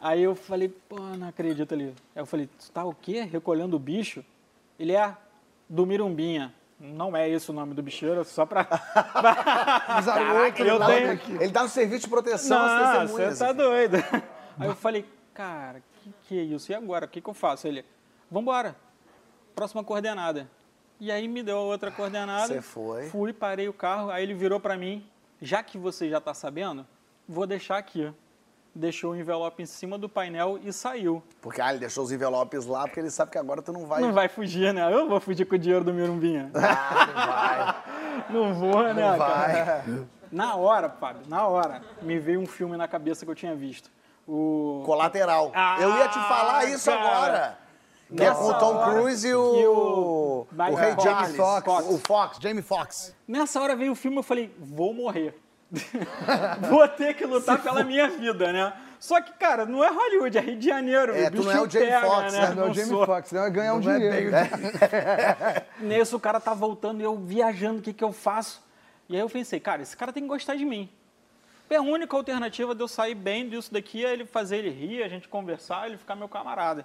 Aí 0.00 0.22
eu 0.22 0.34
falei, 0.34 0.68
pô, 0.68 0.98
não 0.98 1.28
acredito 1.28 1.74
ali. 1.74 1.94
Aí 2.14 2.22
eu 2.22 2.26
falei, 2.26 2.46
tu 2.58 2.70
tá 2.72 2.84
o 2.84 2.94
quê? 2.94 3.22
Recolhendo 3.22 3.78
bicho? 3.78 4.24
Ele 4.78 4.94
é 4.96 5.14
do 5.68 5.84
Mirumbinha. 5.84 6.54
Não 6.78 7.14
é 7.14 7.28
esse 7.28 7.50
o 7.50 7.52
nome 7.52 7.74
do 7.74 7.82
bicheiro, 7.82 8.24
só 8.24 8.46
pra... 8.46 8.64
Caraca, 9.44 10.62
eu 10.62 10.76
ele, 10.76 10.86
tenho- 10.86 11.18
tá, 11.18 11.44
ele 11.44 11.52
tá 11.52 11.62
no 11.62 11.68
serviço 11.68 12.02
de 12.04 12.08
proteção 12.08 12.58
às 12.64 12.72
Não, 12.72 13.00
testemunhas. 13.00 13.38
você 13.38 13.44
tá 13.46 13.52
doido. 13.52 13.96
Aí 14.58 14.68
eu 14.68 14.74
falei, 14.74 15.04
cara, 15.34 15.82
que 16.02 16.12
que 16.26 16.38
é 16.38 16.42
isso? 16.42 16.72
E 16.72 16.74
agora? 16.74 17.04
O 17.04 17.08
que, 17.08 17.20
que 17.20 17.28
eu 17.28 17.34
faço? 17.34 17.66
Ele, 17.68 17.84
vambora. 18.30 18.74
Próxima 19.54 19.84
coordenada. 19.84 20.48
E 20.98 21.10
aí 21.12 21.28
me 21.28 21.42
deu 21.42 21.58
a 21.58 21.62
outra 21.62 21.90
coordenada. 21.90 22.46
Você 22.54 22.62
foi. 22.62 23.08
Fui, 23.08 23.32
parei 23.32 23.68
o 23.68 23.72
carro. 23.74 24.10
Aí 24.10 24.22
ele 24.22 24.32
virou 24.34 24.58
pra 24.58 24.76
mim, 24.76 25.06
já 25.40 25.62
que 25.62 25.76
você 25.76 26.08
já 26.08 26.20
tá 26.20 26.32
sabendo, 26.32 26.86
vou 27.28 27.46
deixar 27.46 27.76
aqui. 27.76 28.10
Deixou 28.74 29.12
o 29.12 29.16
envelope 29.16 29.62
em 29.62 29.66
cima 29.66 29.98
do 29.98 30.08
painel 30.08 30.58
e 30.62 30.72
saiu. 30.72 31.22
Porque 31.40 31.60
ah, 31.60 31.70
ele 31.70 31.80
deixou 31.80 32.04
os 32.04 32.12
envelopes 32.12 32.66
lá, 32.66 32.82
porque 32.82 33.00
ele 33.00 33.10
sabe 33.10 33.32
que 33.32 33.38
agora 33.38 33.60
tu 33.60 33.72
não 33.72 33.84
vai. 33.86 34.00
Não 34.00 34.12
vai 34.12 34.28
fugir, 34.28 34.72
né? 34.72 34.92
Eu 34.92 35.08
vou 35.08 35.20
fugir 35.20 35.44
com 35.44 35.56
o 35.56 35.58
dinheiro 35.58 35.84
do 35.84 35.92
Mirumbinha. 35.92 36.50
Ah, 36.54 37.82
Não 38.30 38.54
vou, 38.54 38.82
né, 38.84 38.92
Não 38.94 39.18
cara? 39.18 39.82
vai. 39.86 40.04
Na 40.30 40.54
hora, 40.54 40.88
Fábio, 40.88 41.22
na 41.26 41.44
hora, 41.48 41.82
me 42.00 42.16
veio 42.20 42.38
um 42.40 42.46
filme 42.46 42.76
na 42.76 42.86
cabeça 42.86 43.24
que 43.24 43.30
eu 43.32 43.34
tinha 43.34 43.52
visto. 43.56 43.90
O 44.28 44.80
Colateral. 44.86 45.50
Ah, 45.52 45.76
eu 45.80 45.90
ia 45.96 46.06
te 46.06 46.20
falar 46.20 46.64
isso 46.66 46.88
cara. 46.88 47.00
agora. 47.02 47.58
Que 48.16 48.22
é 48.22 48.30
com 48.32 48.44
o 48.44 48.54
Tom. 48.54 48.84
Cruise 48.84 49.26
e 49.26 49.34
o, 49.34 49.56
E 49.56 49.66
o 49.66 50.46
o, 50.52 50.74
Rei 50.76 50.90
Fox. 50.92 51.02
Charles. 51.02 51.36
Fox. 51.36 51.68
O 51.88 51.98
Fox, 51.98 52.38
Jamie 52.40 52.62
Fox. 52.62 53.14
Nessa 53.26 53.60
hora 53.60 53.74
veio 53.74 53.90
o 53.90 53.96
filme, 53.96 54.18
eu 54.18 54.22
falei, 54.22 54.54
vou 54.56 54.94
morrer. 54.94 55.36
Vou 56.68 56.86
ter 56.88 57.14
que 57.14 57.24
lutar 57.24 57.62
pela 57.62 57.82
minha 57.84 58.08
vida, 58.08 58.52
né? 58.52 58.72
Só 58.98 59.20
que, 59.20 59.32
cara, 59.32 59.64
não 59.64 59.82
é 59.82 59.88
Hollywood, 59.90 60.36
é 60.36 60.40
Rio 60.40 60.56
de 60.58 60.66
Janeiro. 60.66 61.14
É, 61.16 61.30
tu 61.30 61.42
não 61.42 61.50
é 61.50 61.60
o 61.62 61.70
Jamie 61.70 61.88
pega, 61.88 62.06
Foxx, 62.06 62.32
né? 62.34 62.40
né? 62.48 62.54
Não 62.54 62.62
é 62.66 62.70
o 62.70 62.74
Jamie 62.74 62.90
sou. 62.90 63.06
Foxx, 63.06 63.32
não 63.32 63.44
é 63.44 63.50
ganhar 63.50 63.74
um 63.74 63.80
Não 63.80 63.90
é 63.92 63.96
dinheiro. 63.98 64.30
bem- 64.30 65.88
Nesse, 65.88 66.14
o 66.14 66.20
cara 66.20 66.38
tá 66.38 66.52
voltando 66.52 67.00
e 67.00 67.04
eu 67.04 67.16
viajando, 67.16 67.78
o 67.78 67.82
que, 67.82 67.92
que 67.94 68.04
eu 68.04 68.12
faço? 68.12 68.62
E 69.08 69.14
aí 69.14 69.20
eu 69.20 69.30
pensei, 69.30 69.58
cara, 69.58 69.80
esse 69.80 69.96
cara 69.96 70.12
tem 70.12 70.22
que 70.22 70.28
gostar 70.28 70.54
de 70.54 70.64
mim. 70.64 70.88
A 71.74 71.80
única 71.80 72.14
alternativa 72.16 72.74
de 72.74 72.82
eu 72.82 72.88
sair 72.88 73.14
bem 73.14 73.48
disso 73.48 73.72
daqui 73.72 74.04
é 74.04 74.12
ele 74.12 74.26
fazer 74.26 74.56
ele 74.58 74.70
rir, 74.70 75.02
a 75.04 75.08
gente 75.08 75.28
conversar, 75.28 75.86
ele 75.86 75.96
ficar 75.96 76.14
meu 76.16 76.28
camarada. 76.28 76.84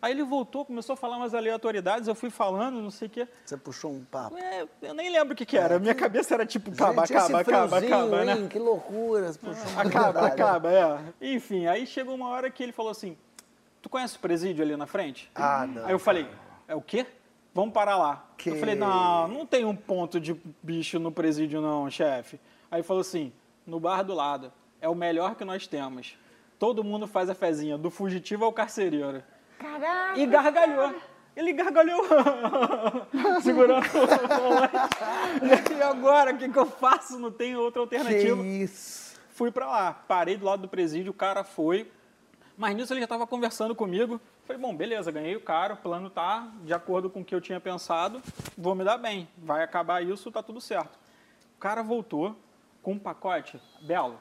Aí 0.00 0.12
ele 0.12 0.22
voltou, 0.22 0.64
começou 0.64 0.92
a 0.92 0.96
falar 0.96 1.16
umas 1.16 1.34
aleatoriedades, 1.34 2.06
eu 2.06 2.14
fui 2.14 2.28
falando, 2.30 2.80
não 2.80 2.90
sei 2.90 3.08
o 3.08 3.10
quê. 3.10 3.26
Você 3.44 3.56
puxou 3.56 3.90
um 3.92 4.04
papo. 4.04 4.36
É, 4.36 4.66
eu 4.82 4.94
nem 4.94 5.10
lembro 5.10 5.32
o 5.32 5.36
que, 5.36 5.46
que 5.46 5.56
era. 5.56 5.78
Minha 5.78 5.94
cabeça 5.94 6.34
era 6.34 6.44
tipo, 6.46 6.70
acaba, 6.70 7.06
Gente, 7.06 7.16
acaba, 7.16 7.40
acaba, 7.40 7.78
acaba, 7.78 8.24
né? 8.24 8.32
hein? 8.34 8.48
Que 8.48 8.58
loucura. 8.58 9.32
Você 9.32 9.38
puxou 9.38 9.64
uma 9.72 9.82
Acaba, 9.82 10.12
verdade. 10.20 10.26
acaba, 10.42 10.72
é. 10.72 11.34
Enfim, 11.34 11.66
aí 11.66 11.86
chegou 11.86 12.14
uma 12.14 12.28
hora 12.28 12.50
que 12.50 12.62
ele 12.62 12.72
falou 12.72 12.90
assim: 12.90 13.16
Tu 13.80 13.88
conhece 13.88 14.16
o 14.16 14.20
presídio 14.20 14.62
ali 14.62 14.76
na 14.76 14.86
frente? 14.86 15.30
Ah, 15.34 15.66
não. 15.66 15.86
Aí 15.86 15.92
eu 15.92 15.98
falei: 15.98 16.28
É 16.68 16.74
o 16.74 16.82
quê? 16.82 17.06
Vamos 17.54 17.72
parar 17.72 17.96
lá. 17.96 18.24
Que- 18.36 18.50
Eu 18.50 18.56
falei: 18.56 18.74
Não, 18.74 19.26
não 19.28 19.46
tem 19.46 19.64
um 19.64 19.74
ponto 19.74 20.20
de 20.20 20.34
bicho 20.62 20.98
no 20.98 21.10
presídio, 21.10 21.60
não, 21.62 21.90
chefe. 21.90 22.38
Aí 22.70 22.82
falou 22.82 23.00
assim: 23.00 23.32
No 23.66 23.80
bar 23.80 24.02
do 24.02 24.14
lado. 24.14 24.52
É 24.78 24.88
o 24.90 24.94
melhor 24.94 25.34
que 25.36 25.44
nós 25.44 25.66
temos. 25.66 26.16
Todo 26.58 26.84
mundo 26.84 27.06
faz 27.06 27.30
a 27.30 27.34
fezinha, 27.34 27.78
do 27.78 27.90
fugitivo 27.90 28.44
ao 28.44 28.52
carcereiro. 28.52 29.22
Caraca! 29.58 30.18
E 30.18 30.26
gargalhou. 30.26 30.94
Ele 31.34 31.52
gargalhou, 31.52 32.02
segurando 33.42 33.84
o 33.86 33.90
volante. 33.90 34.76
E 35.78 35.82
agora, 35.82 36.32
o 36.32 36.38
que, 36.38 36.48
que 36.48 36.58
eu 36.58 36.64
faço? 36.64 37.18
Não 37.18 37.30
tem 37.30 37.54
outra 37.56 37.86
Que 37.86 37.96
alternativa 37.96 38.42
isso. 38.46 39.14
fui 39.34 39.50
pra 39.50 39.66
lá, 39.66 39.92
parei 39.92 40.38
do 40.38 40.46
lado 40.46 40.62
do 40.62 40.68
presídio, 40.68 41.10
o 41.10 41.14
cara 41.14 41.44
foi, 41.44 41.90
Mas 42.56 42.74
nisso 42.74 42.92
ele 42.94 43.00
já 43.00 43.04
estava 43.04 43.26
conversando 43.26 43.74
comigo. 43.74 44.18
Falei, 44.46 44.62
bom, 44.62 44.74
beleza, 44.74 45.10
ganhei 45.12 45.36
o 45.36 45.40
cara, 45.40 45.74
o 45.74 45.76
plano 45.76 46.08
tá 46.08 46.48
de 46.62 46.72
acordo 46.72 47.10
com 47.10 47.20
o 47.20 47.24
que 47.24 47.34
eu 47.34 47.40
tinha 47.40 47.60
pensado, 47.60 48.22
vou 48.56 48.74
me 48.74 48.82
dar 48.82 48.96
bem. 48.96 49.28
Vai 49.36 49.62
acabar 49.62 50.02
isso, 50.02 50.30
tá 50.32 50.42
tudo 50.42 50.58
certo. 50.60 50.98
O 51.56 51.60
cara 51.60 51.82
voltou 51.82 52.34
com 52.82 52.92
um 52.92 52.98
pacote, 52.98 53.60
Belo. 53.82 54.18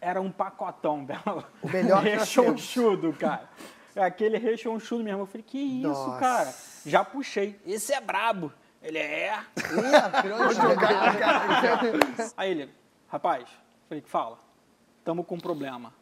Era 0.00 0.20
um 0.20 0.32
pacotão, 0.32 1.04
Belo. 1.04 1.44
O 1.62 1.68
melhor 1.68 2.02
que 2.02 2.08
Rechonchudo, 2.08 3.12
cara. 3.12 3.48
É 3.94 4.04
aquele 4.04 4.38
rechonchudo 4.38 5.02
mesmo. 5.02 5.22
Eu 5.22 5.26
falei, 5.26 5.42
que 5.42 5.58
isso, 5.58 5.88
Nossa. 5.88 6.18
cara? 6.18 6.54
Já 6.86 7.04
puxei. 7.04 7.58
Esse 7.66 7.92
é 7.92 8.00
brabo. 8.00 8.52
Ele 8.82 8.98
é. 8.98 9.38
Aí 12.36 12.50
ele, 12.50 12.70
rapaz, 13.08 13.46
falei, 13.88 14.02
fala, 14.06 14.38
tamo 15.04 15.22
com 15.22 15.34
um 15.34 15.40
problema. 15.40 15.92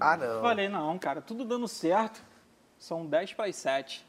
Ah, 0.00 0.16
não. 0.16 0.42
Falei, 0.42 0.68
não, 0.68 0.98
cara, 0.98 1.20
tudo 1.20 1.44
dando 1.44 1.68
certo. 1.68 2.22
São 2.78 3.06
10 3.06 3.34
para 3.34 3.48
as 3.48 3.56
7. 3.56 4.06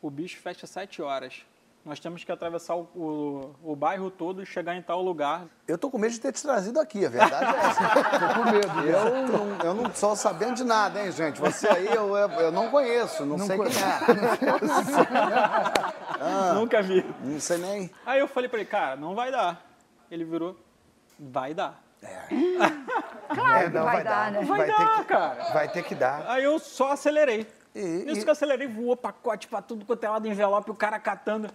O 0.00 0.10
bicho 0.10 0.40
fecha 0.40 0.66
7 0.66 1.00
horas. 1.00 1.44
Nós 1.84 1.98
temos 1.98 2.22
que 2.22 2.30
atravessar 2.30 2.76
o, 2.76 2.82
o, 2.94 3.72
o 3.72 3.76
bairro 3.76 4.08
todo 4.08 4.40
e 4.40 4.46
chegar 4.46 4.76
em 4.76 4.82
tal 4.82 5.02
lugar. 5.02 5.46
Eu 5.66 5.76
tô 5.76 5.90
com 5.90 5.98
medo 5.98 6.12
de 6.12 6.20
ter 6.20 6.30
te 6.32 6.40
trazido 6.40 6.78
aqui, 6.78 7.04
a 7.04 7.08
verdade 7.08 7.56
é 7.56 7.58
essa. 7.58 7.82
Tô 8.20 8.34
com 8.34 8.44
medo. 8.52 8.80
Eu 8.88 9.26
não, 9.26 9.58
eu 9.64 9.74
não 9.74 9.92
sou 9.92 10.14
sabendo 10.14 10.54
de 10.54 10.62
nada, 10.64 11.02
hein, 11.02 11.10
gente? 11.10 11.40
Você 11.40 11.66
aí 11.66 11.86
eu, 11.86 12.16
eu, 12.16 12.52
não 12.52 12.70
conheço, 12.70 13.26
não, 13.26 13.36
sei 13.36 13.58
quem 13.58 13.66
é. 13.66 14.14
Nunca 16.54 16.80
vi. 16.82 17.04
Não 17.20 17.40
sei 17.40 17.58
nem. 17.58 17.90
Aí 18.06 18.20
eu 18.20 18.28
falei 18.28 18.48
pra 18.48 18.60
ele, 18.60 18.68
cara, 18.68 18.94
não 18.94 19.16
vai 19.16 19.32
dar. 19.32 19.60
Ele 20.08 20.24
virou, 20.24 20.56
vai 21.18 21.52
dar. 21.52 21.82
Claro 23.32 23.56
É, 23.66 23.70
que 23.70 23.78
vai, 23.78 24.04
dar, 24.04 24.30
né? 24.30 24.42
Vai 24.44 24.66
ter 24.66 24.76
dar, 24.76 24.96
que, 24.98 25.04
cara. 25.04 25.44
Vai 25.54 25.68
ter 25.68 25.82
que 25.84 25.94
dar. 25.94 26.24
Aí 26.28 26.44
eu 26.44 26.58
só 26.58 26.92
acelerei. 26.92 27.46
E- 27.74 27.80
Nisso 28.04 28.20
e- 28.20 28.22
que 28.24 28.28
eu 28.28 28.32
acelerei, 28.32 28.68
voou 28.68 28.94
pacote 28.94 29.48
pra 29.48 29.62
tudo 29.62 29.86
quanto 29.86 30.04
é 30.04 30.10
lado, 30.10 30.28
envelope, 30.28 30.70
o 30.70 30.74
cara 30.74 30.98
catando. 30.98 31.48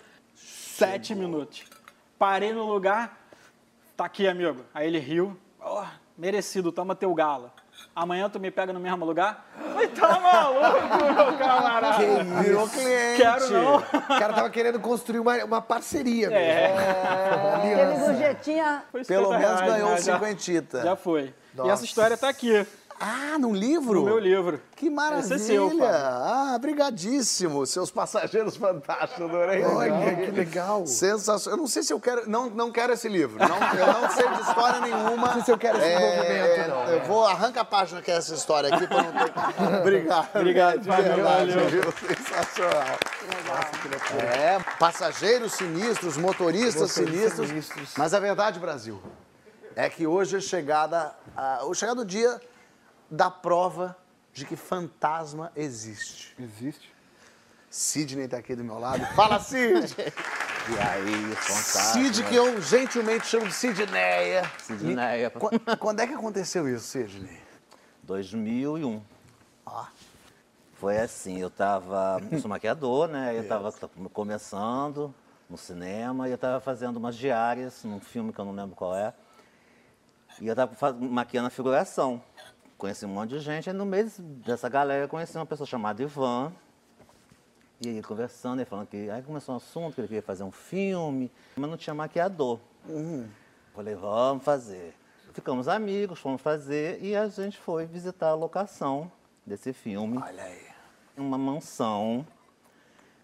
Sete 0.77 1.15
minutos. 1.15 1.63
Parei 2.19 2.53
no 2.53 2.63
lugar, 2.65 3.17
tá 3.95 4.05
aqui, 4.05 4.27
amigo. 4.27 4.63
Aí 4.75 4.85
ele 4.87 4.99
riu. 4.99 5.35
Ó, 5.59 5.83
merecido, 6.15 6.71
toma 6.71 6.95
teu 6.95 7.11
galo. 7.15 7.51
Amanhã 7.95 8.29
tu 8.29 8.39
me 8.39 8.51
pega 8.51 8.71
no 8.71 8.79
mesmo 8.79 9.03
lugar? 9.03 9.43
Falei, 9.73 9.87
tá 9.87 10.19
maluco, 10.19 11.03
meu 11.31 11.37
camarada? 11.39 12.23
Virou 12.43 12.67
cliente. 12.69 13.17
Quero 13.21 13.49
não. 13.51 13.77
O 13.77 13.81
cara 14.19 14.33
tava 14.33 14.49
querendo 14.51 14.79
construir 14.79 15.19
uma, 15.19 15.43
uma 15.45 15.61
parceria 15.61 16.29
mesmo. 16.29 16.41
É, 16.41 17.55
Aquele 17.55 17.97
gorjetinha 17.99 18.83
foi 18.91 19.03
Pelo 19.03 19.25
50 19.31 19.39
menos 19.39 19.59
reais, 19.61 19.73
ganhou 19.73 19.89
um 19.89 19.93
né? 19.95 20.01
Já- 20.01 20.13
cinquentita. 20.13 20.83
Já 20.83 20.95
foi. 20.95 21.33
E 21.53 21.57
Nossa. 21.57 21.71
essa 21.71 21.85
história 21.85 22.15
tá 22.17 22.29
aqui, 22.29 22.65
Ah, 22.99 23.37
num 23.39 23.53
livro? 23.53 23.99
no 23.99 24.05
meu 24.05 24.17
livro. 24.17 24.59
Que 24.75 24.89
maravilha! 24.89 25.35
Esse 25.35 25.51
é 25.51 25.53
seu, 25.53 25.69
Fábio. 25.69 25.85
ah, 25.85 26.57
brigadíssimo. 26.59 27.65
Seus 27.67 27.91
passageiros 27.91 28.55
fantásticos, 28.57 29.23
adorei. 29.23 29.63
Olha, 29.63 30.15
que 30.15 30.31
legal. 30.31 30.85
Sensacional. 30.87 31.57
Eu 31.57 31.61
não 31.61 31.67
sei 31.67 31.83
se 31.83 31.93
eu 31.93 31.99
quero. 31.99 32.27
Não, 32.27 32.49
não 32.49 32.71
quero 32.71 32.93
esse 32.93 33.07
livro. 33.07 33.37
Não, 33.37 33.55
eu 33.77 34.01
não 34.01 34.09
sei 34.09 34.27
de 34.27 34.41
história 34.41 34.79
nenhuma. 34.81 35.27
Não 35.27 35.33
sei 35.33 35.41
se 35.43 35.51
eu 35.51 35.57
quero 35.59 35.77
esse 35.77 35.87
envolvimento, 35.87 36.69
não. 36.69 36.83
Eu 36.87 37.03
vou 37.05 37.25
arranca 37.25 37.61
a 37.61 37.65
página 37.65 38.01
que 38.01 38.09
é 38.09 38.15
essa 38.15 38.33
história 38.33 38.73
aqui 38.73 38.87
pra 38.87 39.03
não 39.03 39.11
ter. 39.13 39.33
Obrigado. 39.81 40.29
Obrigado, 40.35 40.81
verdade, 40.81 41.51
valeu. 41.51 41.69
viu? 41.69 41.83
Sensacional. 41.91 42.97
É, 44.33 44.59
passageiros 44.79 45.53
sinistros, 45.53 46.17
motoristas 46.17 46.91
sinistros. 46.91 47.47
sinistros. 47.47 47.93
Mas 47.97 48.13
a 48.13 48.19
verdade, 48.19 48.59
Brasil, 48.59 49.01
é 49.75 49.87
que 49.89 50.07
hoje 50.07 50.37
é 50.37 50.39
chegada, 50.39 51.13
a, 51.35 51.65
o 51.65 51.73
chegado 51.73 52.03
dia 52.03 52.39
da 53.09 53.29
prova 53.31 53.95
de 54.33 54.45
que 54.45 54.55
fantasma 54.55 55.51
existe. 55.55 56.35
Existe? 56.39 56.93
Sidney 57.69 58.27
tá 58.27 58.37
aqui 58.37 58.55
do 58.55 58.63
meu 58.63 58.79
lado. 58.79 59.05
Fala, 59.15 59.39
Sid! 59.39 59.95
E 60.69 60.77
aí, 60.79 61.33
fantástico. 61.35 61.93
Cid, 61.93 62.23
que 62.25 62.35
eu 62.35 62.61
gentilmente 62.61 63.25
chamo 63.25 63.47
de 63.47 63.53
Sidneia. 63.53 64.51
Sidneia. 64.57 65.29
Qu- 65.29 65.49
Quando 65.79 66.01
é 66.01 66.07
que 66.07 66.11
aconteceu 66.13 66.67
isso, 66.67 66.85
Sidney? 66.85 67.39
2001. 68.03 69.01
Ó. 69.65 69.85
Foi 70.73 70.97
assim, 70.97 71.39
eu 71.39 71.49
tava, 71.49 72.21
eu 72.29 72.41
sou 72.41 72.49
maquiador, 72.49 73.07
né? 73.07 73.33
Eu 73.37 73.47
tava 73.47 73.71
começando 74.11 75.15
no 75.49 75.57
cinema 75.57 76.27
e 76.27 76.31
eu 76.33 76.37
tava 76.37 76.59
fazendo 76.59 76.97
umas 76.97 77.15
diárias 77.15 77.85
num 77.85 78.01
filme 78.01 78.33
que 78.33 78.39
eu 78.39 78.43
não 78.43 78.51
lembro 78.53 78.75
qual 78.75 78.93
é. 78.93 79.13
E 80.41 80.47
eu 80.47 80.55
tava 80.55 80.91
maquiando 80.99 81.47
a 81.47 81.49
figuração. 81.49 82.21
Conheci 82.77 83.05
um 83.05 83.09
monte 83.09 83.31
de 83.31 83.39
gente, 83.39 83.69
aí 83.69 83.75
no 83.75 83.85
meio 83.85 84.09
dessa 84.45 84.69
galera 84.69 85.05
eu 85.05 85.09
conheci 85.09 85.35
uma 85.35 85.45
pessoa 85.45 85.65
chamada 85.65 86.01
Ivan. 86.03 86.53
E 87.81 87.89
aí 87.89 88.03
conversando, 88.03 88.59
ele 88.59 88.65
falando 88.65 88.87
que 88.87 89.09
aí 89.09 89.21
começou 89.21 89.53
um 89.53 89.57
assunto, 89.57 89.95
que 89.95 90.01
ele 90.01 90.07
queria 90.07 90.21
fazer 90.21 90.43
um 90.43 90.51
filme, 90.51 91.31
mas 91.55 91.69
não 91.69 91.77
tinha 91.77 91.93
maquiador. 91.93 92.59
Falei, 93.73 93.95
vamos 93.95 94.43
fazer. 94.43 94.95
Ficamos 95.33 95.67
amigos, 95.67 96.19
fomos 96.19 96.41
fazer 96.41 96.99
e 97.03 97.15
a 97.15 97.27
gente 97.27 97.57
foi 97.57 97.85
visitar 97.85 98.29
a 98.29 98.33
locação 98.33 99.11
desse 99.45 99.73
filme. 99.73 100.17
Olha 100.17 100.43
aí. 100.43 100.67
Uma 101.15 101.37
mansão 101.37 102.25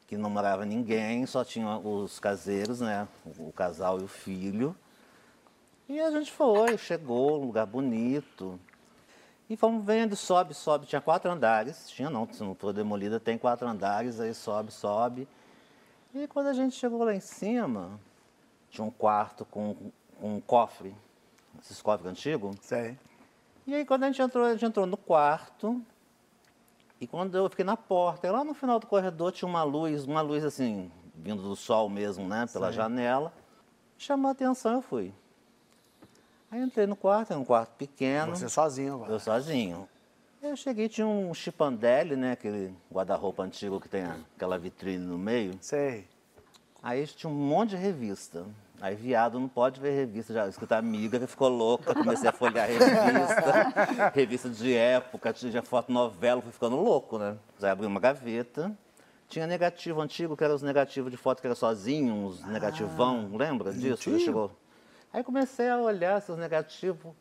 que 0.07 0.17
não 0.17 0.29
morava 0.29 0.65
ninguém, 0.65 1.25
só 1.25 1.43
tinha 1.43 1.77
os 1.77 2.19
caseiros, 2.19 2.81
né? 2.81 3.07
O, 3.39 3.51
casal 3.51 3.99
e 3.99 4.03
o 4.03 4.07
filho. 4.07 4.75
E 5.89 5.99
a 5.99 6.11
gente 6.11 6.31
foi, 6.31 6.77
chegou, 6.77 7.37
lugar 7.37 7.65
bonito. 7.65 8.59
E 9.49 9.57
fomos 9.57 9.85
vendo, 9.85 10.15
sobe, 10.15 10.53
sobe. 10.53 10.85
Tinha 10.85 11.01
quatro 11.01 11.29
andares. 11.31 11.89
Tinha 11.89 12.09
não, 12.09 12.27
se 12.31 12.41
não 12.43 12.55
for 12.55 12.73
demolida, 12.73 13.19
tem 13.19 13.37
quatro 13.37 13.67
andares, 13.67 14.19
aí 14.19 14.33
sobe, 14.33 14.71
sobe. 14.71 15.27
E 16.13 16.27
quando 16.27 16.47
a 16.47 16.53
gente 16.53 16.75
chegou 16.75 17.03
lá 17.03 17.13
em 17.13 17.19
cima, 17.19 17.99
tinha 18.69 18.85
um 18.85 18.91
quarto 18.91 19.45
com 19.45 19.75
um 20.21 20.39
cofre, 20.39 20.95
esses 21.61 21.81
cofres 21.81 22.09
antigos. 22.09 22.55
Sei. 22.61 22.97
E 23.65 23.73
aí 23.73 23.85
quando 23.85 24.03
a 24.03 24.07
gente 24.07 24.21
entrou, 24.21 24.45
a 24.45 24.51
gente 24.53 24.65
entrou 24.65 24.85
no 24.85 24.97
quarto. 24.97 25.81
E 27.01 27.07
quando 27.07 27.35
eu 27.35 27.49
fiquei 27.49 27.65
na 27.65 27.75
porta, 27.75 28.31
lá 28.31 28.43
no 28.43 28.53
final 28.53 28.79
do 28.79 28.87
corredor 28.87 29.31
tinha 29.31 29.47
uma 29.47 29.63
luz, 29.63 30.05
uma 30.05 30.21
luz 30.21 30.45
assim, 30.45 30.91
vindo 31.15 31.41
do 31.41 31.55
sol 31.55 31.89
mesmo, 31.89 32.27
né, 32.27 32.45
pela 32.51 32.71
janela. 32.71 33.33
Chamou 33.97 34.29
a 34.29 34.31
atenção, 34.31 34.73
eu 34.73 34.81
fui. 34.81 35.13
Aí 36.53 36.61
entrei 36.61 36.85
no 36.85 36.95
quarto, 36.95 37.31
era 37.31 37.39
um 37.39 37.43
quarto 37.43 37.71
pequeno. 37.79 38.35
Você 38.35 38.47
sozinho 38.47 38.93
agora. 38.93 39.11
Eu 39.11 39.19
sozinho. 39.19 39.89
Eu 40.39 40.55
cheguei, 40.55 40.87
tinha 40.87 41.07
um 41.07 41.33
chipandele, 41.33 42.15
né, 42.15 42.33
aquele 42.33 42.71
guarda-roupa 42.93 43.41
antigo 43.41 43.79
que 43.81 43.89
tem 43.89 44.03
aquela 44.35 44.55
vitrine 44.59 45.03
no 45.03 45.17
meio. 45.17 45.57
Sei. 45.59 46.07
Aí 46.83 47.07
tinha 47.07 47.27
um 47.27 47.33
monte 47.33 47.71
de 47.71 47.77
revista. 47.77 48.45
Aí 48.79 48.93
viado 48.93 49.39
não 49.39 49.47
pode 49.47 49.79
ver 49.79 49.95
revista, 49.95 50.31
já 50.31 50.47
escuta 50.47 50.77
amiga 50.77 51.19
que 51.19 51.25
ficou 51.25 51.49
louca, 51.49 51.95
comecei 51.95 52.29
a 52.29 52.31
folhear 52.31 52.67
revista, 52.67 54.11
revista 54.13 54.49
de 54.49 54.75
época, 54.75 55.33
tinha 55.33 55.63
foto 55.63 55.91
novela, 55.91 56.39
fui 56.39 56.51
ficando 56.51 56.75
louco, 56.75 57.17
né? 57.17 57.35
Aí 57.63 57.69
abri 57.69 57.87
uma 57.87 57.99
gaveta, 57.99 58.71
tinha 59.27 59.47
negativo 59.47 59.99
antigo, 60.01 60.37
que 60.37 60.43
eram 60.43 60.53
os 60.53 60.61
negativos 60.61 61.09
de 61.09 61.17
foto 61.17 61.41
que 61.41 61.47
era 61.47 61.55
sozinho, 61.55 62.13
uns 62.13 62.45
negativão, 62.45 63.31
lembra 63.35 63.73
disso? 63.73 64.11
Já 64.11 64.19
Chegou. 64.19 64.51
Aí 65.13 65.23
comecei 65.23 65.69
a 65.69 65.77
olhar 65.77 66.19
seus 66.23 66.39
negativos, 66.39 67.13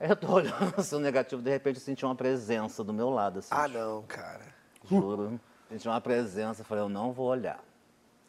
aí 0.00 0.10
eu 0.10 0.16
tô 0.16 0.26
olhando 0.34 0.82
seu 0.82 0.98
negativo, 0.98 1.40
de 1.40 1.50
repente 1.50 1.76
eu 1.76 1.80
senti 1.80 2.04
uma 2.04 2.16
presença 2.16 2.82
do 2.82 2.92
meu 2.92 3.08
lado, 3.08 3.38
assim. 3.38 3.50
Ah, 3.52 3.68
não, 3.68 4.02
cara. 4.02 4.42
Juro. 4.84 5.40
Senti 5.68 5.86
uma 5.86 6.00
presença, 6.00 6.64
falei, 6.64 6.82
eu 6.82 6.88
não 6.88 7.12
vou 7.12 7.28
olhar. 7.28 7.62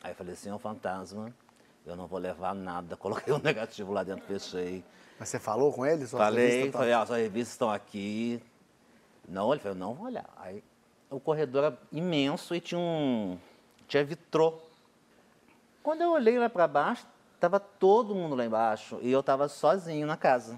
Aí 0.03 0.13
falei, 0.13 0.35
senhor 0.35 0.59
fantasma, 0.59 1.33
eu 1.83 1.95
não 1.95 2.05
vou 2.05 2.19
levar 2.19 2.53
nada. 2.53 2.95
Coloquei 2.97 3.33
o 3.33 3.39
negativo 3.39 3.91
lá 3.91 4.03
dentro, 4.03 4.23
fechei. 4.25 4.83
Mas 5.19 5.29
você 5.29 5.39
falou 5.39 5.73
com 5.73 5.83
ele? 5.83 6.05
Suas 6.05 6.21
Falei, 6.21 6.71
falei, 6.71 6.93
ah, 6.93 7.03
suas 7.03 7.19
revistas 7.19 7.53
estão 7.53 7.71
aqui. 7.71 8.41
Não, 9.27 9.51
ele 9.51 9.59
falou, 9.59 9.77
não 9.77 9.93
vou 9.95 10.05
olhar. 10.05 10.29
Aí 10.37 10.63
o 11.09 11.19
corredor 11.19 11.63
era 11.63 11.77
imenso 11.91 12.53
e 12.53 12.59
tinha 12.59 12.79
um. 12.79 13.39
tinha 13.87 14.05
vitrô. 14.05 14.59
Quando 15.81 16.01
eu 16.01 16.11
olhei 16.11 16.37
lá 16.37 16.49
para 16.49 16.67
baixo, 16.67 17.07
tava 17.39 17.59
todo 17.59 18.15
mundo 18.15 18.35
lá 18.35 18.45
embaixo 18.45 18.99
e 19.01 19.11
eu 19.11 19.21
tava 19.21 19.47
sozinho 19.47 20.07
na 20.07 20.17
casa. 20.17 20.57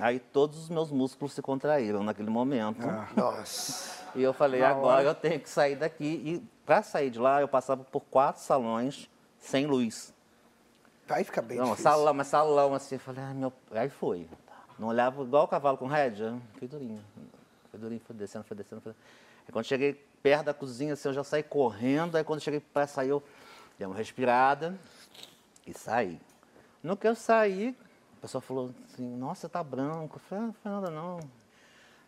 Aí 0.00 0.18
todos 0.18 0.64
os 0.64 0.68
meus 0.68 0.90
músculos 0.90 1.32
se 1.32 1.40
contraíram 1.40 2.02
naquele 2.02 2.28
momento. 2.28 2.86
Nossa. 3.16 4.04
E 4.14 4.22
eu 4.22 4.32
falei, 4.32 4.62
agora 4.62 5.02
eu 5.04 5.14
tenho 5.14 5.40
que 5.40 5.48
sair 5.48 5.76
daqui. 5.76 6.04
E 6.04 6.48
para 6.64 6.82
sair 6.82 7.10
de 7.10 7.18
lá, 7.18 7.40
eu 7.40 7.48
passava 7.48 7.82
por 7.84 8.00
quatro 8.00 8.42
salões 8.42 9.08
sem 9.38 9.66
luz. 9.66 10.12
Aí 11.08 11.22
fica 11.22 11.40
bem 11.40 11.56
Não, 11.56 11.66
difícil. 11.66 11.82
salão, 11.84 12.14
mas 12.14 12.26
salão 12.26 12.74
assim. 12.74 12.96
Eu 12.96 13.00
falei, 13.00 13.22
ai, 13.22 13.34
meu. 13.34 13.52
Aí 13.70 13.88
foi. 13.88 14.28
Não 14.78 14.88
olhava 14.88 15.22
igual 15.22 15.44
o 15.44 15.48
cavalo 15.48 15.78
com 15.78 15.86
rédea. 15.86 16.36
Foi 16.58 16.66
durinho. 16.68 17.02
Foi 17.70 17.80
durinho, 17.80 18.00
foi 18.04 18.16
descendo, 18.16 18.44
foi 18.44 18.56
descendo. 18.56 18.82
Foi... 18.82 18.92
Aí 18.92 19.52
quando 19.52 19.64
cheguei 19.64 19.94
perto 20.22 20.46
da 20.46 20.54
cozinha, 20.54 20.94
assim, 20.94 21.08
eu 21.08 21.14
já 21.14 21.24
saí 21.24 21.42
correndo. 21.42 22.16
Aí 22.16 22.24
quando 22.24 22.40
cheguei 22.40 22.60
para 22.60 22.86
sair, 22.86 23.10
eu 23.10 23.22
dei 23.78 23.86
uma 23.86 23.96
respirada 23.96 24.78
e 25.66 25.74
saí. 25.74 26.20
No 26.82 26.96
que 26.96 27.06
eu 27.08 27.14
saí, 27.14 27.76
a 28.18 28.20
pessoa 28.20 28.40
falou 28.40 28.70
assim, 28.92 29.06
nossa, 29.16 29.48
tá 29.48 29.62
branco. 29.62 30.16
Eu 30.16 30.20
falei, 30.20 30.44
ah, 30.44 30.46
não 30.46 30.52
foi 30.52 30.70
nada 30.72 30.90
não. 30.90 31.20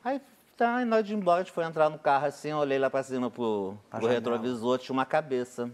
Aí 0.05 0.21
tá, 0.57 0.83
e 0.83 0.89
hora 0.91 1.03
de 1.03 1.15
embora, 1.15 1.41
a 1.41 1.45
gente 1.45 1.53
foi 1.53 1.65
entrar 1.65 1.89
no 1.91 1.99
carro 1.99 2.27
assim, 2.27 2.51
eu 2.51 2.59
olhei 2.59 2.79
lá 2.79 2.89
pra 2.89 3.03
cima 3.03 3.31
pro, 3.31 3.77
pro 3.91 4.07
retrovisor, 4.07 4.79
tinha 4.79 4.93
uma 4.95 5.05
cabeça. 5.07 5.71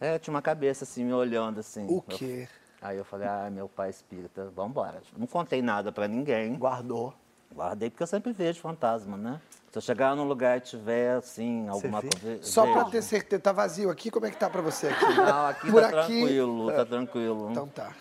É, 0.00 0.18
tinha 0.18 0.32
uma 0.32 0.42
cabeça 0.42 0.84
assim, 0.84 1.04
me 1.04 1.12
olhando 1.12 1.60
assim. 1.60 1.84
O 1.86 1.96
Eu- 1.96 2.02
quê? 2.02 2.48
Aí 2.80 2.96
eu 2.96 3.04
falei, 3.04 3.26
ah, 3.26 3.50
meu 3.50 3.68
pai 3.68 3.90
espírita, 3.90 4.48
vambora. 4.50 5.02
Não 5.16 5.26
contei 5.26 5.60
nada 5.60 5.90
pra 5.90 6.06
ninguém. 6.06 6.54
Guardou. 6.54 7.12
Guardei 7.52 7.90
porque 7.90 8.04
eu 8.04 8.06
sempre 8.06 8.32
vejo 8.32 8.60
fantasma, 8.60 9.16
né? 9.16 9.40
Se 9.70 9.76
eu 9.78 9.82
chegar 9.82 10.16
num 10.16 10.24
lugar 10.24 10.56
e 10.56 10.60
tiver, 10.60 11.16
assim, 11.16 11.68
alguma 11.68 12.00
coisa. 12.00 12.42
Só 12.42 12.62
pra 12.64 12.74
vejo. 12.80 12.90
ter 12.90 13.02
certeza, 13.02 13.42
tá 13.42 13.52
vazio 13.52 13.90
aqui? 13.90 14.10
Como 14.10 14.24
é 14.24 14.30
que 14.30 14.36
tá 14.36 14.48
pra 14.48 14.62
você 14.62 14.88
aqui? 14.88 15.04
Não, 15.14 15.46
aqui 15.46 15.70
Por 15.70 15.82
tá 15.82 15.88
aqui- 15.88 16.18
tranquilo, 16.20 16.72
tá 16.72 16.84
tranquilo. 16.86 17.50
Então 17.50 17.68
tá. 17.68 17.92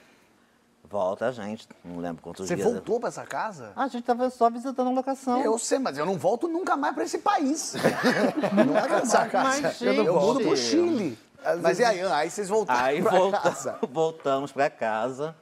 Volta 0.89 1.27
a 1.27 1.31
gente, 1.33 1.67
não 1.83 1.97
lembro 1.99 2.21
quantos 2.23 2.47
Você 2.47 2.55
dias. 2.55 2.65
voltou 2.71 2.97
pra 2.97 3.09
essa 3.09 3.25
casa? 3.25 3.73
Ah, 3.75 3.83
a 3.83 3.87
gente 3.89 4.05
tava 4.05 4.29
só 4.29 4.49
visitando 4.49 4.87
a 4.87 4.91
locação. 4.91 5.41
Eu 5.41 5.59
sei, 5.59 5.77
mas 5.79 5.97
eu 5.97 6.05
não 6.05 6.17
volto 6.17 6.47
nunca 6.47 6.77
mais 6.77 6.95
pra 6.95 7.03
esse 7.03 7.17
país. 7.17 7.73
não 8.65 8.77
é 8.77 9.01
essa 9.01 9.27
casa. 9.27 9.61
Mas, 9.61 9.81
eu, 9.81 9.93
gente, 9.93 10.09
mudo 10.09 10.39
pro 10.39 10.55
Chile. 10.55 11.17
Mas 11.61 11.79
e 11.79 11.83
aí, 11.83 12.01
aí 12.01 12.29
vocês 12.29 12.47
voltaram 12.47 12.85
Aí 12.85 13.01
pra 13.01 13.11
volta- 13.11 13.39
casa. 13.41 13.77
voltamos 13.91 14.53
pra 14.53 14.69
casa 14.69 15.35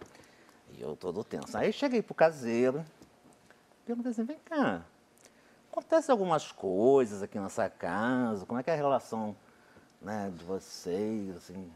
e 0.76 0.82
eu 0.82 0.96
todo 0.96 1.24
tenso. 1.24 1.56
Aí 1.56 1.72
cheguei 1.72 2.02
pro 2.02 2.16
caseiro, 2.16 2.84
perguntei 3.86 4.12
assim, 4.12 4.24
vem 4.24 4.38
cá, 4.46 4.82
acontece 5.76 6.10
algumas 6.10 6.54
coisas 6.54 7.22
aqui 7.22 7.38
nessa 7.38 7.70
casa, 7.70 8.46
como 8.46 8.58
é 8.58 8.64
que 8.64 8.70
é 8.70 8.74
a 8.74 8.78
relação 8.78 9.36
né, 10.02 10.32
de 10.34 10.42
vocês, 10.46 11.36
assim, 11.36 11.70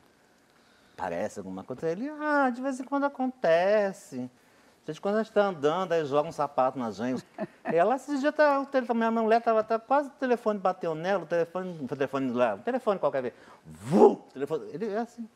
parece 0.96 1.38
alguma 1.38 1.66
coisa? 1.66 1.90
Ele, 1.90 2.10
ah, 2.10 2.50
de 2.50 2.62
vez 2.62 2.80
em 2.80 2.86
quando 2.86 3.04
acontece. 3.04 4.18
De 4.18 4.86
vez 4.86 4.98
em 4.98 5.02
quando 5.02 5.16
a 5.16 5.18
gente 5.18 5.32
está 5.32 5.44
andando, 5.44 5.92
aí 5.92 6.06
joga 6.06 6.30
um 6.30 6.32
sapato 6.32 6.80
na 6.80 6.92
gente. 6.92 7.26
E 7.70 7.76
ela, 7.76 7.98
esses 7.98 8.22
dias, 8.22 8.34
tá, 8.34 8.62
o 8.62 8.66
telefone, 8.66 9.00
minha 9.00 9.12
mulher 9.12 9.40
estava 9.40 9.62
tá, 9.66 9.78
quase 9.78 10.08
o 10.08 10.14
telefone 10.14 10.60
bateu 10.60 10.96
nela, 10.96 11.24
o 11.24 11.28
telefone, 11.28 11.84
o 11.84 11.88
telefone 11.88 12.32
lá, 12.32 12.56
o 12.56 12.60
telefone 12.60 13.00
qualquer 13.00 13.22
vez. 13.22 13.34
Vu! 13.66 14.14
O 14.14 14.16
telefone, 14.32 14.70
ele 14.72 14.88
é 14.88 15.00
assim. 15.00 15.28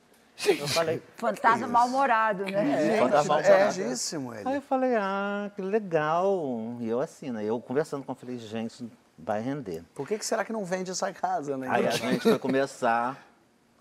Eu 0.45 0.67
falei, 0.67 1.01
Fantasma 1.15 1.67
mal-humorado, 1.67 2.43
né? 2.45 2.95
É, 2.95 2.99
fantasma 2.99 3.39
É 3.41 3.49
mal-humorado. 3.49 3.79
lindíssimo 3.81 4.31
Aí 4.31 4.41
ele. 4.41 4.55
eu 4.57 4.61
falei, 4.61 4.95
ah, 4.95 5.51
que 5.55 5.61
legal. 5.61 6.77
E 6.79 6.87
eu 6.89 6.99
assim, 6.99 7.31
né? 7.31 7.43
Eu 7.43 7.59
conversando 7.61 8.03
com 8.03 8.11
ele, 8.11 8.19
falei, 8.19 8.37
gente, 8.37 8.71
isso 8.71 8.91
vai 9.17 9.41
render. 9.41 9.83
Por 9.93 10.07
que, 10.07 10.17
que 10.17 10.25
será 10.25 10.43
que 10.43 10.51
não 10.51 10.65
vende 10.65 10.91
essa 10.91 11.11
casa, 11.13 11.55
né? 11.57 11.67
Aí 11.69 11.87
a 11.87 11.91
gente 11.91 12.21
foi 12.21 12.39
começar 12.39 13.17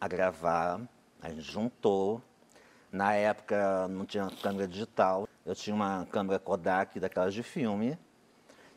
a 0.00 0.06
gravar, 0.08 0.80
a 1.20 1.28
gente 1.30 1.42
juntou. 1.42 2.20
Na 2.90 3.14
época 3.14 3.88
não 3.88 4.04
tinha 4.04 4.28
câmera 4.42 4.68
digital, 4.68 5.26
eu 5.46 5.54
tinha 5.54 5.74
uma 5.74 6.06
câmera 6.12 6.38
Kodak 6.38 7.00
daquelas 7.00 7.32
de 7.32 7.42
filme. 7.42 7.98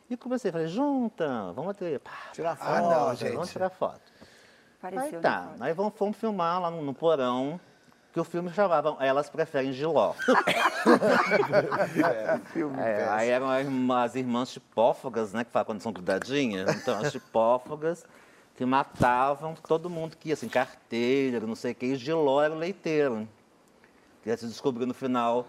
E 0.09 0.15
comecei, 0.15 0.51
falei, 0.51 0.67
junta, 0.67 1.51
vamos 1.53 1.75
ter. 1.75 1.99
Pá, 1.99 2.11
Tirar 2.31 2.55
foto. 2.55 2.69
não, 2.81 2.89
vamos 3.05 3.19
gente. 3.19 3.51
tirar 3.51 3.69
foto. 3.69 3.99
Pareceu 4.85 5.17
Aí 5.17 5.21
tá, 5.21 5.51
aí 5.59 5.73
vamos, 5.73 5.93
fomos 5.95 6.15
filmar 6.15 6.61
lá 6.61 6.69
no, 6.69 6.79
no 6.83 6.93
porão, 6.93 7.59
que 8.13 8.19
o 8.19 8.23
filme 8.23 8.51
chamava 8.51 8.95
Elas 8.99 9.29
Preferem 9.29 9.73
Giló. 9.73 10.13
É, 11.97 12.37
péssimo. 12.37 12.75
aí 13.11 13.29
eram 13.29 13.49
as 13.49 13.65
as 14.05 14.15
irmãs 14.15 14.51
tipófagas, 14.51 15.33
né? 15.33 15.43
Que 15.43 15.51
falam 15.51 15.65
quando 15.65 15.81
são 15.81 15.91
grudadinhas. 15.91 16.75
Então, 16.75 16.99
as 16.99 17.11
tipófagas 17.11 18.05
que 18.55 18.65
matavam 18.65 19.55
todo 19.55 19.89
mundo 19.89 20.15
que 20.15 20.29
ia, 20.29 20.33
assim, 20.33 20.47
carteira, 20.47 21.39
não 21.39 21.55
sei 21.55 21.71
o 21.71 21.75
quê. 21.75 21.87
E 21.87 21.95
Giló 21.95 22.41
era 22.41 22.53
o 22.53 22.57
leiteiro. 22.57 23.27
Que 24.21 24.35
se 24.37 24.45
descobriu 24.45 24.85
no 24.85 24.93
final 24.93 25.47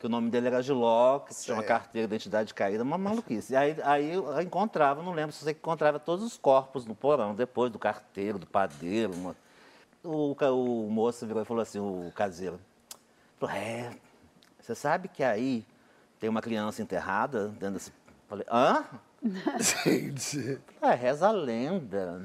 que 0.00 0.06
o 0.06 0.08
nome 0.08 0.30
dele 0.30 0.46
era 0.48 0.62
Giló, 0.62 1.18
que 1.20 1.34
tinha 1.34 1.54
uma 1.54 1.62
carteira 1.62 2.08
de 2.08 2.14
identidade 2.14 2.54
caída, 2.54 2.82
uma 2.82 2.96
maluquice. 2.98 3.52
E 3.52 3.56
aí, 3.56 3.76
aí 3.84 4.14
eu 4.14 4.40
encontrava, 4.40 5.02
não 5.02 5.12
lembro 5.12 5.30
se 5.32 5.44
você 5.44 5.50
encontrava 5.52 5.98
todos 6.00 6.24
os 6.24 6.36
corpos 6.38 6.86
no 6.86 6.94
porão, 6.94 7.34
depois 7.34 7.70
do 7.70 7.78
carteiro, 7.78 8.38
do 8.38 8.46
padeiro. 8.46 9.12
uma- 9.12 9.36
O, 10.02 10.34
ca- 10.34 10.50
o 10.50 10.88
moço 10.90 11.26
virou 11.26 11.42
e 11.42 11.44
falou 11.44 11.60
assim, 11.62 11.78
o 11.78 12.10
caseiro. 12.14 12.58
Falou, 13.38 13.54
é, 13.54 13.90
você 14.58 14.74
sabe 14.74 15.08
que 15.08 15.22
aí 15.22 15.66
tem 16.18 16.30
uma 16.30 16.40
criança 16.40 16.80
enterrada 16.80 17.48
dentro 17.48 17.74
desse... 17.74 17.92
Falei, 18.26 18.46
hã? 18.50 18.82
Gente. 19.60 20.58
É, 20.80 20.94
reza 20.94 21.28
a 21.28 21.30
lenda. 21.30 22.22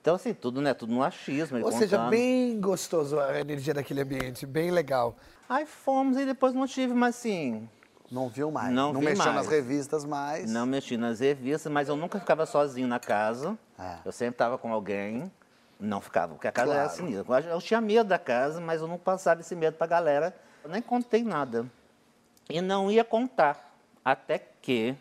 Então, 0.00 0.14
assim, 0.14 0.32
tudo, 0.32 0.60
né? 0.62 0.72
Tudo 0.72 0.92
no 0.94 1.02
achismo. 1.02 1.62
Ou 1.62 1.70
seja, 1.72 1.96
contando. 1.98 2.10
bem 2.10 2.58
gostoso 2.60 3.20
a 3.20 3.38
energia 3.38 3.74
daquele 3.74 4.00
ambiente, 4.00 4.46
bem 4.46 4.70
legal. 4.70 5.14
Aí 5.48 5.66
fomos 5.66 6.16
e 6.16 6.24
depois 6.24 6.54
não 6.54 6.66
tive, 6.66 6.94
mas 6.94 7.16
assim, 7.16 7.68
Não 8.10 8.28
viu 8.28 8.50
mais. 8.50 8.72
Não 8.72 8.92
vi 8.94 9.04
mexeu 9.04 9.24
mais. 9.26 9.36
nas 9.36 9.46
revistas 9.48 10.04
mais. 10.04 10.50
não 10.50 10.64
mexi 10.64 10.96
nas 10.96 11.20
revistas, 11.20 11.70
mas 11.70 11.88
eu 11.88 11.96
nunca 11.96 12.18
ficava 12.18 12.46
sozinho 12.46 12.88
na 12.88 12.98
casa. 12.98 13.58
É. 13.78 13.96
Eu 14.04 14.12
sempre 14.12 14.34
estava 14.34 14.56
com 14.56 14.72
alguém. 14.72 15.30
Não 15.78 16.00
ficava, 16.00 16.34
porque 16.34 16.46
a 16.48 16.52
casa 16.52 16.72
era 16.72 16.82
Claro. 16.88 16.96
sinistra. 16.96 17.40
Eu 17.50 17.60
tinha 17.60 17.80
medo 17.80 18.06
da 18.08 18.18
casa, 18.18 18.60
mas 18.60 18.80
eu 18.82 18.86
não 18.88 18.98
passava 18.98 19.40
esse 19.40 19.54
medo 19.56 19.74
pra 19.76 19.86
galera. 19.86 20.34
Eu 20.62 20.68
nem 20.70 20.82
contei 20.82 21.22
nada. 21.24 21.64
E 22.50 22.60
não 22.60 22.90
ia 22.90 23.02
contar. 23.04 23.74
Até 24.04 24.38
que 24.60 24.94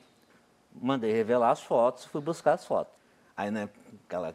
mandei 0.73 1.11
revelar 1.11 1.51
as 1.51 1.61
fotos, 1.61 2.05
fui 2.05 2.21
buscar 2.21 2.53
as 2.53 2.63
fotos. 2.65 2.93
Aí, 3.35 3.51
né, 3.51 3.67
aquela, 4.05 4.33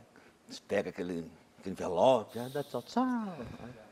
pega 0.69 0.91
aquele, 0.91 1.31
aquele 1.59 1.73
envelope, 1.75 2.39
dá 2.51 2.63
tchau, 2.63 2.83
tchau, 2.83 3.05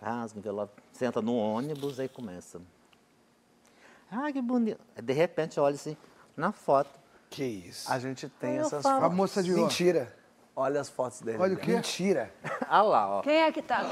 rasga 0.01 0.37
o 0.39 0.41
envelope, 0.41 0.83
senta 0.93 1.21
no 1.23 1.37
ônibus, 1.37 1.99
aí 2.01 2.09
começa. 2.09 2.61
Ah, 4.11 4.31
que 4.31 4.43
bonito. 4.43 4.81
De 5.03 5.13
repente, 5.13 5.57
eu 5.59 5.65
olho 5.65 5.75
assim, 5.75 5.97
na 6.37 6.53
foto. 6.53 6.91
Que 7.31 7.45
isso. 7.45 7.91
A 7.91 7.99
gente 7.99 8.29
tem 8.29 8.57
eu 8.57 8.67
essas 8.67 8.83
falo- 8.83 8.97
A 8.99 9.01
fotos. 9.03 9.17
moça 9.17 9.43
de 9.43 9.51
ouro. 9.53 9.63
Mentira. 9.63 10.15
Olha 10.55 10.83
as 10.83 10.91
fotos 10.91 11.23
dele. 11.23 11.39
Olha 11.39 11.55
o 11.55 11.57
quê? 11.57 11.73
Mentira. 11.73 12.33
Ah 12.69 12.83
lá, 12.83 13.19
ó. 13.19 13.23
Quem 13.23 13.37
é 13.43 13.51
que 13.53 13.61
tá? 13.63 13.83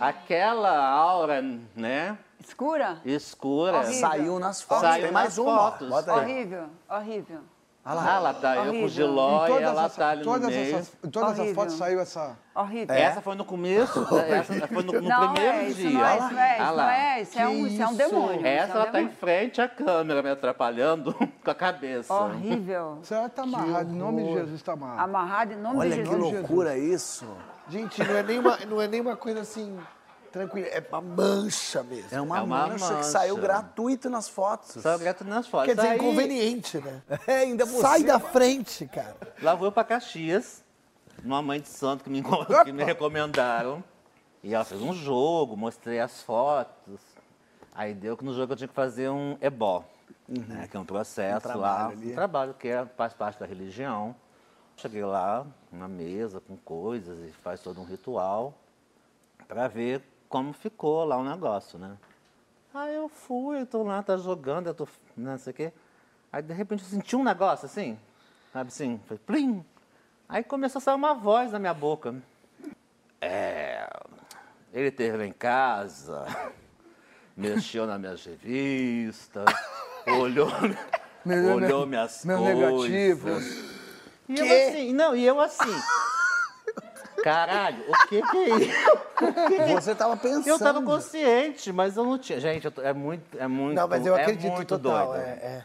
Aquela 0.00 0.76
aura, 0.86 1.40
né, 1.74 2.18
Escura? 2.40 3.00
escura. 3.04 3.78
Horrível. 3.78 4.00
Saiu 4.00 4.38
nas 4.38 4.62
fotos. 4.62 4.82
Saiu 4.84 5.02
tem 5.04 5.12
mais 5.12 5.28
nas 5.30 5.38
uma. 5.38 5.58
fotos. 5.72 5.88
Bota 5.88 6.12
aí. 6.12 6.20
Horrível, 6.20 6.68
horrível. 6.88 7.40
Ah, 7.88 8.18
lá 8.18 8.34
tá 8.34 8.56
eu 8.56 8.72
com. 8.72 8.88
Giló 8.88 9.46
e 9.46 9.62
ela 9.62 9.88
tá 9.88 10.08
ali 10.08 10.24
no 10.24 10.32
todas 10.32 10.48
meio. 10.48 10.74
essas, 10.76 10.92
em 11.04 11.08
todas 11.08 11.30
as 11.30 11.38
Horrível. 11.38 11.54
fotos 11.54 11.74
saiu 11.76 12.00
essa. 12.00 12.36
Horrível. 12.52 12.96
Essa 12.96 13.20
foi 13.20 13.36
no 13.36 13.44
começo, 13.44 14.00
essa 14.26 14.66
foi 14.66 14.82
no, 14.82 14.92
no 14.92 15.00
não 15.02 15.32
primeiro 15.32 15.56
é, 15.56 15.64
dia. 15.68 15.90
não 15.90 16.04
é, 16.04 16.16
isso 16.18 16.32
não 16.32 16.40
é, 16.40 16.58
Ah 16.58 16.64
isso 16.64 16.76
não 16.76 16.90
é, 16.90 17.22
isso 17.22 17.38
é 17.38 17.48
um, 17.48 17.66
isso 17.68 17.82
é 17.82 17.86
um 17.86 17.94
demônio. 17.94 18.44
é 18.46 18.54
Essa 18.56 18.72
um 18.72 18.76
ela 18.76 18.86
tá 18.86 18.98
em 19.00 19.04
demônio. 19.04 19.18
frente 19.20 19.60
à 19.60 19.68
câmera, 19.68 20.20
me 20.20 20.30
atrapalhando 20.30 21.14
com 21.44 21.50
a 21.50 21.54
cabeça. 21.54 22.12
Horrível. 22.12 22.98
Você 23.02 23.28
tá 23.28 23.42
amarrado, 23.44 23.90
em 23.92 23.96
nome 23.96 24.24
de 24.24 24.32
Jesus 24.32 24.62
tá 24.62 24.72
amarrado. 24.72 25.00
Amarrado 25.04 25.52
em 25.52 25.56
nome 25.56 25.78
Olha 25.78 25.90
de 25.90 26.02
que 26.02 26.08
Jesus. 26.08 26.32
loucura 26.32 26.76
isso. 26.76 27.24
Gente, 27.68 28.02
não 28.02 28.16
é 28.16 28.22
nenhuma, 28.24 28.58
não 28.66 28.82
é 28.82 28.88
nenhuma 28.88 29.16
coisa 29.16 29.40
assim 29.42 29.78
tranquila, 30.26 30.66
é 30.68 30.84
uma 30.90 31.00
mancha 31.00 31.82
mesmo. 31.82 32.08
É 32.10 32.20
uma, 32.20 32.38
É 32.38 32.42
uma 32.42 32.66
mancha, 32.68 32.86
que 32.86 32.92
mancha. 32.94 33.02
saiu 33.04 33.36
gratuito 33.36 34.08
nas 34.10 34.28
fotos. 34.28 34.82
Só 34.82 34.98
gato 34.98 35.24
nas 35.24 35.46
fotos. 35.46 35.66
Quer 35.68 35.76
dizer, 35.76 35.88
Aí, 35.88 35.96
inconveniente, 35.98 36.78
né? 36.78 37.02
É, 37.26 37.38
ainda 37.38 37.66
por 37.66 37.80
Sai 37.80 38.02
da 38.04 38.18
frente, 38.20 38.86
cara. 38.86 39.16
Lá 39.42 39.54
vou 39.54 39.66
eu 39.68 39.72
pra 39.72 39.84
Caxias, 39.84 40.62
numa 41.22 41.40
mãe 41.42 41.60
de 41.60 41.68
santo 41.68 42.04
que 42.04 42.10
me, 42.10 42.22
que 42.64 42.72
me 42.72 42.84
recomendaram. 42.84 43.82
E 44.42 44.54
ela 44.54 44.64
fez 44.64 44.80
um 44.80 44.92
jogo, 44.92 45.56
mostrei 45.56 45.98
as 45.98 46.22
fotos. 46.22 47.00
Aí 47.74 47.92
deu 47.94 48.16
que 48.16 48.24
no 48.24 48.32
jogo 48.34 48.52
eu 48.52 48.56
tinha 48.56 48.68
que 48.68 48.74
fazer 48.74 49.08
um 49.10 49.36
ebó, 49.40 49.84
né, 50.28 50.66
que 50.70 50.76
é 50.76 50.80
um 50.80 50.84
processo 50.84 51.48
Um 51.48 51.58
lá, 51.58 51.88
ali. 51.88 52.12
um 52.12 52.14
trabalho 52.14 52.54
que 52.54 52.68
é, 52.68 52.86
faz 52.96 53.12
parte 53.12 53.38
da 53.40 53.46
religião. 53.46 54.14
Cheguei 54.76 55.04
lá, 55.04 55.46
uma 55.72 55.88
mesa 55.88 56.40
com 56.40 56.56
coisas 56.56 57.18
e 57.18 57.32
faz 57.42 57.60
todo 57.60 57.80
um 57.80 57.84
ritual 57.84 58.54
para 59.48 59.68
ver 59.68 60.02
como 60.28 60.52
ficou 60.52 61.04
lá 61.04 61.16
o 61.16 61.24
negócio, 61.24 61.78
né? 61.78 61.96
Aí 62.74 62.94
eu 62.94 63.08
fui, 63.08 63.60
eu 63.60 63.66
tô 63.66 63.82
lá, 63.82 64.02
tá 64.02 64.16
jogando, 64.16 64.66
eu 64.66 64.74
tô, 64.74 64.84
né, 65.16 65.30
não 65.32 65.38
sei 65.38 65.50
o 65.52 65.54
quê. 65.54 65.72
Aí 66.32 66.42
de 66.42 66.52
repente 66.52 66.82
eu 66.82 66.88
senti 66.88 67.16
um 67.16 67.24
negócio 67.24 67.66
assim, 67.66 67.98
sabe 68.52 68.68
assim, 68.68 69.00
foi 69.06 69.16
plim. 69.16 69.64
Aí 70.28 70.42
começou 70.44 70.78
a 70.78 70.82
sair 70.82 70.94
uma 70.94 71.14
voz 71.14 71.52
na 71.52 71.58
minha 71.58 71.72
boca. 71.72 72.14
É, 73.20 73.88
ele 74.72 74.90
teve 74.90 75.16
lá 75.16 75.24
em 75.24 75.32
casa, 75.32 76.26
mexeu 77.36 77.86
nas 77.86 77.98
minhas 77.98 78.24
revistas, 78.24 79.46
olhou, 80.20 80.48
Meu- 81.24 81.54
olhou 81.54 81.86
minhas 81.86 82.24
meus 82.24 82.40
coisas. 82.40 83.22
negativos. 83.22 83.66
E 84.28 84.38
eu 84.38 84.46
assim, 84.52 84.92
não, 84.92 85.16
e 85.16 85.24
eu 85.24 85.40
assim. 85.40 85.72
Caralho, 87.30 87.82
o 87.88 88.08
que 88.08 88.22
que 88.22 88.36
é 88.36 88.56
isso? 88.56 88.76
Você 89.82 89.94
tava 89.96 90.16
pensando. 90.16 90.46
Eu 90.46 90.58
tava 90.60 90.80
consciente, 90.80 91.72
mas 91.72 91.96
eu 91.96 92.04
não 92.04 92.16
tinha. 92.18 92.38
Gente, 92.38 92.64
eu 92.66 92.70
tô- 92.70 92.82
é 92.82 92.92
muito, 92.92 93.36
é 93.36 93.48
muito. 93.48 93.74
Não, 93.74 93.88
mas 93.88 94.06
eu 94.06 94.14
é 94.16 94.22
acredito 94.22 94.52
muito 94.52 94.78
total. 94.78 95.08
doido. 95.08 95.20
É, 95.22 95.30
é. 95.30 95.64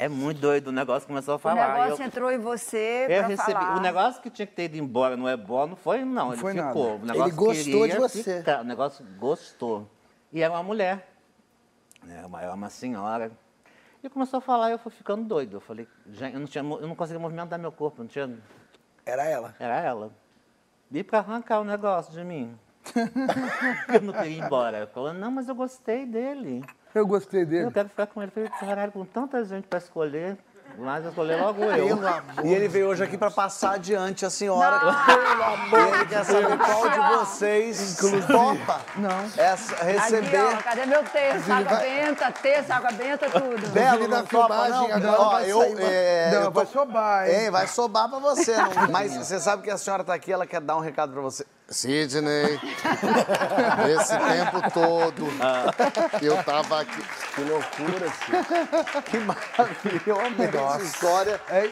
É 0.00 0.08
muito 0.08 0.40
doido. 0.40 0.68
O 0.68 0.72
negócio 0.72 1.06
começou 1.06 1.32
a 1.32 1.36
O 1.36 1.38
falar. 1.38 1.78
e 1.78 1.82
negócio 1.82 2.02
eu, 2.02 2.06
entrou 2.06 2.30
em 2.32 2.38
você 2.38 3.04
eu 3.10 3.24
recebi. 3.24 3.52
falar. 3.52 3.76
O 3.76 3.80
negócio 3.80 4.22
que 4.22 4.30
tinha 4.30 4.46
que 4.46 4.54
ter 4.54 4.64
ido 4.64 4.78
embora 4.78 5.14
no 5.16 5.28
Ebó 5.28 5.66
não 5.66 5.76
foi, 5.76 6.04
não. 6.06 6.32
ele 6.32 6.40
foi 6.40 6.54
nada. 6.54 6.68
ficou. 6.68 6.94
O 6.96 6.98
negócio 7.04 7.22
Ele 7.24 7.30
gostou 7.32 7.64
queria 7.82 7.88
de 7.88 7.98
você. 7.98 8.38
ficar, 8.38 8.60
O 8.60 8.64
negócio 8.64 9.04
gostou. 9.18 9.86
E 10.32 10.40
era 10.42 10.54
uma 10.54 10.62
mulher. 10.62 11.06
né, 12.02 12.24
uma- 12.24 12.40
Era 12.40 12.54
uma 12.54 12.70
senhora. 12.70 13.30
E 14.02 14.08
começou 14.08 14.38
a 14.38 14.40
falar, 14.40 14.70
eu 14.70 14.78
fui 14.78 14.92
ficando 14.92 15.24
doido. 15.24 15.56
Eu 15.56 15.60
falei, 15.60 15.86
gente, 16.12 16.32
eu 16.32 16.40
não, 16.40 16.46
tinha, 16.46 16.62
eu 16.64 16.86
não 16.86 16.94
conseguia 16.94 17.18
movimentar 17.20 17.58
meu 17.58 17.72
corpo, 17.72 18.00
não 18.00 18.08
tinha. 18.08 18.30
Era 19.04 19.24
ela. 19.24 19.54
Era 19.58 19.80
ela. 19.80 20.10
E 20.90 21.02
pra 21.04 21.18
arrancar 21.18 21.60
o 21.60 21.64
negócio 21.64 22.12
de 22.12 22.24
mim. 22.24 22.56
eu 23.92 24.00
não 24.00 24.12
queria 24.12 24.30
ir 24.30 24.38
embora. 24.40 24.86
Falando, 24.86 25.18
não, 25.18 25.30
mas 25.30 25.48
eu 25.48 25.54
gostei 25.54 26.06
dele. 26.06 26.64
Eu 26.94 27.06
gostei 27.06 27.42
Eu 27.42 27.46
dele. 27.46 27.70
quero 27.70 27.88
ficar 27.90 28.06
com 28.06 28.22
ele. 28.22 28.32
Eu 28.34 28.46
falei, 28.48 28.50
caralho, 28.60 28.92
com 28.92 29.04
tanta 29.04 29.44
gente 29.44 29.66
pra 29.68 29.78
escolher, 29.78 30.38
mas 30.78 31.02
eu 31.04 31.10
escolhi 31.10 31.34
logo 31.36 31.64
eu. 31.64 31.98
E 32.44 32.52
ele 32.54 32.68
veio 32.68 32.88
hoje 32.88 33.02
aqui 33.02 33.18
pra 33.18 33.30
passar 33.30 33.72
adiante 33.74 34.24
a 34.24 34.30
senhora. 34.30 34.78
Pelo 34.78 35.42
amor 35.44 35.94
ele 35.96 36.06
quer 36.06 36.24
saber 36.24 36.56
qual 36.58 36.88
de 36.88 37.18
vocês 37.18 37.96
topa 38.26 38.80
Não. 38.96 39.24
essa, 39.36 39.74
Aqui, 39.74 39.84
receber. 39.84 40.40
ó, 40.40 40.56
cadê 40.62 40.86
meu 40.86 41.02
terço? 41.04 41.52
Água 41.52 41.76
benta, 41.78 42.32
terço, 42.32 42.72
água 42.72 42.92
benta, 42.92 43.30
tudo. 43.30 43.68
Belo, 43.70 44.08
não 44.08 44.24
topa, 44.24 44.48
não? 44.48 44.64
filmagem, 44.66 44.92
agora 44.92 45.20
Ó, 45.22 45.30
vai 45.30 45.50
eu, 45.50 45.60
sair 45.60 45.76
é, 45.80 46.30
Não, 46.34 46.42
eu 46.44 46.50
vai 46.50 46.66
sobar, 46.66 47.28
hein? 47.28 47.34
Hein, 47.44 47.50
vai 47.50 47.66
sobar 47.66 48.08
pra 48.08 48.18
você. 48.18 48.56
não- 48.56 48.68
Mas 48.90 49.16
você 49.16 49.38
sabe 49.40 49.62
que 49.62 49.70
a 49.70 49.76
senhora 49.78 50.04
tá 50.04 50.14
aqui, 50.14 50.32
ela 50.32 50.46
quer 50.46 50.60
dar 50.60 50.76
um 50.76 50.80
recado 50.80 51.12
pra 51.12 51.20
você. 51.20 51.44
Sidney, 51.70 52.58
esse 53.94 54.16
tempo 54.16 54.70
todo 54.72 55.28
eu 56.22 56.42
tava 56.42 56.80
aqui. 56.80 57.02
Que 57.34 57.42
loucura, 57.42 58.10
Sidney. 58.24 59.02
Que 59.04 59.18
maravilha. 59.18 60.02
Eu 60.06 60.20
amei 60.20 60.46
essa 60.48 60.82
história. 60.82 61.40
É, 61.50 61.70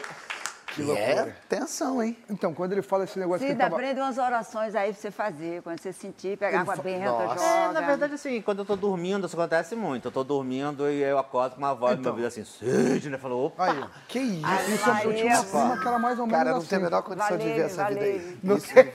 Que 0.85 0.91
é 0.91 1.33
tensão, 1.49 2.01
hein? 2.01 2.15
então, 2.29 2.53
quando 2.53 2.71
ele 2.73 2.81
fala 2.81 3.03
esse 3.03 3.17
negócio 3.17 3.45
Cida, 3.47 3.63
tava... 3.63 3.75
aprende 3.75 3.99
umas 3.99 4.17
orações 4.17 4.75
aí 4.75 4.91
pra 4.93 5.01
você 5.01 5.11
fazer. 5.11 5.61
Quando 5.61 5.79
você 5.79 5.91
sentir, 5.91 6.37
pegar 6.37 6.61
água 6.61 6.75
benta, 6.77 7.05
Nossa. 7.05 7.35
joga. 7.35 7.43
É, 7.43 7.71
na 7.71 7.81
verdade, 7.81 8.13
assim, 8.13 8.41
quando 8.41 8.59
eu 8.59 8.65
tô 8.65 8.75
dormindo, 8.75 9.25
isso 9.27 9.35
acontece 9.39 9.75
muito. 9.75 10.07
Eu 10.07 10.11
tô 10.11 10.23
dormindo 10.23 10.89
e 10.89 11.01
eu 11.01 11.17
acordo 11.17 11.53
com 11.55 11.59
uma 11.59 11.73
voz 11.73 11.95
no 11.97 12.01
meu 12.03 12.11
ouvido 12.11 12.27
assim, 12.27 12.43
Sidney, 12.43 13.17
falou, 13.19 13.47
opa, 13.47 13.65
Aí, 13.65 13.83
Que 14.07 14.19
isso? 14.19 14.71
Isso 14.71 14.89
eu 14.89 15.13
tinha 15.15 15.33
uma 15.41 15.43
Maria. 15.43 15.43
prima 15.43 15.77
que 15.81 15.87
era 15.87 15.99
mais 15.99 16.19
ou 16.19 16.27
menos 16.27 16.37
Cara, 16.37 16.51
não 16.51 16.57
assim. 16.59 16.67
tenho 16.67 16.81
a 16.81 16.83
menor 16.85 17.01
condição 17.03 17.37
de 17.37 17.43
viver 17.43 17.51
Valeu, 17.53 17.65
essa 17.65 17.85
vida 17.89 18.01
aí. 18.05 18.17
valeu. 18.19 18.37
Não 18.43 18.59
sei. 18.59 18.91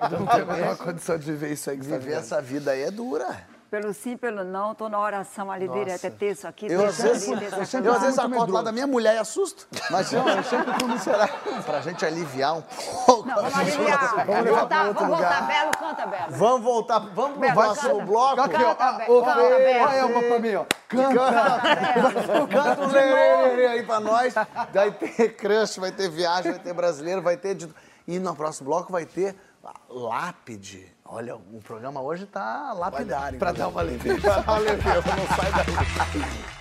Eu 0.00 0.18
não 0.20 0.26
tenho 0.26 0.50
a 0.50 0.54
menor 0.54 0.76
condição 0.78 1.18
de 1.18 1.24
viver 1.26 1.52
isso 1.52 1.70
aí 1.70 1.78
que 1.78 1.86
tá 1.86 1.98
Viver 1.98 2.14
essa 2.14 2.40
vida 2.42 2.70
aí 2.72 2.82
é 2.82 2.90
dura. 2.90 3.59
Pelo 3.70 3.94
sim, 3.94 4.16
pelo 4.16 4.42
não, 4.42 4.74
tô 4.74 4.88
na 4.88 4.98
oração 4.98 5.48
ali 5.48 5.68
direto. 5.68 6.04
É 6.04 6.10
terço 6.10 6.48
aqui, 6.48 6.66
Eu 6.66 6.84
às 6.86 6.98
vezes, 7.00 7.28
ali, 7.30 7.44
eu, 7.44 7.62
aqui. 7.62 7.88
às 7.88 8.02
vezes 8.02 8.18
acordo 8.18 8.52
lá 8.52 8.62
da 8.62 8.72
minha 8.72 8.86
mulher 8.86 9.14
e 9.14 9.18
assusto. 9.18 9.68
Mas 9.92 10.10
não, 10.10 10.28
eu 10.28 10.42
sempre 10.42 10.72
fui 10.74 10.88
miserável. 10.88 11.62
Pra 11.64 11.80
gente 11.80 12.04
aliviar 12.04 12.56
um 12.56 12.62
pouco. 13.06 13.28
Não, 13.28 13.36
vamos 13.36 13.54
aliviar. 13.56 14.26
Vamos 14.26 14.50
voltar, 14.50 14.92
vamos 14.92 15.08
voltar. 15.08 15.46
Belo, 15.46 15.70
canta, 15.78 16.06
Belo. 16.06 16.26
Vamos 16.30 16.62
voltar, 16.62 16.98
vamos 16.98 17.38
pro 17.38 17.52
próximo 17.52 18.02
bloco. 18.06 18.40
Aqui, 18.40 18.56
ó. 18.64 18.76
Ah. 18.76 18.98
Olha 19.08 20.28
pra 20.28 20.38
mim, 20.40 20.54
ó. 20.56 20.64
Canta. 20.88 21.60
Canta 22.50 22.82
um 22.82 22.88
lerê 22.88 23.66
aí 23.68 23.82
pra 23.84 24.00
nós. 24.00 24.34
Vai 24.74 24.90
ter 24.90 25.36
crush, 25.36 25.78
vai 25.78 25.92
ter 25.92 26.10
viagem, 26.10 26.50
vai 26.52 26.60
ter 26.60 26.72
brasileiro, 26.74 27.22
vai 27.22 27.36
ter... 27.36 27.54
de- 27.54 27.72
E 28.08 28.18
no 28.18 28.34
próximo 28.34 28.68
bloco 28.68 28.90
vai 28.90 29.06
ter 29.06 29.36
lápide. 29.88 30.92
Olha, 31.12 31.34
o 31.34 31.60
programa 31.60 32.00
hoje 32.00 32.24
tá 32.24 32.72
lapidário. 32.72 33.36
Pra 33.36 33.50
dar 33.50 33.66
uma 33.66 33.82
leveza. 33.82 34.20
Pra 34.20 34.36
dar 34.36 34.52
uma 34.52 34.58
leveza, 34.58 35.16
não 35.16 35.26
sai 35.36 35.50
daí. 35.50 36.60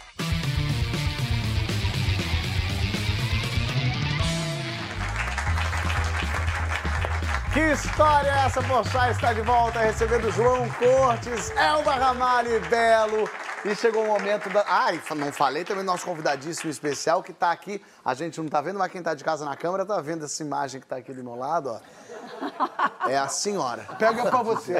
Que 7.53 7.59
história 7.73 8.27
é 8.29 8.45
essa, 8.45 8.61
Porchat? 8.63 9.11
Está 9.11 9.33
de 9.33 9.41
volta 9.41 9.79
recebendo 9.81 10.31
João 10.31 10.67
Cortes, 10.69 11.51
Elba 11.55 11.93
Ramalho 11.93 12.55
e 12.55 12.59
Belo. 12.61 13.29
E 13.65 13.75
chegou 13.75 14.03
o 14.03 14.07
momento 14.07 14.49
da. 14.49 14.63
Ah, 14.65 14.93
e 14.93 15.01
não 15.15 15.33
falei 15.33 15.65
também 15.65 15.83
do 15.83 15.87
nosso 15.87 16.05
convidadíssimo 16.05 16.71
especial 16.71 17.21
que 17.21 17.31
está 17.31 17.51
aqui. 17.51 17.83
A 18.05 18.13
gente 18.13 18.37
não 18.37 18.45
está 18.45 18.61
vendo, 18.61 18.79
mas 18.79 18.89
quem 18.89 18.99
está 18.99 19.13
de 19.13 19.23
casa 19.23 19.43
na 19.43 19.55
câmera 19.57 19.83
está 19.83 19.99
vendo 19.99 20.23
essa 20.23 20.41
imagem 20.41 20.79
que 20.79 20.85
está 20.85 20.95
aqui 20.95 21.11
do 21.11 21.21
meu 21.23 21.35
lado, 21.35 21.69
ó. 21.69 23.09
É 23.09 23.17
a 23.17 23.27
senhora. 23.27 23.83
Pega 23.97 24.29
pra 24.29 24.41
você. 24.41 24.75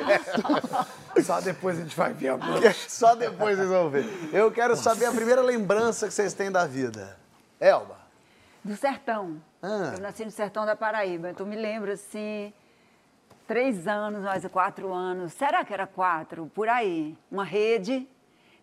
Só 1.22 1.42
depois 1.42 1.78
a 1.78 1.82
gente 1.82 1.96
vai 1.96 2.14
ver 2.14 2.30
amor. 2.30 2.62
Só 2.88 3.16
depois 3.16 3.58
vocês 3.58 3.70
vão 3.70 3.90
ver. 3.90 4.06
Eu 4.32 4.50
quero 4.50 4.78
saber 4.78 5.06
a 5.06 5.12
primeira 5.12 5.42
lembrança 5.42 6.08
que 6.08 6.14
vocês 6.14 6.34
têm 6.34 6.50
da 6.50 6.66
vida. 6.66 7.18
Elba. 7.60 7.98
Do 8.64 8.78
sertão. 8.78 9.42
Ah. 9.62 9.94
Eu 9.96 10.00
nasci 10.00 10.24
no 10.24 10.32
sertão 10.32 10.66
da 10.66 10.76
Paraíba. 10.76 11.32
Então 11.32 11.46
me 11.46 11.58
lembro 11.58 11.92
assim, 11.92 12.54
três 13.46 13.88
anos, 13.88 14.24
mais 14.24 14.46
quatro 14.48 14.94
anos. 14.94 15.34
Será 15.34 15.66
que 15.66 15.74
era 15.74 15.86
quatro? 15.86 16.50
Por 16.56 16.70
aí. 16.70 17.18
Uma 17.30 17.44
rede 17.44 18.08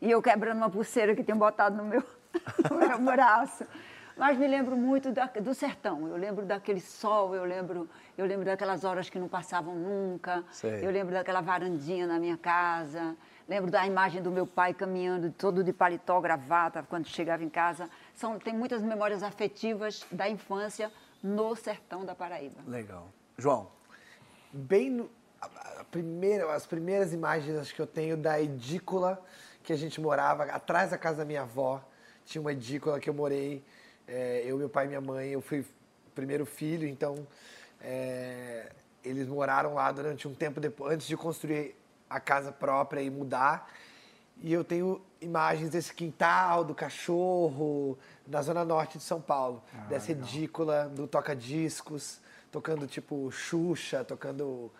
e 0.01 0.11
eu 0.11 0.21
quebrando 0.23 0.59
uma 0.59 0.71
pulseira 0.71 1.15
que 1.15 1.23
tinham 1.25 1.39
botado 1.39 1.77
no 1.77 1.85
meu, 1.85 2.03
no 2.71 2.77
meu 2.79 2.99
braço. 2.99 3.65
Mas 4.17 4.39
me 4.39 4.47
lembro 4.47 4.75
muito 4.77 5.13
da- 5.13 5.27
do 5.27 5.53
sertão. 5.55 6.09
Eu 6.09 6.17
lembro 6.17 6.47
daquele 6.47 6.81
sol, 6.81 7.35
eu 7.35 7.45
lembro, 7.45 7.87
eu 8.17 8.25
lembro 8.25 8.47
daquelas 8.47 8.83
horas 8.83 9.11
que 9.11 9.19
não 9.19 9.29
passavam 9.29 9.75
nunca. 9.75 10.43
Sei. 10.51 10.85
Eu 10.87 10.91
lembro 10.91 11.13
daquela 11.13 11.43
varandinha 11.43 12.07
na 12.07 12.19
minha 12.19 12.37
casa. 12.39 13.15
Lembro 13.47 13.71
da 13.71 13.87
imagem 13.87 14.23
do 14.23 14.31
meu 14.31 14.47
pai 14.47 14.73
caminhando 14.73 15.31
todo 15.31 15.63
de 15.63 15.71
paletó, 15.73 16.19
gravata, 16.21 16.83
quando 16.83 17.07
chegava 17.07 17.45
em 17.45 17.51
casa. 17.51 17.91
São, 18.15 18.39
tem 18.39 18.55
muitas 18.57 18.83
memórias 18.83 19.23
afetivas 19.23 20.05
da 20.11 20.27
infância 20.29 20.91
no 21.23 21.55
sertão 21.55 22.03
da 22.05 22.15
Paraíba. 22.15 22.61
Legal. 22.67 23.09
João. 23.37 23.69
bem 24.51 24.89
no, 24.91 25.11
a- 25.43 25.81
a 25.81 25.85
primeira, 25.85 26.51
as 26.55 26.67
primeiras 26.67 27.13
imagens 27.13 27.71
que 27.71 27.81
eu 27.81 27.87
tenho 27.87 28.17
da 28.17 28.41
edícula 28.41 29.23
que 29.67 29.73
a 29.73 29.77
gente 29.77 30.01
morava 30.01 30.45
atrás 30.45 30.93
da 30.93 30.97
casa 30.97 31.19
da 31.19 31.25
minha 31.25 31.43
avó. 31.43 31.83
Tinha 32.25 32.41
uma 32.41 32.53
edícula 32.53 33.01
que 33.01 33.11
eu 33.11 33.14
morei, 33.14 33.64
é, 34.07 34.45
eu, 34.47 34.57
meu 34.57 34.69
pai 34.69 34.85
e 34.85 34.89
minha 34.89 35.01
mãe. 35.01 35.31
Eu 35.31 35.41
fui 35.43 35.61
o 35.61 36.11
primeiro 36.14 36.47
filho, 36.47 36.87
então 36.87 37.27
é, 37.81 38.71
eles 39.05 39.27
moraram 39.27 39.75
lá 39.75 39.91
durante 39.91 40.29
um 40.29 40.35
tempo 40.35 40.61
depois, 40.61 40.95
antes 40.95 41.07
de 41.09 41.17
construir 41.17 41.75
a 42.09 42.21
casa 42.21 42.53
própria 42.53 43.01
e 43.01 43.11
mudar. 43.11 43.69
E 44.41 44.53
eu 44.53 44.62
tenho 44.62 45.01
imagens 45.21 45.69
desse 45.71 45.93
quintal, 45.93 46.62
do 46.62 46.73
cachorro, 46.75 47.99
na 48.25 48.43
zona 48.43 48.64
norte 48.64 48.99
de 48.99 49.05
São 49.05 49.21
Paulo. 49.21 49.61
dessa 49.89 50.12
edícula, 50.12 50.89
do 50.95 51.09
toca-discos, 51.09 52.21
tocando 52.53 52.87
tipo 52.87 53.33
Xuxa, 53.33 54.05
tocando 54.05 54.71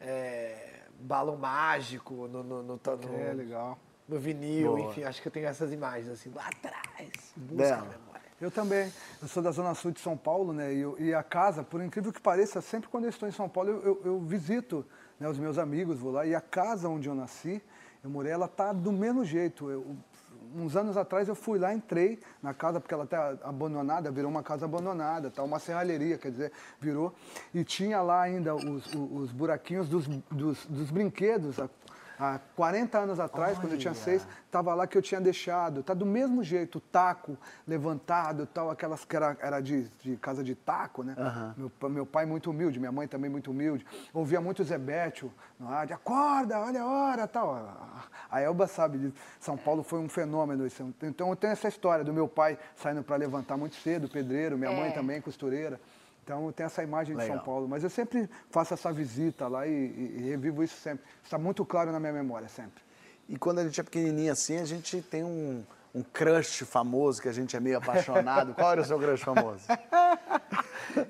é, 0.00 0.82
balão 1.00 1.36
mágico 1.36 2.28
no, 2.28 2.44
no, 2.44 2.62
no, 2.62 2.78
to- 2.78 2.96
no- 2.96 3.18
É, 3.18 3.32
legal. 3.32 3.76
No 4.08 4.18
vinil, 4.18 4.76
Boa. 4.76 4.90
enfim, 4.90 5.02
acho 5.04 5.20
que 5.20 5.28
eu 5.28 5.32
tenho 5.32 5.46
essas 5.46 5.72
imagens 5.72 6.08
assim, 6.08 6.30
lá 6.34 6.46
atrás. 6.48 7.10
Busca 7.36 7.56
Bela. 7.56 7.76
a 7.76 7.80
memória. 7.82 8.26
Eu 8.40 8.50
também. 8.50 8.92
Eu 9.22 9.28
sou 9.28 9.42
da 9.42 9.50
Zona 9.50 9.74
Sul 9.74 9.90
de 9.92 10.00
São 10.00 10.16
Paulo, 10.16 10.52
né? 10.52 10.72
E, 10.74 10.78
eu- 10.80 10.96
e 10.98 11.14
a 11.14 11.22
casa, 11.22 11.62
por 11.64 11.82
incrível 11.82 12.12
que 12.12 12.20
pareça, 12.20 12.60
sempre 12.60 12.88
quando 12.88 13.04
eu 13.04 13.10
estou 13.10 13.28
em 13.28 13.32
São 13.32 13.48
Paulo, 13.48 13.70
eu, 13.70 13.82
eu- 13.82 14.00
eu 14.04 14.20
visito 14.20 14.84
né, 15.18 15.26
os 15.28 15.38
meus 15.38 15.56
amigos, 15.56 15.98
vou 15.98 16.12
lá. 16.12 16.26
E 16.26 16.34
a 16.34 16.40
casa 16.40 16.88
onde 16.88 17.08
eu 17.08 17.14
nasci, 17.14 17.62
eu 18.04 18.10
morei, 18.10 18.30
ela 18.32 18.46
tá 18.46 18.72
do 18.74 18.92
mesmo 18.92 19.24
jeito. 19.24 19.70
Eu- 19.70 19.96
uns 20.54 20.76
anos 20.76 20.96
atrás 20.96 21.26
eu 21.28 21.34
fui 21.34 21.58
lá, 21.58 21.74
entrei 21.74 22.20
na 22.42 22.52
casa, 22.54 22.78
porque 22.78 22.92
ela 22.94 23.04
está 23.04 23.30
abandonada, 23.42 24.10
virou 24.10 24.30
uma 24.30 24.42
casa 24.42 24.64
abandonada, 24.66 25.30
tá 25.30 25.42
uma 25.42 25.58
serralheria, 25.58 26.16
quer 26.18 26.30
dizer, 26.30 26.52
virou. 26.78 27.14
E 27.54 27.64
tinha 27.64 28.00
lá 28.02 28.20
ainda 28.22 28.54
os, 28.54 28.86
os- 28.86 28.94
os 28.94 29.32
buraquinhos 29.32 29.88
dos, 29.88 30.06
dos, 30.30 30.64
dos 30.66 30.90
brinquedos. 30.90 31.58
Há, 31.58 31.68
há 32.18 32.38
40 32.56 32.98
anos 32.98 33.20
atrás, 33.20 33.58
quando 33.58 33.72
eu 33.72 33.78
tinha 33.78 33.94
seis, 33.94 34.26
estava 34.46 34.74
lá 34.74 34.86
que 34.86 34.96
eu 34.96 35.02
tinha 35.02 35.20
deixado. 35.20 35.82
Tá 35.82 35.94
do 35.94 36.06
mesmo 36.06 36.42
jeito, 36.42 36.80
taco 36.80 37.36
levantado, 37.66 38.46
tal, 38.46 38.70
aquelas 38.70 39.04
que 39.04 39.14
era, 39.16 39.36
era 39.40 39.60
de, 39.60 39.88
de 40.02 40.16
casa 40.16 40.42
de 40.42 40.54
taco, 40.54 41.02
né? 41.02 41.14
Meu, 41.56 41.68
pa- 41.70 41.88
meu 41.88 42.06
pai 42.06 42.24
muito 42.26 42.50
humilde, 42.50 42.78
minha 42.78 42.92
mãe 42.92 43.06
também 43.06 43.30
muito 43.30 43.50
humilde. 43.50 43.84
Ouvia 44.14 44.40
muito 44.40 44.64
Zebétio 44.64 45.32
no 45.58 45.66
rádio, 45.66 45.94
acorda, 45.94 46.58
olha 46.58 46.82
a 46.82 46.86
hora, 46.86 47.26
tal. 47.28 48.10
A 48.30 48.40
Elba 48.40 48.66
sabe 48.66 48.98
disso. 48.98 49.14
São 49.38 49.56
Paulo 49.56 49.82
foi 49.82 49.98
um 49.98 50.08
fenômeno. 50.08 50.66
Então 51.02 51.28
eu 51.30 51.36
tenho 51.36 51.52
essa 51.52 51.68
história 51.68 52.04
do 52.04 52.12
meu 52.12 52.26
pai 52.28 52.58
saindo 52.74 53.02
para 53.02 53.16
levantar 53.16 53.56
muito 53.56 53.76
cedo, 53.76 54.08
pedreiro, 54.08 54.56
minha 54.56 54.70
mãe 54.72 54.88
É. 54.88 54.92
também 54.92 55.20
costureira. 55.20 55.80
Então 56.26 56.44
eu 56.46 56.52
tenho 56.52 56.66
essa 56.66 56.82
imagem 56.82 57.14
de 57.14 57.20
Legal. 57.22 57.36
São 57.36 57.44
Paulo. 57.46 57.68
Mas 57.68 57.84
eu 57.84 57.88
sempre 57.90 58.28
faço 58.50 58.74
essa 58.74 58.92
visita 58.92 59.46
lá 59.46 59.64
e, 59.64 59.70
e- 59.70 60.16
e 60.18 60.28
revivo 60.30 60.64
isso 60.64 60.76
sempre. 60.80 61.04
Está 61.22 61.38
muito 61.38 61.64
claro 61.64 61.92
na 61.92 62.00
minha 62.00 62.12
memória 62.12 62.48
sempre. 62.48 62.82
E 63.28 63.38
quando 63.38 63.60
a 63.60 63.64
gente 63.64 63.80
é 63.80 63.84
pequenininho 63.84 64.32
assim, 64.32 64.58
a 64.58 64.64
gente 64.64 65.00
tem 65.02 65.22
um, 65.22 65.62
um 65.94 66.02
crush 66.02 66.64
famoso 66.64 67.22
que 67.22 67.28
a 67.28 67.32
gente 67.32 67.56
é 67.56 67.60
meio 67.60 67.78
apaixonado. 67.78 68.54
Qual 68.54 68.72
era 68.72 68.80
o 68.80 68.84
seu 68.84 68.98
crush 68.98 69.22
famoso? 69.22 69.66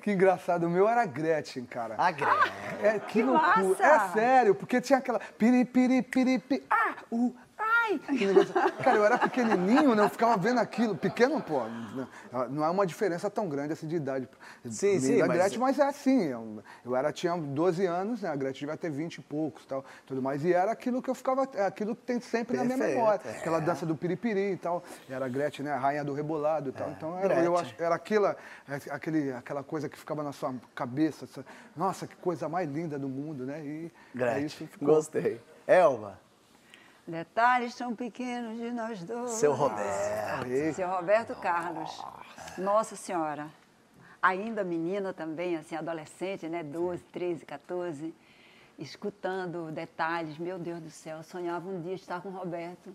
Que 0.02 0.10
engraçado, 0.12 0.66
o 0.66 0.70
meu 0.70 0.88
era 0.88 1.04
Gretchen, 1.06 1.64
cara. 1.64 1.94
A 1.98 2.10
Gretchen. 2.10 2.52
É, 2.82 2.98
que, 2.98 3.06
Que 3.06 3.22
loucura. 3.22 3.76
massa! 3.78 3.84
É 3.84 4.08
sério, 4.12 4.54
porque 4.54 4.80
tinha 4.80 4.98
aquela 4.98 5.20
piri, 5.38 5.64
piri, 5.64 6.02
piri, 6.02 6.38
piri, 6.38 6.64
ah, 6.70 6.94
uh, 7.10 7.34
ai, 7.88 8.00
Cara, 8.82 8.96
eu 8.96 9.04
era 9.04 9.18
pequenininho, 9.18 9.94
né? 9.94 10.02
Eu 10.04 10.08
ficava 10.08 10.36
vendo 10.36 10.58
aquilo. 10.58 10.96
Pequeno, 10.96 11.40
pô, 11.42 11.62
não 12.50 12.64
é 12.64 12.70
uma 12.70 12.86
diferença 12.86 13.30
tão 13.30 13.48
grande 13.48 13.72
assim 13.72 13.86
de 13.86 13.96
idade. 13.96 14.28
Sim, 14.64 14.98
sim, 15.00 15.18
Da 15.18 15.26
mas- 15.26 15.36
Gretchen, 15.38 15.58
mas 15.58 15.78
é 15.78 15.82
assim. 15.84 16.24
Eu, 16.24 16.62
eu 16.84 16.96
era, 16.96 17.12
tinha 17.12 17.36
12 17.36 17.86
anos, 17.86 18.22
né? 18.22 18.28
A 18.28 18.36
Gretchen 18.36 18.66
devia 18.66 18.76
ter 18.76 18.90
20 18.90 19.16
e 19.16 19.20
poucos 19.22 19.64
tal, 19.66 19.84
tudo 20.06 20.20
mais. 20.22 20.44
E 20.44 20.52
era 20.52 20.72
aquilo 20.72 21.00
que 21.02 21.08
eu 21.10 21.14
ficava, 21.14 21.48
é 21.54 21.66
aquilo 21.66 21.94
que 21.94 22.02
tem 22.02 22.20
sempre 22.20 22.56
na 22.56 22.64
minha 22.64 22.76
Perfeito, 22.76 22.98
memória. 22.98 23.20
é. 23.24 23.30
Aquela 23.38 23.60
dança 23.60 23.86
do 23.86 23.96
piripiri 23.96 24.52
e 24.52 24.56
tal. 24.56 24.82
E 25.08 25.12
era 25.12 25.26
a 25.26 25.28
Gretchen, 25.28 25.64
né? 25.64 25.72
A 25.72 25.78
rainha 25.78 26.04
do 26.04 26.12
rebolado 26.12 26.70
e 26.70 26.72
tal. 26.72 26.90
então 26.90 27.18
era, 27.18 27.42
eu 27.42 27.56
acho, 27.56 27.74
era 27.78 27.94
aquela, 27.94 28.36
é, 28.68 28.80
aquele, 28.90 29.32
aquela 29.32 29.62
coisa 29.62 29.88
que 29.88 29.98
ficava 29.98 30.22
na 30.22 30.32
sua 30.32 30.54
cabeça. 30.74 31.24
essa- 31.24 31.44
nossa, 31.76 32.06
que 32.06 32.16
coisa 32.16 32.48
mais 32.48 32.68
linda 32.70 32.98
do 32.98 33.08
mundo, 33.08 33.44
né? 33.44 33.60
E 33.64 33.92
é 34.14 34.18
Gretchen, 34.18 34.46
isso 34.46 34.56
que 34.58 34.66
ficou. 34.66 34.88
gostei. 34.88 35.40
Elba, 35.66 36.18
Detalhes 37.06 37.74
tão 37.76 37.94
pequenos 37.94 38.58
de 38.58 38.70
nós 38.72 39.02
dois. 39.04 39.30
seu 39.32 39.52
Roberto. 39.52 40.74
Seu 40.74 40.88
Roberto 40.88 41.34
Carlos. 41.36 42.04
Nossa 42.58 42.96
Senhora. 42.96 43.46
Ainda 44.20 44.64
menina 44.64 45.12
também, 45.12 45.56
assim, 45.56 45.76
adolescente, 45.76 46.48
né? 46.48 46.64
12, 46.64 47.02
13, 47.12 47.46
14. 47.46 48.12
Escutando 48.78 49.70
detalhes. 49.70 50.36
Meu 50.38 50.58
Deus 50.58 50.80
do 50.80 50.90
céu, 50.90 51.18
eu 51.18 51.22
sonhava 51.22 51.68
um 51.68 51.80
dia 51.80 51.94
estar 51.94 52.20
com 52.20 52.28
o 52.28 52.32
Roberto. 52.32 52.94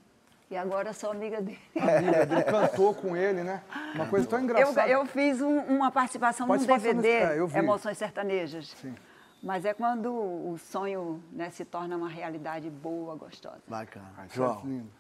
E 0.50 0.58
agora 0.58 0.92
sou 0.92 1.12
amiga 1.12 1.42
dele. 1.42 1.58
Amiga 1.80 2.26
dele 2.26 2.44
cantou 2.44 2.94
com 2.94 3.16
ele, 3.16 3.42
né? 3.42 3.62
Uma 3.96 4.06
coisa 4.08 4.28
tão 4.28 4.40
Eu, 4.40 4.44
engraçada. 4.44 4.88
eu 4.90 5.06
fiz 5.06 5.42
um- 5.42 5.60
uma 5.62 5.90
participação 5.90 6.46
num 6.46 6.52
Participação 6.54 6.96
DVD, 7.02 7.20
nesse- 7.22 7.32
é, 7.34 7.40
eu 7.40 7.48
vi. 7.48 7.58
Emoções 7.60 7.98
Sertanejas. 7.98 8.68
Sim. 8.82 8.94
Mas 9.42 9.66
é 9.66 9.74
quando 9.74 10.14
o 10.14 10.58
sonho 10.58 11.22
né, 11.32 11.50
se 11.50 11.66
torna 11.66 11.98
uma 11.98 12.10
realidade 12.10 12.70
boa, 12.70 13.16
gostosa. 13.16 13.62
Bacana. 13.68 14.14
Ai, 14.18 14.28
isso 14.28 14.36
é 14.36 14.38
João, 14.38 14.62
lindo. 14.64 14.92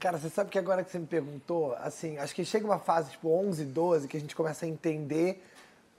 Cara, 0.00 0.18
você 0.18 0.30
sabe 0.30 0.50
que 0.50 0.58
agora 0.58 0.82
que 0.82 0.90
você 0.90 0.98
me 0.98 1.06
perguntou, 1.06 1.74
assim, 1.76 2.18
acho 2.18 2.34
que 2.34 2.44
chega 2.44 2.64
uma 2.64 2.78
fase, 2.78 3.12
tipo, 3.12 3.28
11, 3.28 3.66
12, 3.66 4.08
que 4.08 4.16
a 4.16 4.20
gente 4.20 4.34
começa 4.34 4.64
a 4.64 4.68
entender 4.68 5.44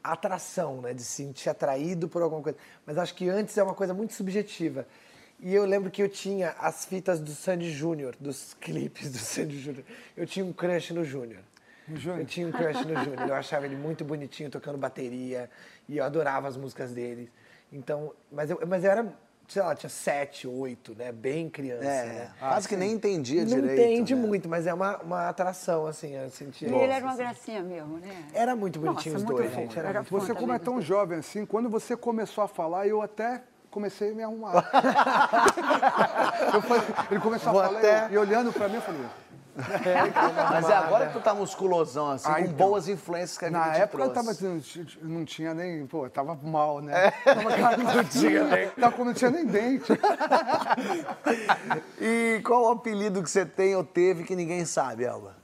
a 0.03 0.13
atração, 0.13 0.81
né? 0.81 0.93
De 0.93 1.03
se 1.03 1.23
sentir 1.23 1.49
atraído 1.49 2.09
por 2.09 2.21
alguma 2.21 2.41
coisa. 2.41 2.57
Mas 2.85 2.97
acho 2.97 3.13
que 3.13 3.29
antes 3.29 3.57
é 3.57 3.63
uma 3.63 3.75
coisa 3.75 3.93
muito 3.93 4.13
subjetiva. 4.13 4.85
E 5.39 5.53
eu 5.53 5.65
lembro 5.65 5.91
que 5.91 6.01
eu 6.01 6.09
tinha 6.09 6.49
as 6.59 6.83
fitas 6.85 7.19
do 7.19 7.31
Sandy 7.31 7.71
Júnior, 7.71 8.15
dos 8.19 8.53
clipes 8.59 9.11
do 9.11 9.17
Sandy 9.17 9.59
Júnior. 9.59 9.85
Eu 10.17 10.25
tinha 10.25 10.43
um 10.45 10.51
crush 10.51 10.91
no 10.91 11.05
Júnior. 11.05 11.41
No 11.87 11.95
Júnior? 11.95 12.21
Eu 12.21 12.25
tinha 12.25 12.47
um 12.47 12.51
crush 12.51 12.85
no 12.85 12.95
Júnior. 13.03 13.27
Eu 13.27 13.35
achava 13.35 13.65
ele 13.65 13.75
muito 13.75 14.03
bonitinho 14.03 14.49
tocando 14.49 14.77
bateria. 14.77 15.49
E 15.87 15.97
eu 15.97 16.03
adorava 16.03 16.47
as 16.47 16.57
músicas 16.57 16.91
dele. 16.91 17.31
Então, 17.73 18.11
mas 18.31 18.51
eu, 18.51 18.59
mas 18.67 18.83
eu 18.83 18.91
era, 18.91 19.07
sei 19.47 19.61
lá, 19.63 19.73
tinha 19.73 19.89
sete, 19.89 20.47
oito, 20.47 20.93
né? 20.95 21.11
Bem 21.11 21.49
criança, 21.49 21.83
é, 21.85 22.05
né? 22.05 22.31
quase 22.39 22.67
que 22.67 22.75
nem 22.77 22.91
entendia 22.91 23.43
Não 23.43 23.47
direito. 23.59 23.81
entende 23.81 24.13
né? 24.15 24.21
muito, 24.21 24.47
mas 24.47 24.67
é 24.67 24.73
uma, 24.73 24.97
uma 24.99 25.27
atração, 25.27 25.87
assim, 25.87 26.15
eu 26.15 26.29
sentia. 26.29 26.69
E 26.69 26.73
ele 26.73 26.93
era 26.93 27.03
uma 27.03 27.15
gracinha 27.15 27.63
mesmo, 27.63 27.97
né? 27.97 28.27
Era 28.31 28.55
muito 28.55 28.79
bonitinho 28.79 29.13
Nossa, 29.13 29.25
os 29.25 29.31
muito 29.31 29.41
dois, 29.41 29.53
gente. 29.55 29.77
Era 29.79 29.89
Era 29.89 30.01
Você, 30.03 30.35
como 30.35 30.53
é 30.53 30.59
tão 30.59 30.79
jovem 30.79 31.17
assim, 31.17 31.47
quando 31.47 31.67
você 31.67 31.97
começou 31.97 32.43
a 32.43 32.47
falar, 32.47 32.87
eu 32.87 33.01
até 33.01 33.41
comecei 33.71 34.11
a 34.11 34.13
me 34.13 34.21
arrumar. 34.21 34.53
Eu 36.53 36.61
falei- 36.61 36.83
ele 37.09 37.19
começou 37.19 37.51
Vou 37.51 37.61
a 37.61 37.65
falar 37.65 37.79
até- 37.79 38.09
e, 38.09 38.13
e 38.13 38.17
olhando 38.19 38.53
pra 38.53 38.69
mim, 38.69 38.75
eu 38.75 38.81
falei. 38.81 39.01
Mas 39.55 40.69
é 40.69 40.73
agora 40.75 41.07
que 41.07 41.13
tu 41.13 41.19
tá 41.21 41.33
musculosão, 41.33 42.09
assim, 42.09 42.27
Ah, 42.27 42.35
com 42.35 42.41
então. 42.41 42.53
boas 42.53 42.87
influências 42.87 43.37
que 43.37 43.45
a 43.45 43.47
vida 43.49 43.59
Na 43.59 43.75
época 43.77 44.03
eu 44.03 44.11
tava, 44.13 44.31
não, 44.41 44.61
não 45.03 45.25
tinha 45.25 45.53
nem. 45.53 45.85
Pô, 45.85 46.05
eu 46.05 46.09
tava 46.09 46.33
mal, 46.43 46.81
né? 46.81 47.11
Tava, 47.11 47.43
cara, 47.55 47.77
não 47.77 48.03
tinha 48.03 48.43
nem. 48.45 48.69
Tava, 48.69 49.05
não 49.05 49.13
tinha 49.13 49.31
nem 49.31 49.45
dente. 49.45 49.91
E 52.01 52.41
qual 52.45 52.63
o 52.65 52.71
apelido 52.71 53.21
que 53.23 53.29
você 53.29 53.45
tem 53.45 53.75
ou 53.75 53.83
teve 53.83 54.23
que 54.23 54.35
ninguém 54.35 54.65
sabe, 54.65 55.03
Elba? 55.05 55.35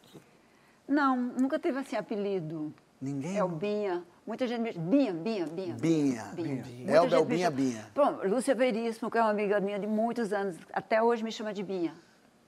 Não, 0.88 1.16
nunca 1.16 1.60
teve 1.60 1.78
assim 1.80 1.96
apelido. 1.96 2.74
Ninguém? 3.02 3.38
É 3.38 3.44
o 3.44 3.48
Binha. 3.48 4.04
Muita 4.26 4.48
gente 4.48 4.62
me 4.62 4.72
diz 4.72 4.78
Binha, 4.82 5.14
Binha, 5.14 5.46
Binha. 5.48 5.76
Binha. 5.76 6.24
Binha. 6.34 6.64
Binha. 6.64 6.92
Elba 6.92 7.16
é 7.16 7.20
o 7.20 7.26
Binha, 7.26 7.50
Binha. 7.50 7.86
Pronto, 7.94 8.28
Lúcia 8.28 8.54
Veríssimo, 8.54 9.10
que 9.10 9.18
é 9.18 9.22
uma 9.22 9.30
amiga 9.32 9.60
minha 9.60 9.80
de 9.80 9.88
muitos 9.88 10.34
anos, 10.34 10.56
até 10.74 11.02
hoje 11.02 11.24
me 11.24 11.32
chama 11.32 11.54
de 11.54 11.64
Binha. 11.64 11.94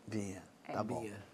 Binha. 0.05 0.41
É, 0.67 0.73
Tá 0.73 0.83
bom. 0.83 0.99
Binha. 1.01 1.30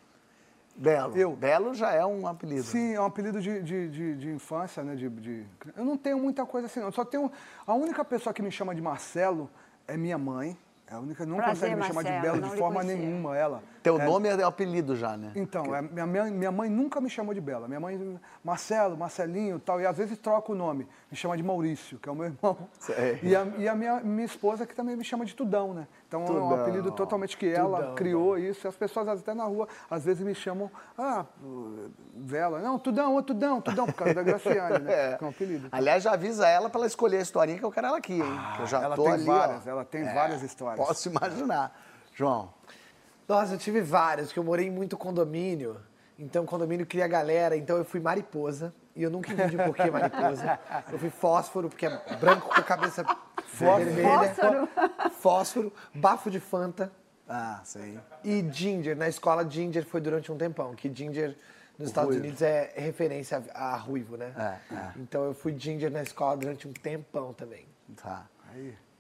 Belo. 0.77 1.17
Eu. 1.17 1.35
Belo 1.35 1.73
já 1.73 1.91
é 1.91 2.05
um 2.05 2.27
apelido. 2.27 2.63
Sim, 2.63 2.93
é 2.93 3.01
um 3.01 3.05
apelido 3.05 3.41
de, 3.41 3.61
de, 3.63 3.89
de, 3.89 4.15
de 4.15 4.29
infância, 4.31 4.83
né? 4.83 4.95
De, 4.95 5.09
de- 5.09 5.45
Eu 5.75 5.83
não 5.83 5.97
tenho 5.97 6.19
muita 6.19 6.45
coisa 6.45 6.67
assim, 6.67 6.79
não. 6.79 6.91
Só 6.91 7.03
tenho. 7.03 7.31
A 7.65 7.73
única 7.73 8.05
pessoa 8.05 8.33
que 8.33 8.41
me 8.41 8.51
chama 8.51 8.75
de 8.75 8.81
Marcelo 8.81 9.49
é 9.87 9.97
minha 9.97 10.17
mãe. 10.17 10.57
É 10.89 10.93
a 10.93 10.99
única, 10.99 11.25
não 11.25 11.35
Prazer, 11.35 11.55
consegue 11.55 11.75
me 11.75 11.83
chamar 11.83 12.03
de 12.03 12.09
Marcelo, 12.11 12.21
Belo 12.21 12.41
não 12.45 12.49
de 12.53 12.57
forma 12.57 12.81
nenhuma, 12.83 13.37
ela. 13.37 13.61
Teu 13.87 14.01
É, 14.01 14.05
nome 14.05 14.27
é 14.29 14.35
o 14.35 14.47
apelido 14.47 14.95
já, 14.95 15.15
né? 15.15 15.31
Então, 15.35 15.73
é, 15.75 15.81
minha, 15.81 16.05
minha, 16.05 16.23
minha 16.25 16.51
mãe 16.51 16.69
nunca 16.69 16.99
me 16.99 17.09
chamou 17.09 17.33
de 17.33 17.39
Bela. 17.41 17.67
Minha 17.67 17.79
mãe, 17.79 18.19
Marcelo, 18.43 18.97
Marcelinho 18.97 19.59
tal. 19.59 19.79
E 19.79 19.85
às 19.85 19.97
vezes 19.97 20.17
troca 20.17 20.51
o 20.51 20.55
nome. 20.55 20.87
Me 21.09 21.15
chama 21.17 21.37
de 21.37 21.43
Maurício, 21.43 21.97
que 21.99 22.09
é 22.09 22.11
o 22.11 22.15
meu 22.15 22.25
irmão. 22.25 22.57
Sei. 22.79 23.19
E 23.23 23.35
a, 23.35 23.45
e 23.57 23.67
a 23.69 23.75
minha, 23.75 23.99
minha 24.01 24.25
esposa, 24.25 24.65
que 24.65 24.75
também 24.75 24.95
me 24.95 25.03
chama 25.03 25.25
de 25.25 25.33
Tudão, 25.33 25.73
né? 25.73 25.87
Então 26.07 26.21
é 26.21 26.23
um 26.23 26.27
Tudão. 26.27 26.61
apelido 26.61 26.91
totalmente 26.91 27.37
que 27.37 27.47
ela 27.47 27.77
Tudão, 27.79 27.95
criou 27.95 28.37
isso. 28.37 28.65
E 28.65 28.69
as 28.69 28.75
pessoas 28.75 29.07
até 29.07 29.33
na 29.33 29.45
rua, 29.45 29.67
às 29.89 30.03
vezes 30.05 30.23
me 30.25 30.35
chamam, 30.35 30.69
ah, 30.97 31.25
Vela. 32.15 32.59
Não, 32.59 32.77
Tudão, 32.79 33.15
ô 33.15 33.21
Tudão, 33.23 33.61
Tudão, 33.61 33.85
por 33.85 33.93
causa 33.95 34.13
da 34.13 34.23
Graciane, 34.23 34.79
né? 34.79 35.15
Que 35.17 35.23
é 35.23 35.27
um 35.27 35.29
apelido. 35.29 35.69
Aliás, 35.71 36.03
já 36.03 36.11
avisa 36.13 36.47
ela 36.47 36.69
pra 36.69 36.79
ela 36.79 36.87
escolher 36.87 37.17
a 37.17 37.21
historinha 37.21 37.57
que 37.57 37.63
eu 37.65 37.71
quero 37.71 37.87
ela 37.87 37.97
aqui, 37.97 38.13
hein? 38.13 38.39
que 38.55 38.61
eu 38.63 38.65
já 38.67 38.79
Ah, 38.79 38.83
ela 38.83 38.95
tô 38.95 39.03
tem 39.03 39.13
ali, 39.13 39.23
várias, 39.23 39.65
ó. 39.67 39.69
ela 39.69 39.85
tem 39.85 40.03
várias 40.03 40.43
histórias. 40.43 40.85
Posso 40.85 41.07
imaginar. 41.09 41.71
João, 42.13 42.49
Nossa, 43.27 43.55
eu 43.55 43.57
tive 43.57 43.81
vários, 43.81 44.31
que 44.31 44.39
eu 44.39 44.43
morei 44.43 44.67
em 44.67 44.71
muito 44.71 44.97
condomínio. 44.97 45.77
Então, 46.17 46.45
condomínio 46.45 46.85
cria 46.85 47.07
galera. 47.07 47.57
Então, 47.57 47.77
eu 47.77 47.83
fui 47.85 47.99
mariposa. 47.99 48.73
E 48.95 49.03
eu 49.03 49.11
nunca 49.11 49.31
entendi 49.31 49.57
por 49.57 49.75
que 49.75 49.91
mariposa. 49.91 50.59
Eu 50.91 50.97
fui 50.97 51.09
fósforo, 51.09 51.69
porque 51.69 51.85
é 51.85 52.15
branco 52.19 52.47
com 52.47 52.59
a 52.59 52.63
cabeça 52.63 53.05
vermelha. 53.53 54.33
Fósforo. 54.33 54.69
Fósforo. 55.19 55.73
Bafo 55.93 56.31
de 56.31 56.39
Fanta. 56.39 56.91
ah, 57.27 57.61
sei. 57.63 57.99
E 58.23 58.43
Ginger. 58.51 58.95
Na 58.95 59.07
escola, 59.07 59.47
Ginger 59.47 59.85
foi 59.85 60.01
durante 60.01 60.31
um 60.31 60.37
tempão. 60.37 60.73
Que 60.73 60.91
Ginger, 60.91 61.37
nos 61.77 61.89
Estados 61.89 62.11
ruivo. 62.11 62.23
Unidos, 62.23 62.41
é 62.41 62.73
referência 62.77 63.43
a, 63.53 63.73
a 63.73 63.77
ruivo, 63.77 64.17
né? 64.17 64.33
É, 64.35 64.73
é. 64.73 64.91
Então, 64.95 65.25
eu 65.25 65.33
fui 65.35 65.53
Ginger 65.55 65.91
na 65.91 66.01
escola 66.01 66.37
durante 66.37 66.67
um 66.67 66.73
tempão 66.73 67.33
também. 67.33 67.67
Tá. 68.01 68.25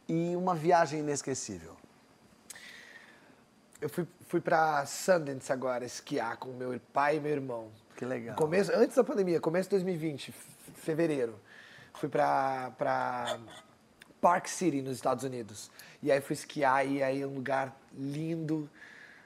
E 0.07 0.35
uma 0.35 0.53
viagem 0.53 0.99
inesquecível. 0.99 1.75
Eu 3.79 3.89
fui, 3.89 4.07
fui 4.27 4.41
pra 4.41 4.85
Sundance 4.85 5.51
agora, 5.51 5.85
esquiar 5.85 6.37
com 6.37 6.49
meu 6.53 6.79
pai 6.91 7.17
e 7.17 7.19
meu 7.19 7.31
irmão. 7.31 7.69
Que 7.95 8.05
legal. 8.05 8.31
No 8.35 8.41
Começo, 8.41 8.71
antes 8.75 8.95
da 8.95 9.03
pandemia, 9.03 9.39
começo 9.39 9.69
de 9.69 9.75
2020, 9.75 10.29
f- 10.31 10.71
fevereiro. 10.75 11.35
Fui 11.93 12.09
pra, 12.09 12.71
pra 12.77 13.37
Park 14.21 14.47
City, 14.47 14.81
nos 14.81 14.95
Estados 14.95 15.23
Unidos. 15.23 15.69
E 16.01 16.11
aí 16.11 16.21
fui 16.21 16.33
esquiar 16.33 16.85
e 16.87 17.01
aí 17.03 17.21
é 17.21 17.27
um 17.27 17.35
lugar 17.35 17.75
lindo. 17.93 18.69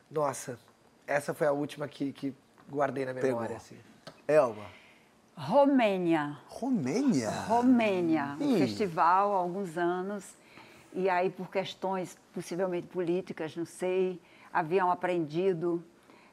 Nossa, 0.09 0.57
essa 1.07 1.33
foi 1.33 1.47
a 1.47 1.51
última 1.51 1.87
que, 1.87 2.11
que 2.11 2.33
guardei 2.69 3.05
na 3.05 3.13
memória, 3.13 3.55
assim. 3.57 3.77
Elba, 4.27 4.65
Romênia. 5.35 6.37
Romênia? 6.47 7.29
Romênia, 7.29 8.37
um 8.39 8.57
festival 8.57 9.33
há 9.33 9.37
alguns 9.37 9.77
anos. 9.77 10.25
E 10.93 11.09
aí, 11.09 11.29
por 11.29 11.49
questões 11.49 12.17
possivelmente 12.33 12.87
políticas, 12.87 13.55
não 13.55 13.65
sei, 13.65 14.21
haviam 14.51 14.91
apreendido 14.91 15.83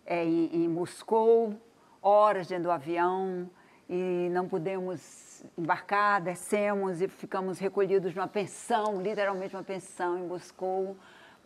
eh, 0.07 0.25
em, 0.25 0.65
em 0.65 0.69
Moscou, 0.69 1.55
horas 2.03 2.47
dentro 2.47 2.65
do 2.65 2.71
avião, 2.71 3.49
e 3.89 4.29
não 4.31 4.47
pudemos 4.47 5.45
embarcar, 5.57 6.21
descemos 6.21 7.01
e 7.01 7.09
ficamos 7.09 7.59
recolhidos 7.59 8.15
numa 8.15 8.29
pensão, 8.29 9.01
literalmente 9.01 9.55
uma 9.57 9.63
pensão 9.63 10.19
em 10.19 10.27
Moscou. 10.27 10.97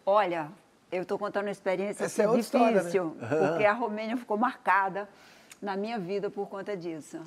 Olha, 0.04 0.50
eu 0.90 1.02
estou 1.02 1.18
contando 1.18 1.44
uma 1.44 1.52
experiência 1.52 2.04
Essa 2.04 2.22
é 2.22 2.24
assim, 2.24 2.26
outra 2.26 2.40
história, 2.40 2.70
né? 2.70 2.78
difícil, 2.78 3.16
porque 3.18 3.64
a 3.64 3.72
Romênia 3.74 4.16
ficou 4.16 4.36
marcada 4.36 5.08
na 5.60 5.76
minha 5.76 5.98
vida 5.98 6.28
por 6.30 6.48
conta 6.48 6.76
disso. 6.76 7.20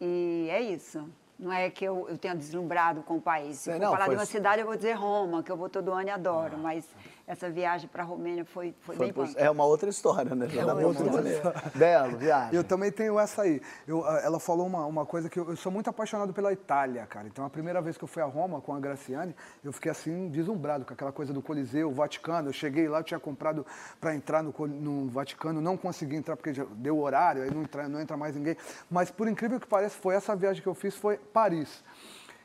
E 0.00 0.48
é 0.50 0.60
isso. 0.60 1.08
Não 1.38 1.50
é 1.50 1.70
que 1.70 1.84
eu, 1.84 2.06
eu 2.10 2.18
tenha 2.18 2.34
deslumbrado 2.34 3.02
com 3.02 3.16
o 3.16 3.20
país. 3.20 3.60
Se 3.60 3.78
não, 3.78 3.92
falar 3.92 4.08
de 4.08 4.14
uma 4.14 4.26
cidade, 4.26 4.60
eu 4.60 4.66
vou 4.66 4.76
dizer 4.76 4.92
Roma, 4.92 5.42
que 5.42 5.50
eu 5.50 5.56
vou 5.56 5.70
todo 5.70 5.90
ano 5.92 6.08
e 6.08 6.10
adoro. 6.10 6.58
Mas 6.58 6.86
essa 7.30 7.48
viagem 7.48 7.88
para 7.88 8.02
a 8.02 8.06
Romênia 8.06 8.44
foi, 8.44 8.74
foi, 8.80 8.96
Foi 8.96 9.06
bem 9.06 9.12
bom. 9.14 9.32
É 9.36 9.48
uma 9.48 9.64
outra 9.64 9.88
história, 9.88 10.34
né? 10.34 10.48
Já 10.48 10.62
É 10.62 10.74
um 10.74 10.84
outro 10.84 11.04
fazer. 11.04 11.40
rolê. 11.40 11.52
Belo, 11.76 12.18
viagem. 12.18 12.56
Eu 12.56 12.64
também 12.64 12.90
tenho 12.90 13.20
essa 13.20 13.42
aí. 13.42 13.62
Eu, 13.86 14.04
ela 14.04 14.40
falou 14.40 14.66
uma, 14.66 14.84
uma 14.84 15.06
coisa 15.06 15.30
que 15.30 15.38
eu, 15.38 15.48
eu 15.50 15.56
sou 15.56 15.70
muito 15.70 15.88
apaixonado 15.88 16.32
pela 16.32 16.52
Itália, 16.52 17.06
cara. 17.06 17.28
Então, 17.28 17.44
a 17.44 17.50
primeira 17.50 17.80
vez 17.80 17.96
que 17.96 18.02
eu 18.02 18.08
fui 18.08 18.20
a 18.20 18.26
Roma 18.26 18.60
com 18.60 18.74
a 18.74 18.80
Graciane, 18.80 19.32
eu 19.62 19.72
fiquei 19.72 19.92
assim, 19.92 20.28
deslumbrado 20.28 20.84
com 20.84 20.92
aquela 20.92 21.12
coisa 21.12 21.32
do 21.32 21.40
Coliseu, 21.40 21.88
o 21.88 21.92
Vaticano. 21.92 22.48
Eu 22.48 22.52
cheguei 22.52 22.88
lá, 22.88 22.98
eu 22.98 23.04
tinha 23.04 23.20
comprado 23.20 23.64
para 24.00 24.12
entrar 24.12 24.42
no, 24.42 24.52
no 24.66 25.08
Vaticano, 25.08 25.60
não 25.60 25.76
consegui 25.76 26.16
entrar 26.16 26.34
porque 26.36 26.52
já 26.52 26.66
deu 26.72 26.98
horário, 26.98 27.44
aí 27.44 27.54
não 27.54 27.62
entra, 27.62 27.88
não 27.88 28.00
entra 28.00 28.16
mais 28.16 28.34
ninguém. 28.34 28.56
Mas, 28.90 29.08
por 29.08 29.28
incrível 29.28 29.60
que 29.60 29.68
pareça, 29.68 29.96
foi 30.00 30.16
essa 30.16 30.34
viagem 30.34 30.60
que 30.60 30.68
eu 30.68 30.74
fiz, 30.74 30.96
foi 30.96 31.16
Paris. 31.16 31.84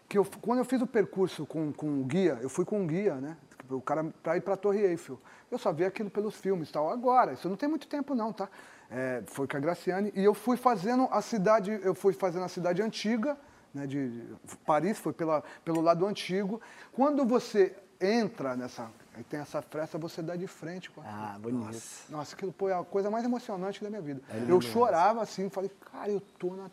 Que 0.07 0.19
eu, 0.19 0.27
quando 0.41 0.59
eu 0.59 0.65
fiz 0.65 0.79
o 0.79 0.85
percurso 0.85 1.43
com, 1.47 1.73
com 1.73 2.01
o 2.01 2.03
guia, 2.03 2.37
eu 2.39 2.49
fui 2.49 2.63
com 2.63 2.79
um 2.81 2.85
guia, 2.85 3.15
né? 3.15 3.35
O 3.69 3.81
cara 3.81 4.03
para 4.23 4.37
ir 4.37 4.41
para 4.41 4.53
a 4.53 4.57
Torre 4.57 4.79
Eiffel. 4.81 5.19
Eu 5.49 5.57
só 5.57 5.71
vi 5.71 5.85
aquilo 5.85 6.09
pelos 6.09 6.35
filmes, 6.35 6.71
tal. 6.71 6.89
Agora, 6.89 7.33
isso 7.33 7.47
não 7.49 7.55
tem 7.55 7.69
muito 7.69 7.87
tempo 7.87 8.13
não, 8.15 8.31
tá? 8.33 8.49
É, 8.89 9.23
foi 9.27 9.47
com 9.47 9.57
a 9.57 9.59
Graciane 9.59 10.11
e 10.15 10.23
eu 10.23 10.33
fui 10.33 10.57
fazendo 10.57 11.07
a 11.11 11.21
cidade, 11.21 11.79
eu 11.83 11.95
fui 11.95 12.13
fazendo 12.13 12.43
a 12.45 12.47
cidade 12.47 12.81
antiga, 12.81 13.35
né, 13.73 13.87
de, 13.87 14.09
de 14.09 14.57
Paris 14.65 14.97
foi 14.99 15.11
pela, 15.11 15.43
pelo 15.63 15.81
lado 15.81 16.05
antigo. 16.05 16.61
Quando 16.93 17.25
você 17.25 17.75
entra 17.99 18.55
nessa, 18.55 18.89
tem 19.29 19.39
essa 19.39 19.61
fresta, 19.61 19.97
você 19.97 20.21
dá 20.21 20.35
de 20.35 20.47
frente 20.47 20.91
com 20.91 21.01
a 21.01 21.03
Ah, 21.03 21.39
bonito. 21.39 21.81
nossa, 22.09 22.35
aquilo 22.35 22.53
foi 22.57 22.71
a 22.73 22.83
coisa 22.83 23.09
mais 23.09 23.23
emocionante 23.25 23.83
da 23.83 23.89
minha 23.89 24.01
vida. 24.01 24.21
eu 24.47 24.61
chorava 24.61 25.21
assim, 25.21 25.49
falei, 25.49 25.71
cara, 25.91 26.11
eu 26.11 26.19
tô 26.19 26.53
na. 26.53 26.69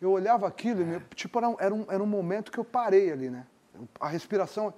Eu 0.00 0.10
olhava 0.10 0.46
aquilo, 0.46 0.82
e 0.82 0.84
meu- 0.84 1.00
tipo, 1.14 1.38
era 1.38 1.48
um, 1.48 1.56
era, 1.58 1.74
um, 1.74 1.86
era 1.88 2.02
um 2.02 2.06
momento 2.06 2.52
que 2.52 2.58
eu 2.58 2.64
parei 2.64 3.10
ali, 3.10 3.30
né? 3.30 3.46
A 3.98 4.06
respiração. 4.08 4.72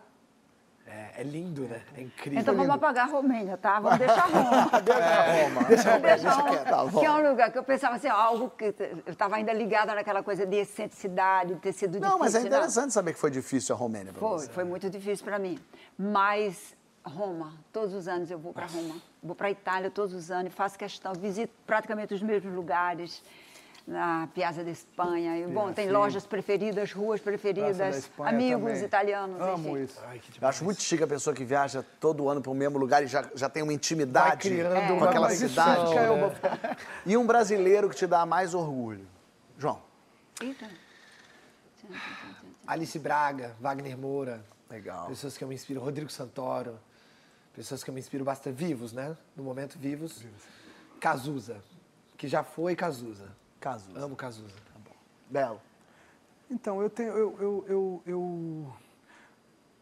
É, 0.86 1.20
é 1.20 1.22
lindo, 1.24 1.62
né? 1.62 1.82
É 1.96 2.02
incrível. 2.02 2.40
Então 2.40 2.54
vamos 2.54 2.70
apagar 2.70 3.08
a 3.08 3.10
Romênia, 3.10 3.56
tá? 3.56 3.80
Vamos 3.80 3.98
deixar 4.00 4.26
Roma. 4.30 5.64
Deixa, 5.64 5.90
Vamos 5.90 6.02
deixar 6.02 6.30
Roma, 6.30 6.56
tá 6.58 6.84
bom. 6.84 7.00
que 7.00 7.06
é 7.06 7.10
um 7.10 7.28
lugar 7.30 7.50
que 7.50 7.58
eu 7.58 7.64
pensava 7.64 7.96
assim, 7.96 8.08
algo 8.08 8.50
que 8.50 8.66
eu 9.06 9.12
estava 9.12 9.36
ainda 9.36 9.52
ligada 9.52 9.94
naquela 9.94 10.22
coisa 10.22 10.46
de 10.46 10.56
excentricidade, 10.56 11.54
de 11.54 11.60
ter 11.60 11.72
sido 11.72 11.92
difícil. 11.92 12.10
Não, 12.10 12.18
mas 12.18 12.34
é 12.34 12.40
né? 12.40 12.46
interessante 12.46 12.92
saber 12.92 13.12
que 13.14 13.18
foi 13.18 13.30
difícil 13.30 13.74
a 13.74 13.78
Romênia 13.78 14.12
Foi, 14.12 14.28
você. 14.38 14.48
foi 14.48 14.64
muito 14.64 14.88
difícil 14.88 15.24
para 15.24 15.38
mim. 15.38 15.58
Mas 15.98 16.76
Roma, 17.04 17.52
todos 17.72 17.94
os 17.94 18.08
anos 18.08 18.30
eu 18.30 18.38
vou 18.38 18.52
para 18.52 18.66
Roma. 18.66 18.96
Vou 19.22 19.34
para 19.34 19.50
Itália 19.50 19.90
todos 19.90 20.14
os 20.14 20.30
anos, 20.30 20.54
faço 20.54 20.78
questão, 20.78 21.12
visito 21.14 21.52
praticamente 21.66 22.14
os 22.14 22.22
mesmos 22.22 22.54
lugares. 22.54 23.22
Na 23.86 24.28
Piazza 24.34 24.64
da 24.64 24.70
Espanha. 24.70 25.38
E, 25.38 25.46
bom, 25.46 25.72
tem 25.72 25.86
sim. 25.86 25.92
lojas 25.92 26.26
preferidas, 26.26 26.90
ruas 26.92 27.20
preferidas, 27.20 28.10
amigos 28.18 28.72
também. 28.72 28.84
italianos. 28.84 29.40
Amo 29.40 29.78
enfim. 29.78 29.84
isso. 29.84 30.00
Ai, 30.06 30.18
que 30.18 30.42
Eu 30.42 30.48
acho 30.48 30.64
muito 30.64 30.82
chique 30.82 31.04
a 31.04 31.06
pessoa 31.06 31.34
que 31.34 31.44
viaja 31.44 31.84
todo 32.00 32.28
ano 32.28 32.42
para 32.42 32.50
o 32.50 32.54
mesmo 32.54 32.78
lugar 32.78 33.04
e 33.04 33.06
já, 33.06 33.30
já 33.36 33.48
tem 33.48 33.62
uma 33.62 33.72
intimidade 33.72 34.48
criando 34.48 34.88
com 34.88 34.94
uma 34.94 35.08
aquela 35.08 35.32
isso 35.32 35.48
cidade. 35.48 35.96
é 35.96 36.10
uma- 36.10 36.32
E 37.06 37.16
um 37.16 37.24
brasileiro 37.24 37.88
que 37.88 37.94
te 37.94 38.08
dá 38.08 38.26
mais 38.26 38.54
orgulho. 38.54 39.06
João. 39.56 39.80
Eita. 40.42 40.68
Alice 42.66 42.98
Braga, 42.98 43.54
Wagner 43.60 43.96
Moura. 43.96 44.44
Legal. 44.68 45.06
Pessoas 45.06 45.38
que 45.38 45.44
eu 45.44 45.48
me 45.48 45.54
inspiro, 45.54 45.80
Rodrigo 45.80 46.10
Santoro. 46.10 46.76
Pessoas 47.54 47.84
que 47.84 47.88
eu 47.88 47.94
me 47.94 48.00
inspiro 48.00 48.24
bastante, 48.24 48.56
vivos, 48.56 48.92
né? 48.92 49.16
No 49.36 49.44
momento, 49.44 49.78
vivos. 49.78 50.24
Cazuza, 51.00 51.56
que 52.16 52.26
já 52.26 52.42
foi 52.42 52.74
Cazuza. 52.74 53.28
Cazuza. 53.66 53.98
Amo 54.04 54.14
Cazuza. 54.14 54.54
Belo. 55.28 55.60
Então, 56.48 56.80
eu 56.80 56.88
tenho. 56.88 57.10
Eu, 57.10 57.36
eu, 57.40 57.64
eu, 57.68 58.02
eu- 58.06 58.72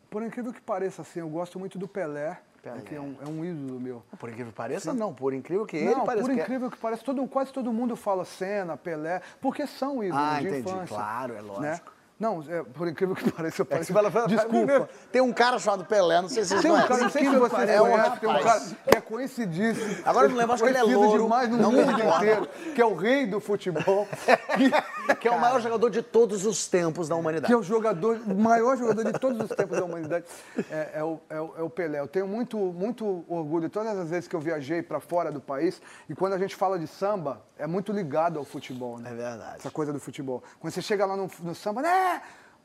por 0.08 0.22
incrível 0.22 0.52
que 0.54 0.60
pareça, 0.60 1.02
assim, 1.02 1.20
eu 1.20 1.28
gosto 1.28 1.58
muito 1.58 1.78
do 1.78 1.86
Pelé, 1.86 2.40
Pelé. 2.62 2.80
que 2.80 2.94
é 2.94 3.00
um, 3.00 3.14
é 3.20 3.28
um 3.28 3.44
ídolo 3.44 3.78
meu. 3.78 4.02
Por 4.18 4.30
incrível 4.30 4.52
que 4.52 4.56
pareça, 4.56 4.94
não. 4.94 5.12
Por 5.12 5.34
incrível 5.34 5.66
que 5.66 5.82
Não, 5.84 5.92
ele 5.92 6.00
pareça. 6.02 6.26
por 6.26 6.34
que 6.34 6.40
é- 6.40 6.42
incrível 6.44 6.70
que 6.70 6.78
pareça, 6.78 7.02
todo, 7.04 7.26
quase 7.28 7.52
todo 7.52 7.70
mundo 7.72 7.94
fala 7.94 8.24
Senna, 8.24 8.74
Pelé, 8.76 9.20
porque 9.40 9.66
são 9.66 10.02
ídolos 10.02 10.24
Ah, 10.24 10.40
de 10.40 10.46
entendi. 10.48 10.70
infância. 10.70 10.86
Claro, 10.96 11.34
é 11.34 11.40
lógico. 11.42 11.60
né? 11.60 11.80
Não, 12.18 12.42
é, 12.48 12.62
por 12.62 12.86
incrível 12.86 13.14
que 13.16 13.28
pareça, 13.32 13.62
eu 13.62 13.64
É 13.64 13.66
que 13.66 13.70
pareço... 13.70 13.86
você 13.88 13.92
fala, 13.92 14.10
fala, 14.10 14.28
Desculpa. 14.28 14.88
Tem 15.10 15.20
um 15.20 15.32
cara 15.32 15.58
chamado 15.58 15.84
Pelé, 15.84 16.22
não 16.22 16.28
sei 16.28 16.44
se 16.44 16.50
vocês 16.50 16.62
Tem 16.62 16.70
um 16.70 16.74
cara, 16.76 16.96
não 16.98 17.10
sei 17.10 17.24
se 17.24 17.36
você 17.36 17.72
É 17.72 17.82
um 17.82 17.90
tem 18.18 18.28
um 18.30 18.38
cara 18.42 18.60
que 18.88 18.96
é 18.96 19.00
conhecidíssimo. 19.00 19.96
Agora 20.04 20.26
eu 20.26 20.30
não 20.30 20.36
lembro, 20.36 20.52
acho 20.54 20.62
que 20.62 20.68
ele 20.68 20.78
é 20.78 20.82
louro, 20.82 21.22
demais 21.24 21.48
no 21.48 21.56
não 21.56 21.72
mundo 21.72 21.90
inteiro, 21.90 22.48
que 22.74 22.80
é 22.80 22.84
o 22.86 22.94
rei 22.94 23.26
do 23.26 23.40
futebol, 23.40 24.06
Que 25.20 25.28
é 25.28 25.30
o 25.30 25.38
maior 25.38 25.60
jogador 25.60 25.90
de 25.90 26.02
todos 26.02 26.46
os 26.46 26.66
tempos 26.66 27.08
da 27.08 27.14
humanidade. 27.16 27.46
que 27.46 27.52
é 27.52 27.56
o 27.56 27.62
jogador, 27.62 28.18
maior 28.26 28.76
jogador 28.76 29.04
de 29.04 29.12
todos 29.18 29.38
os 29.50 29.54
tempos 29.56 29.78
da 29.78 29.84
humanidade, 29.84 30.24
é, 30.70 30.90
é 30.94 31.04
o, 31.04 31.20
é 31.28 31.40
o- 31.40 31.54
é 31.58 31.62
o 31.62 31.68
Pelé. 31.68 32.00
Eu 32.00 32.08
tenho 32.08 32.26
muito, 32.26 32.56
muito 32.56 33.24
orgulho 33.28 33.68
todas 33.68 33.98
as 33.98 34.08
vezes 34.08 34.26
que 34.28 34.34
eu 34.36 34.40
viajei 34.40 34.82
para 34.82 35.00
fora 35.00 35.30
do 35.30 35.40
país, 35.40 35.80
e 36.08 36.14
quando 36.14 36.32
a 36.34 36.38
gente 36.38 36.54
fala 36.56 36.78
de 36.78 36.86
samba, 36.86 37.42
é 37.58 37.66
muito 37.66 37.92
ligado 37.92 38.38
ao 38.38 38.44
futebol, 38.44 38.98
né? 38.98 39.10
É 39.10 39.14
verdade. 39.14 39.56
Essa 39.56 39.70
coisa 39.70 39.92
do 39.92 40.00
futebol. 40.00 40.42
Quando 40.58 40.72
você 40.72 40.80
chega 40.82 41.04
lá 41.04 41.16
no, 41.16 41.28
no 41.42 41.54
samba, 41.54 41.82
né? 41.82 42.03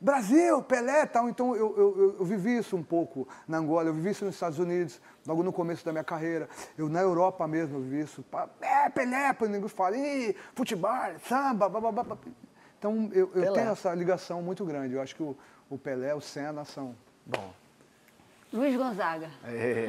Brasil, 0.00 0.62
Pelé 0.62 1.04
tal. 1.06 1.28
Então 1.28 1.54
eu, 1.54 1.76
eu, 1.76 1.98
eu- 1.98 2.16
eu 2.20 2.24
vivi 2.24 2.56
isso 2.56 2.74
um 2.76 2.82
pouco 2.82 3.28
na 3.46 3.58
Angola, 3.58 3.88
eu 3.88 3.94
vivi 3.94 4.10
isso 4.10 4.24
nos 4.24 4.34
Estados 4.34 4.58
Unidos, 4.58 5.00
logo 5.26 5.42
no 5.42 5.52
começo 5.52 5.84
da 5.84 5.92
minha 5.92 6.04
carreira. 6.04 6.48
Eu 6.78 6.88
na 6.88 7.00
Europa 7.00 7.46
mesmo 7.46 7.76
eu 7.76 7.82
vivi 7.82 8.00
isso. 8.00 8.22
Pá, 8.22 8.48
É, 8.60 8.88
Pelé, 8.88 9.36
o 9.38 9.46
nego 9.46 9.68
fala, 9.68 9.96
Ih, 9.96 10.34
futebol, 10.54 10.90
samba, 11.28 11.68
bababá. 11.68 12.02
babá." 12.02 12.16
Então 12.78 13.10
eu, 13.12 13.30
eu 13.34 13.52
tenho 13.52 13.70
essa 13.70 13.94
ligação 13.94 14.40
muito 14.40 14.64
grande. 14.64 14.94
Eu 14.94 15.02
acho 15.02 15.14
que 15.14 15.22
o, 15.22 15.36
o 15.68 15.76
Pelé, 15.76 16.14
o 16.14 16.20
Senna 16.20 16.64
são. 16.64 16.94
Bom. 17.26 17.52
Luiz 18.52 18.74
Gonzaga. 18.76 19.30
É, 19.44 19.86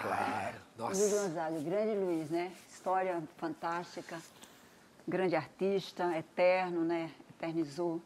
claro. 0.00 0.56
Luiz 0.78 1.12
Gonzaga, 1.12 1.60
grande 1.60 1.94
Luiz, 1.98 2.30
né? 2.30 2.52
História 2.70 3.20
fantástica, 3.36 4.18
grande 5.06 5.34
artista, 5.36 6.16
eterno, 6.16 6.84
né? 6.84 7.10
Eternizou. 7.30 8.00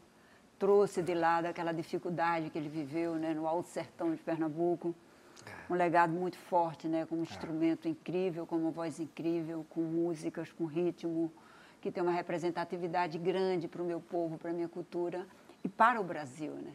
Trouxe 0.59 1.01
de 1.01 1.13
lado 1.13 1.45
aquela 1.45 1.71
dificuldade 1.71 2.49
que 2.49 2.57
ele 2.57 2.69
viveu 2.69 3.15
né? 3.15 3.33
no 3.33 3.47
Alto 3.47 3.69
Sertão 3.69 4.11
de 4.13 4.21
Pernambuco. 4.21 4.95
Um 5.69 5.75
legado 5.75 6.11
muito 6.11 6.37
forte, 6.37 6.87
né? 6.87 7.05
Com 7.05 7.17
um 7.17 7.21
instrumento 7.21 7.87
incrível, 7.87 8.45
com 8.45 8.55
uma 8.55 8.71
voz 8.71 8.99
incrível, 8.99 9.65
com 9.69 9.81
músicas, 9.81 10.51
com 10.51 10.65
ritmo, 10.65 11.31
que 11.81 11.91
tem 11.91 12.01
uma 12.01 12.11
representatividade 12.11 13.17
grande 13.17 13.67
para 13.67 13.81
o 13.81 13.85
meu 13.85 14.01
povo, 14.01 14.37
para 14.37 14.49
a 14.49 14.53
minha 14.53 14.67
cultura 14.67 15.27
e 15.63 15.69
para 15.69 16.01
o 16.01 16.03
Brasil, 16.03 16.53
né? 16.53 16.73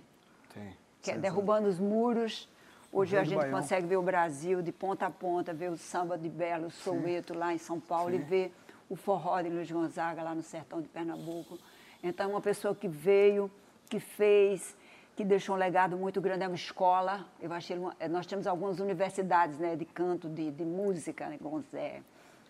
Tem. 0.55 0.77
que 1.01 1.11
é 1.11 1.19
derrubando 1.19 1.67
os 1.69 1.81
muros. 1.81 2.49
Hoje 2.93 3.17
a 3.17 3.25
gente 3.25 3.39
Baião. 3.39 3.59
consegue 3.59 3.87
ver 3.87 3.97
o 3.97 4.03
Brasil 4.03 4.61
de 4.63 4.71
ponta 4.71 5.07
a 5.07 5.11
ponta, 5.11 5.53
ver 5.53 5.71
o 5.71 5.77
samba 5.77 6.17
de 6.17 6.29
Belo, 6.29 6.67
o 6.67 6.71
Soweto 6.71 7.35
lá 7.35 7.53
em 7.53 7.59
São 7.59 7.81
Paulo 7.81 8.15
e 8.15 8.19
ver 8.19 8.55
o 8.89 8.95
forró 8.95 9.41
de 9.41 9.49
Luiz 9.49 9.71
Gonzaga 9.71 10.23
lá 10.23 10.35
no 10.35 10.43
sertão 10.43 10.81
de 10.83 10.89
Pernambuco. 10.89 11.59
Então, 12.03 12.31
uma 12.31 12.41
pessoa 12.41 12.75
que 12.75 12.87
veio, 12.87 13.51
que 13.93 14.01
fez, 14.01 14.75
que 15.15 15.23
deixou 15.23 15.55
um 15.55 15.59
legado 15.59 15.99
muito 15.99 16.19
grande, 16.19 16.43
é 16.45 16.49
uma 16.49 16.57
escola. 16.57 17.27
Eu 17.39 17.53
achei 17.53 17.77
uma- 17.77 17.95
eh, 18.01 18.09
nós 18.09 18.25
temos 18.25 18.47
algumas 18.47 18.81
universidades 18.81 19.59
né, 19.59 19.77
de 19.77 19.85
canto, 19.85 20.31
de, 20.31 20.51
de 20.51 20.65
música, 20.65 21.29
né, 21.29 21.37
Gonzé, 21.39 22.01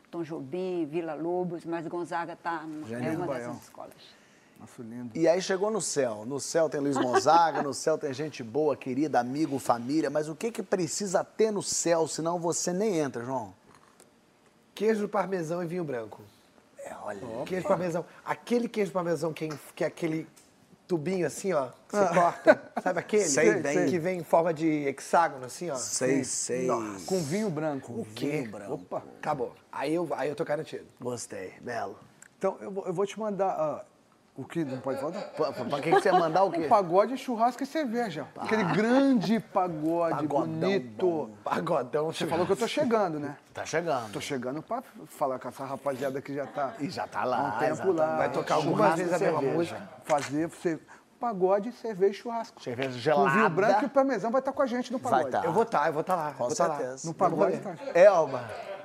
Tom 0.09 0.23
Jobim, 0.23 0.87
Vila 0.87 1.15
Lobos, 1.15 1.65
mas 1.65 1.85
Gonzaga 1.89 2.37
tá, 2.41 2.65
Gênio 2.87 3.09
é 3.09 3.11
do 3.11 3.17
uma 3.17 3.27
Baião. 3.27 3.49
dessas 3.51 3.65
escolas. 3.65 4.23
Lindo. 4.79 5.11
E 5.19 5.27
aí 5.27 5.43
chegou 5.43 5.73
no 5.73 5.81
céu. 5.81 6.25
No 6.25 6.39
céu 6.39 6.69
tem 6.71 6.81
Luiz 6.81 6.97
Gonzaga, 6.97 7.61
no 7.65 7.75
céu 7.75 7.99
tem 7.99 8.15
gente 8.15 8.45
boa, 8.45 8.77
querida, 8.77 9.19
amigo, 9.19 9.59
família. 9.59 10.09
Mas 10.09 10.29
o 10.29 10.37
que 10.37 10.53
que 10.53 10.63
precisa 10.63 11.25
ter 11.25 11.51
no 11.51 11.61
céu, 11.65 12.07
senão 12.07 12.39
você 12.39 12.73
nem 12.73 12.97
entra, 13.01 13.25
João? 13.25 13.53
Queijo 14.73 15.09
parmesão 15.09 15.65
e 15.65 15.67
vinho 15.67 15.83
branco. 15.83 16.21
É, 16.79 16.95
olha. 17.03 17.21
Queijo 17.45 17.67
parmesão. 17.67 18.05
Aquele 18.25 18.69
queijo 18.69 18.93
parmesão 18.93 19.33
que, 19.33 19.47
é 19.47 19.49
que 19.75 19.83
é 19.83 19.89
aquele 19.89 20.29
tubinho 20.93 21.27
assim, 21.27 21.55
ó, 21.55 21.69
que 21.89 21.97
você 21.97 22.15
corta. 22.15 22.73
Sabe 22.83 22.99
aquele? 23.01 23.25
Sei 23.25 23.55
que, 23.55 23.61
bem. 23.61 23.87
que 23.89 23.99
vem 23.99 24.19
em 24.19 24.23
forma 24.23 24.53
de 24.53 24.67
hexágono, 24.67 25.47
assim, 25.47 25.71
ó. 25.71 25.75
Sei, 25.75 26.23
sei. 26.23 26.67
Nossa. 26.67 27.07
Com 27.07 27.23
vinho 27.23 27.49
branco. 27.49 27.93
O 27.95 28.05
quê? 28.15 28.43
vinho 28.43 28.51
branco. 28.51 28.75
Opa, 28.75 29.03
acabou. 29.19 29.55
Aí 29.71 29.95
eu, 29.95 30.07
aí 30.13 30.29
eu 30.29 30.35
tô 30.35 30.45
garantido. 30.45 30.85
Gostei, 31.01 31.55
belo. 31.63 31.99
Então 32.37 32.59
eu 32.61 32.71
vou, 32.71 32.85
eu 32.85 32.93
vou 32.93 33.07
te 33.07 33.19
mandar 33.19 33.49
ah, 33.49 33.85
o 34.35 34.45
que 34.45 34.65
não 34.65 34.79
pode 34.79 34.99
falar. 34.99 35.13
Pra, 35.13 35.53
pra, 35.53 35.65
pra 35.67 35.81
que 35.81 35.91
que 35.91 36.01
você 36.01 36.09
ia 36.09 36.19
mandar 36.19 36.45
o 36.45 36.51
quê? 36.51 36.65
Um 36.65 36.69
pagode, 36.69 37.17
churrasco 37.19 37.63
e 37.63 37.67
cerveja. 37.67 38.27
Aquele 38.39 38.65
grande 38.65 39.39
pagode 39.41 40.27
Pagodão 40.27 40.47
bonito. 40.47 41.07
bom. 41.07 41.31
Pagodão. 41.45 42.07
Você 42.07 42.27
falou 42.27 42.47
que 42.47 42.53
eu 42.53 42.57
tô 42.57 42.67
chegando, 42.67 43.21
né? 43.21 43.37
Tá 43.53 43.65
chegando. 43.67 44.11
Tô 44.13 44.21
chegando 44.21 44.63
pra 44.63 44.83
falar 45.07 45.39
com 45.39 45.49
essa 45.49 45.65
rapaziada 45.65 46.21
que 46.23 46.35
já 46.35 46.47
tá 46.47 46.73
E 46.81 46.89
já 46.89 47.07
tá 47.07 47.25
lá. 47.25 47.57
um 47.57 47.59
tempo 47.59 47.93
lá. 47.93 48.17
Vai 48.17 48.33
tocar 48.33 48.55
algumas 48.55 48.77
Churrasco 48.79 48.97
vezes 48.99 49.13
a 49.13 49.19
mesma 49.19 49.43
música. 49.43 49.89
Fazer 50.05 50.47
você, 50.49 50.81
pagode, 51.21 51.71
cerveja 51.73 52.11
e 52.11 52.15
churrasco. 52.15 52.63
Cerveja 52.63 52.99
gelada. 52.99 53.31
vinho 53.31 53.51
branco 53.51 53.83
e 53.83 53.87
o 53.87 53.91
parmesão 53.91 54.31
vai 54.31 54.41
estar 54.41 54.53
com 54.53 54.63
a 54.63 54.67
gente 54.67 54.91
no 54.91 54.99
Vai 54.99 55.13
pagode. 55.25 55.31
tá. 55.31 55.43
Eu 55.45 55.53
vou 55.53 55.63
estar, 55.63 55.87
eu 55.89 55.93
vou 55.93 56.01
estar 56.01 56.17
lá. 56.17 56.33
Com 56.33 56.47
vou 56.47 56.57
tá 56.57 56.67
lá. 56.69 56.77
certeza. 56.79 57.07
No 57.07 57.15
pagode 57.15 57.59
tá. 57.59 57.75
Elba, 57.95 58.45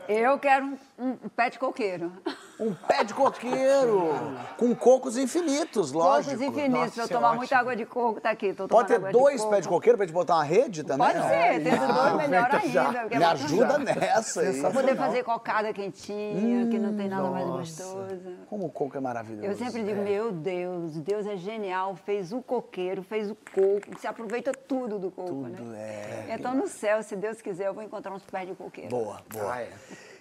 Eu 0.09 0.37
quero 0.39 0.65
um, 0.65 0.77
um 0.99 1.29
pé 1.29 1.49
de 1.49 1.59
coqueiro. 1.59 2.11
um 2.59 2.73
pé 2.73 3.03
de 3.03 3.13
coqueiro 3.13 4.09
com 4.57 4.75
cocos 4.75 5.15
infinitos, 5.17 5.91
lógico. 5.91 6.33
Cocos 6.35 6.47
infinitos, 6.47 6.73
Nossa, 6.73 6.99
eu 6.99 7.03
isso 7.05 7.13
é 7.13 7.15
tomar 7.15 7.27
ótimo. 7.27 7.37
muita 7.41 7.57
água 7.57 7.75
de 7.75 7.85
coco, 7.85 8.19
tá 8.19 8.31
aqui. 8.31 8.53
Tô 8.53 8.67
Pode 8.67 8.87
ter 8.87 8.95
água 8.95 9.11
dois 9.11 9.45
pés 9.45 9.61
de 9.63 9.69
coqueiro 9.69 9.97
pra 9.97 10.05
gente 10.07 10.13
botar 10.13 10.35
uma 10.35 10.43
rede 10.43 10.83
também? 10.83 11.07
Pode 11.07 11.19
ser, 11.27 11.63
tendo 11.63 11.93
dois 11.93 12.15
melhor 12.29 12.49
já. 12.65 12.87
ainda. 12.89 13.15
é 13.15 13.17
Me 13.19 13.23
ajuda 13.25 13.77
nessa 13.77 14.41
aí. 14.41 14.59
Pra 14.59 14.71
poder 14.71 14.95
fazer 14.95 15.23
cocada 15.23 15.71
quentinha, 15.73 16.67
que 16.67 16.79
não 16.79 16.95
tem 16.97 17.07
nada 17.07 17.29
mais 17.29 17.45
nossa. 17.45 17.59
gostoso. 17.83 18.37
Como 18.49 18.65
o 18.65 18.69
coco 18.71 18.97
é 18.97 18.99
maravilhoso. 18.99 19.45
Eu 19.47 19.55
sempre 19.55 19.83
digo, 19.83 20.01
meu 20.01 20.31
Deus, 20.31 20.97
Deus 20.97 21.27
é 21.27 21.37
genial, 21.37 21.95
fez 21.95 22.33
o 22.33 22.41
coqueiro, 22.41 23.03
fez 23.03 23.29
o 23.29 23.35
coco, 23.53 23.99
se 23.99 24.07
aproveita 24.07 24.51
tudo 24.51 24.97
do 24.97 25.11
coco, 25.11 25.27
Tudo, 25.27 25.63
né? 25.63 26.25
é. 26.29 26.35
Então, 26.35 26.55
no 26.55 26.67
céu, 26.67 27.03
se 27.03 27.15
Deus 27.15 27.39
quiser, 27.41 27.67
eu 27.67 27.73
vou 27.73 27.83
encontrar 27.83 28.11
uns 28.11 28.23
pés 28.23 28.47
de 28.47 28.55
coqueiro. 28.55 28.89
Boa, 28.89 29.21
boa. 29.31 29.53
Ah, 29.53 29.61
é. 29.61 29.69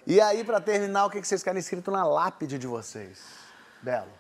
E 0.07 0.21
aí, 0.21 0.45
pra 0.45 0.61
terminar, 0.61 1.07
o 1.07 1.11
que 1.11 1.21
vocês 1.21 1.43
querem 1.43 1.59
escrito 1.59 1.91
na 1.91 2.05
lápide 2.05 2.61
de 2.61 2.67
vocês? 2.69 3.25
Belo. 3.83 4.13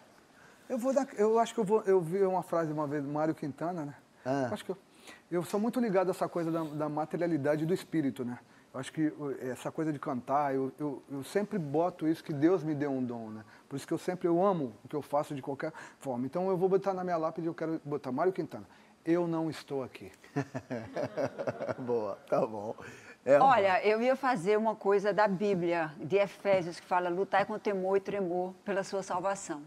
Eu 0.68 0.78
vou 0.78 0.93
dar, 0.93 1.07
eu 1.14 1.39
acho 1.39 1.55
que 1.55 1.61
eu 1.61 1.64
vou, 1.64 1.80
eu 1.82 2.01
vi 2.01 2.24
uma 2.24 2.43
frase 2.43 2.72
uma 2.72 2.89
vez 2.89 3.05
do 3.05 3.09
Mário 3.09 3.32
Quintana, 3.32 3.84
né? 3.84 3.95
Ah. 4.24 4.49
Acho 4.51 4.64
que 4.64 4.72
eu, 4.72 4.78
eu 5.30 5.45
sou 5.45 5.61
muito 5.61 5.78
ligado 5.78 6.09
a 6.09 6.11
essa 6.11 6.28
coisa 6.28 6.51
da, 6.51 6.64
da 6.64 6.89
materialidade 6.89 7.64
do 7.64 7.72
espírito, 7.72 8.24
né? 8.24 8.37
Eu 8.74 8.80
acho 8.80 8.93
que 8.93 9.12
essa 9.41 9.70
coisa 9.70 9.93
de 9.93 10.01
cantar, 10.01 10.53
eu, 10.53 10.72
eu, 10.76 11.01
eu 11.09 11.22
sempre 11.22 11.57
boto 11.57 12.09
isso 12.09 12.24
que 12.24 12.32
Deus 12.32 12.64
me 12.64 12.74
deu 12.74 12.91
um 12.91 13.05
dom, 13.05 13.30
né? 13.30 13.45
Por 13.68 13.76
isso 13.76 13.87
que 13.87 13.95
eu 13.95 13.99
sempre 13.99 14.26
eu 14.26 14.45
amo 14.45 14.74
o 14.84 14.89
que 14.89 14.97
eu 14.97 15.03
faço 15.03 15.37
de 15.37 15.41
qualquer 15.41 15.72
forma. 16.01 16.26
Então 16.26 16.51
eu 16.51 16.57
vou 16.57 16.68
botar 16.68 16.95
na 16.95 17.05
minha 17.05 17.16
lápide, 17.16 17.47
eu 17.47 17.55
quero 17.55 17.80
botar 17.84 18.11
Mário 18.11 18.32
Quintana. 18.32 18.66
Eu 19.05 19.28
não 19.28 19.49
estou 19.49 19.84
aqui. 19.84 20.11
Boa, 21.78 22.16
tá 22.28 22.45
bom. 22.45 22.74
É, 23.27 23.41
Olha, 23.41 23.85
eu 23.85 24.01
ia 24.01 24.14
fazer 24.14 24.57
uma 24.57 24.77
coisa 24.77 25.12
da 25.12 25.27
Bíblia, 25.27 25.93
de 25.99 26.16
Efésios, 26.16 26.79
que 26.79 26.87
fala: 26.87 27.09
lutai 27.09 27.45
com 27.45 27.59
temor 27.59 27.97
e 27.97 28.01
tremor 28.01 28.55
pela 28.64 28.85
sua 28.85 29.03
salvação. 29.03 29.62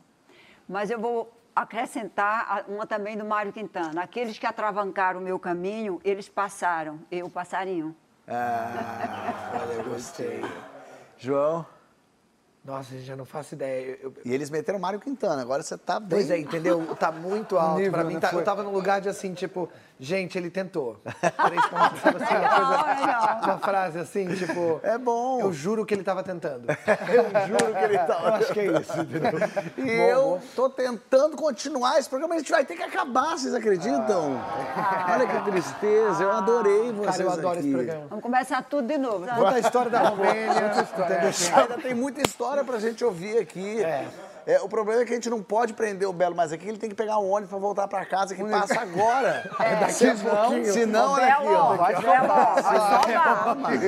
Mas 0.68 0.90
eu 0.90 0.98
vou 0.98 1.30
acrescentar 1.54 2.64
uma 2.70 2.88
também 2.88 3.18
do 3.18 3.26
Mário 3.26 3.52
Quintana. 3.52 4.02
Aqueles 4.04 4.40
que 4.40 4.46
atravancaram 4.46 5.20
o 5.20 5.24
meu 5.24 5.38
caminho, 5.38 6.00
eles 6.06 6.30
passaram, 6.30 7.00
eu 7.12 7.30
passarinho. 7.30 7.94
Ah, 8.26 9.34
Olha, 9.62 9.74
eu 9.74 9.84
gostei. 9.84 10.42
João. 11.18 11.66
Nossa, 12.64 12.92
gente, 12.98 13.10
eu 13.10 13.18
não 13.18 13.26
faço 13.26 13.56
ideia. 13.56 13.98
Eu- 14.02 14.10
eu- 14.10 14.14
E 14.24 14.34
eles 14.34 14.50
meteram 14.50 14.78
Mário 14.80 15.00
Quintana, 15.00 15.42
agora 15.42 15.64
você 15.64 15.78
tá 15.78 16.00
bem. 16.00 16.10
Pois 16.10 16.30
é, 16.30 16.38
entendeu? 16.38 16.96
Tá 16.96 17.12
muito 17.12 17.58
alto. 17.60 17.78
nível, 17.78 17.92
pra 17.92 18.04
mim, 18.04 18.14
né? 18.16 18.20
tá- 18.20 18.30
Foi. 18.30 18.42
eu 18.42 18.46
tava 18.46 18.64
num 18.64 18.72
lugar 18.72 19.02
de 19.02 19.10
assim, 19.10 19.34
tipo, 19.34 19.68
gente, 20.00 20.38
ele 20.38 20.50
tentou. 20.50 20.98
Três 21.04 21.66
pontos, 21.68 22.00
assim, 22.06 22.36
uma, 22.36 22.50
coisa- 22.50 23.40
uma 23.44 23.58
frase 23.60 24.00
assim, 24.00 24.28
tipo. 24.36 24.80
É 24.84 24.98
bom. 24.98 25.42
Eu 25.42 25.52
juro 25.54 25.86
que 25.86 25.94
ele 25.94 26.04
tava 26.04 26.24
tentando. 26.24 26.68
Eu 27.10 27.48
juro 27.48 27.74
que 27.74 27.84
ele 27.84 27.98
tá. 28.00 28.20
Eu 28.24 28.34
acho 28.36 28.54
que 28.54 28.60
é 28.60 28.66
isso, 28.80 29.00
entendeu? 29.00 29.40
E 29.78 29.82
Bom, 29.98 30.04
eu 30.04 30.22
bom. 30.22 30.42
tô 30.56 30.70
tentando 30.70 31.36
continuar 31.36 32.00
esse 32.00 32.08
programa, 32.10 32.36
a 32.36 32.38
gente 32.38 32.52
vai 32.52 32.64
ter 32.66 32.76
que 32.76 32.84
acabar, 32.84 33.38
vocês 33.38 33.54
acreditam? 33.54 34.40
Olha 35.12 35.28
que 35.28 35.52
tristeza, 35.52 36.24
eu 36.24 36.32
adorei 36.32 36.92
vocês 36.92 37.18
Cara, 37.18 37.24
eu 37.24 37.32
adoro 37.32 37.50
aqui. 37.50 37.60
esse 37.60 37.72
programa. 37.72 38.06
Vamos 38.10 38.24
começar 38.24 38.62
tudo 38.64 38.88
de 38.88 38.98
novo. 38.98 39.26
Conta 39.28 39.56
a 39.56 39.60
história 39.60 39.90
da 39.92 40.00
Romênia. 40.10 40.72
Ainda 41.58 41.78
tem 41.82 41.94
muita 41.94 42.22
história 42.22 42.64
pra 42.64 42.80
gente 42.80 43.04
ouvir 43.04 43.38
aqui. 43.38 43.84
É, 43.84 44.06
o 44.62 44.70
problema 44.70 45.02
é 45.02 45.06
que 45.06 45.12
a 45.12 45.16
gente 45.16 45.30
não 45.30 45.44
pode 45.44 45.74
prender 45.74 46.08
o 46.08 46.14
Belo 46.14 46.36
mais 46.36 46.52
aqui, 46.52 46.68
ele 46.68 46.78
tem 46.78 46.90
que 46.90 46.96
pegar 46.96 47.20
um 47.20 47.30
ônibus 47.30 47.50
pra 47.50 47.60
voltar 47.60 47.88
pra 47.88 48.06
casa, 48.06 48.34
que 48.34 48.44
passa 48.44 48.80
agora. 48.82 49.50
É, 49.60 49.76
daqui 49.76 50.08
a 50.08 50.16
pouquinho. 50.16 50.74
Se 50.74 50.86
não, 50.86 51.12
olha 51.12 51.34
aqui, 51.34 51.48
ó. 51.48 51.76
vai 51.76 51.96
sobrar. 51.96 52.64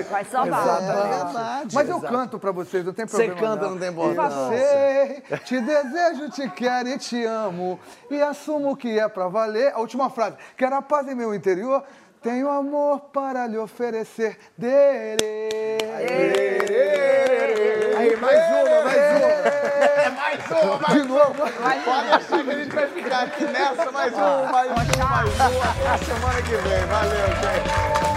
Vai. 0.09 0.25
É 0.31 1.23
verdade. 1.23 1.75
Mas 1.75 1.89
eu 1.89 1.99
canto 2.01 2.37
pra 2.39 2.51
vocês, 2.51 2.85
não 2.85 2.93
tem 2.93 3.07
Você 3.07 3.25
problema. 3.27 3.55
canta, 3.57 3.69
não 3.69 3.77
tem 3.77 3.87
Eu 3.87 3.93
importância. 3.93 4.57
sei, 4.57 5.37
te 5.39 5.59
desejo, 5.61 6.29
te 6.29 6.49
quero 6.49 6.89
e 6.89 6.97
te 6.97 7.23
amo. 7.25 7.79
E 8.09 8.21
assumo 8.21 8.75
que 8.75 8.99
é 8.99 9.07
pra 9.07 9.27
valer. 9.27 9.73
A 9.73 9.79
última 9.79 10.09
frase. 10.09 10.35
Quero 10.57 10.75
a 10.75 10.81
paz 10.81 11.07
em 11.07 11.15
meu 11.15 11.33
interior. 11.33 11.83
Tenho 12.21 12.49
amor 12.49 12.99
para 13.11 13.47
lhe 13.47 13.57
oferecer. 13.57 14.37
Dere. 14.55 15.49
Aí, 17.97 18.15
mais 18.17 18.37
uma, 18.37 18.83
mais 18.83 18.97
uma. 18.97 19.10
Mais 20.09 20.63
uma, 20.63 20.77
mais 20.77 21.01
De 21.01 21.07
novo. 21.07 21.33
Pode 21.33 22.09
achar 22.09 22.43
que 22.43 22.49
a 22.49 22.55
gente 22.55 22.75
vai 22.75 22.87
ficar 22.87 23.23
aqui 23.23 23.43
nessa, 23.45 23.91
mais 23.91 24.13
um, 24.13 24.51
mais 24.51 24.71
um, 24.71 24.75
mais 25.07 25.29
um. 25.35 25.61
Até 25.61 26.05
semana 26.05 26.41
que 26.41 26.55
vem. 26.55 26.85
Valeu, 26.85 27.27
gente. 27.27 28.10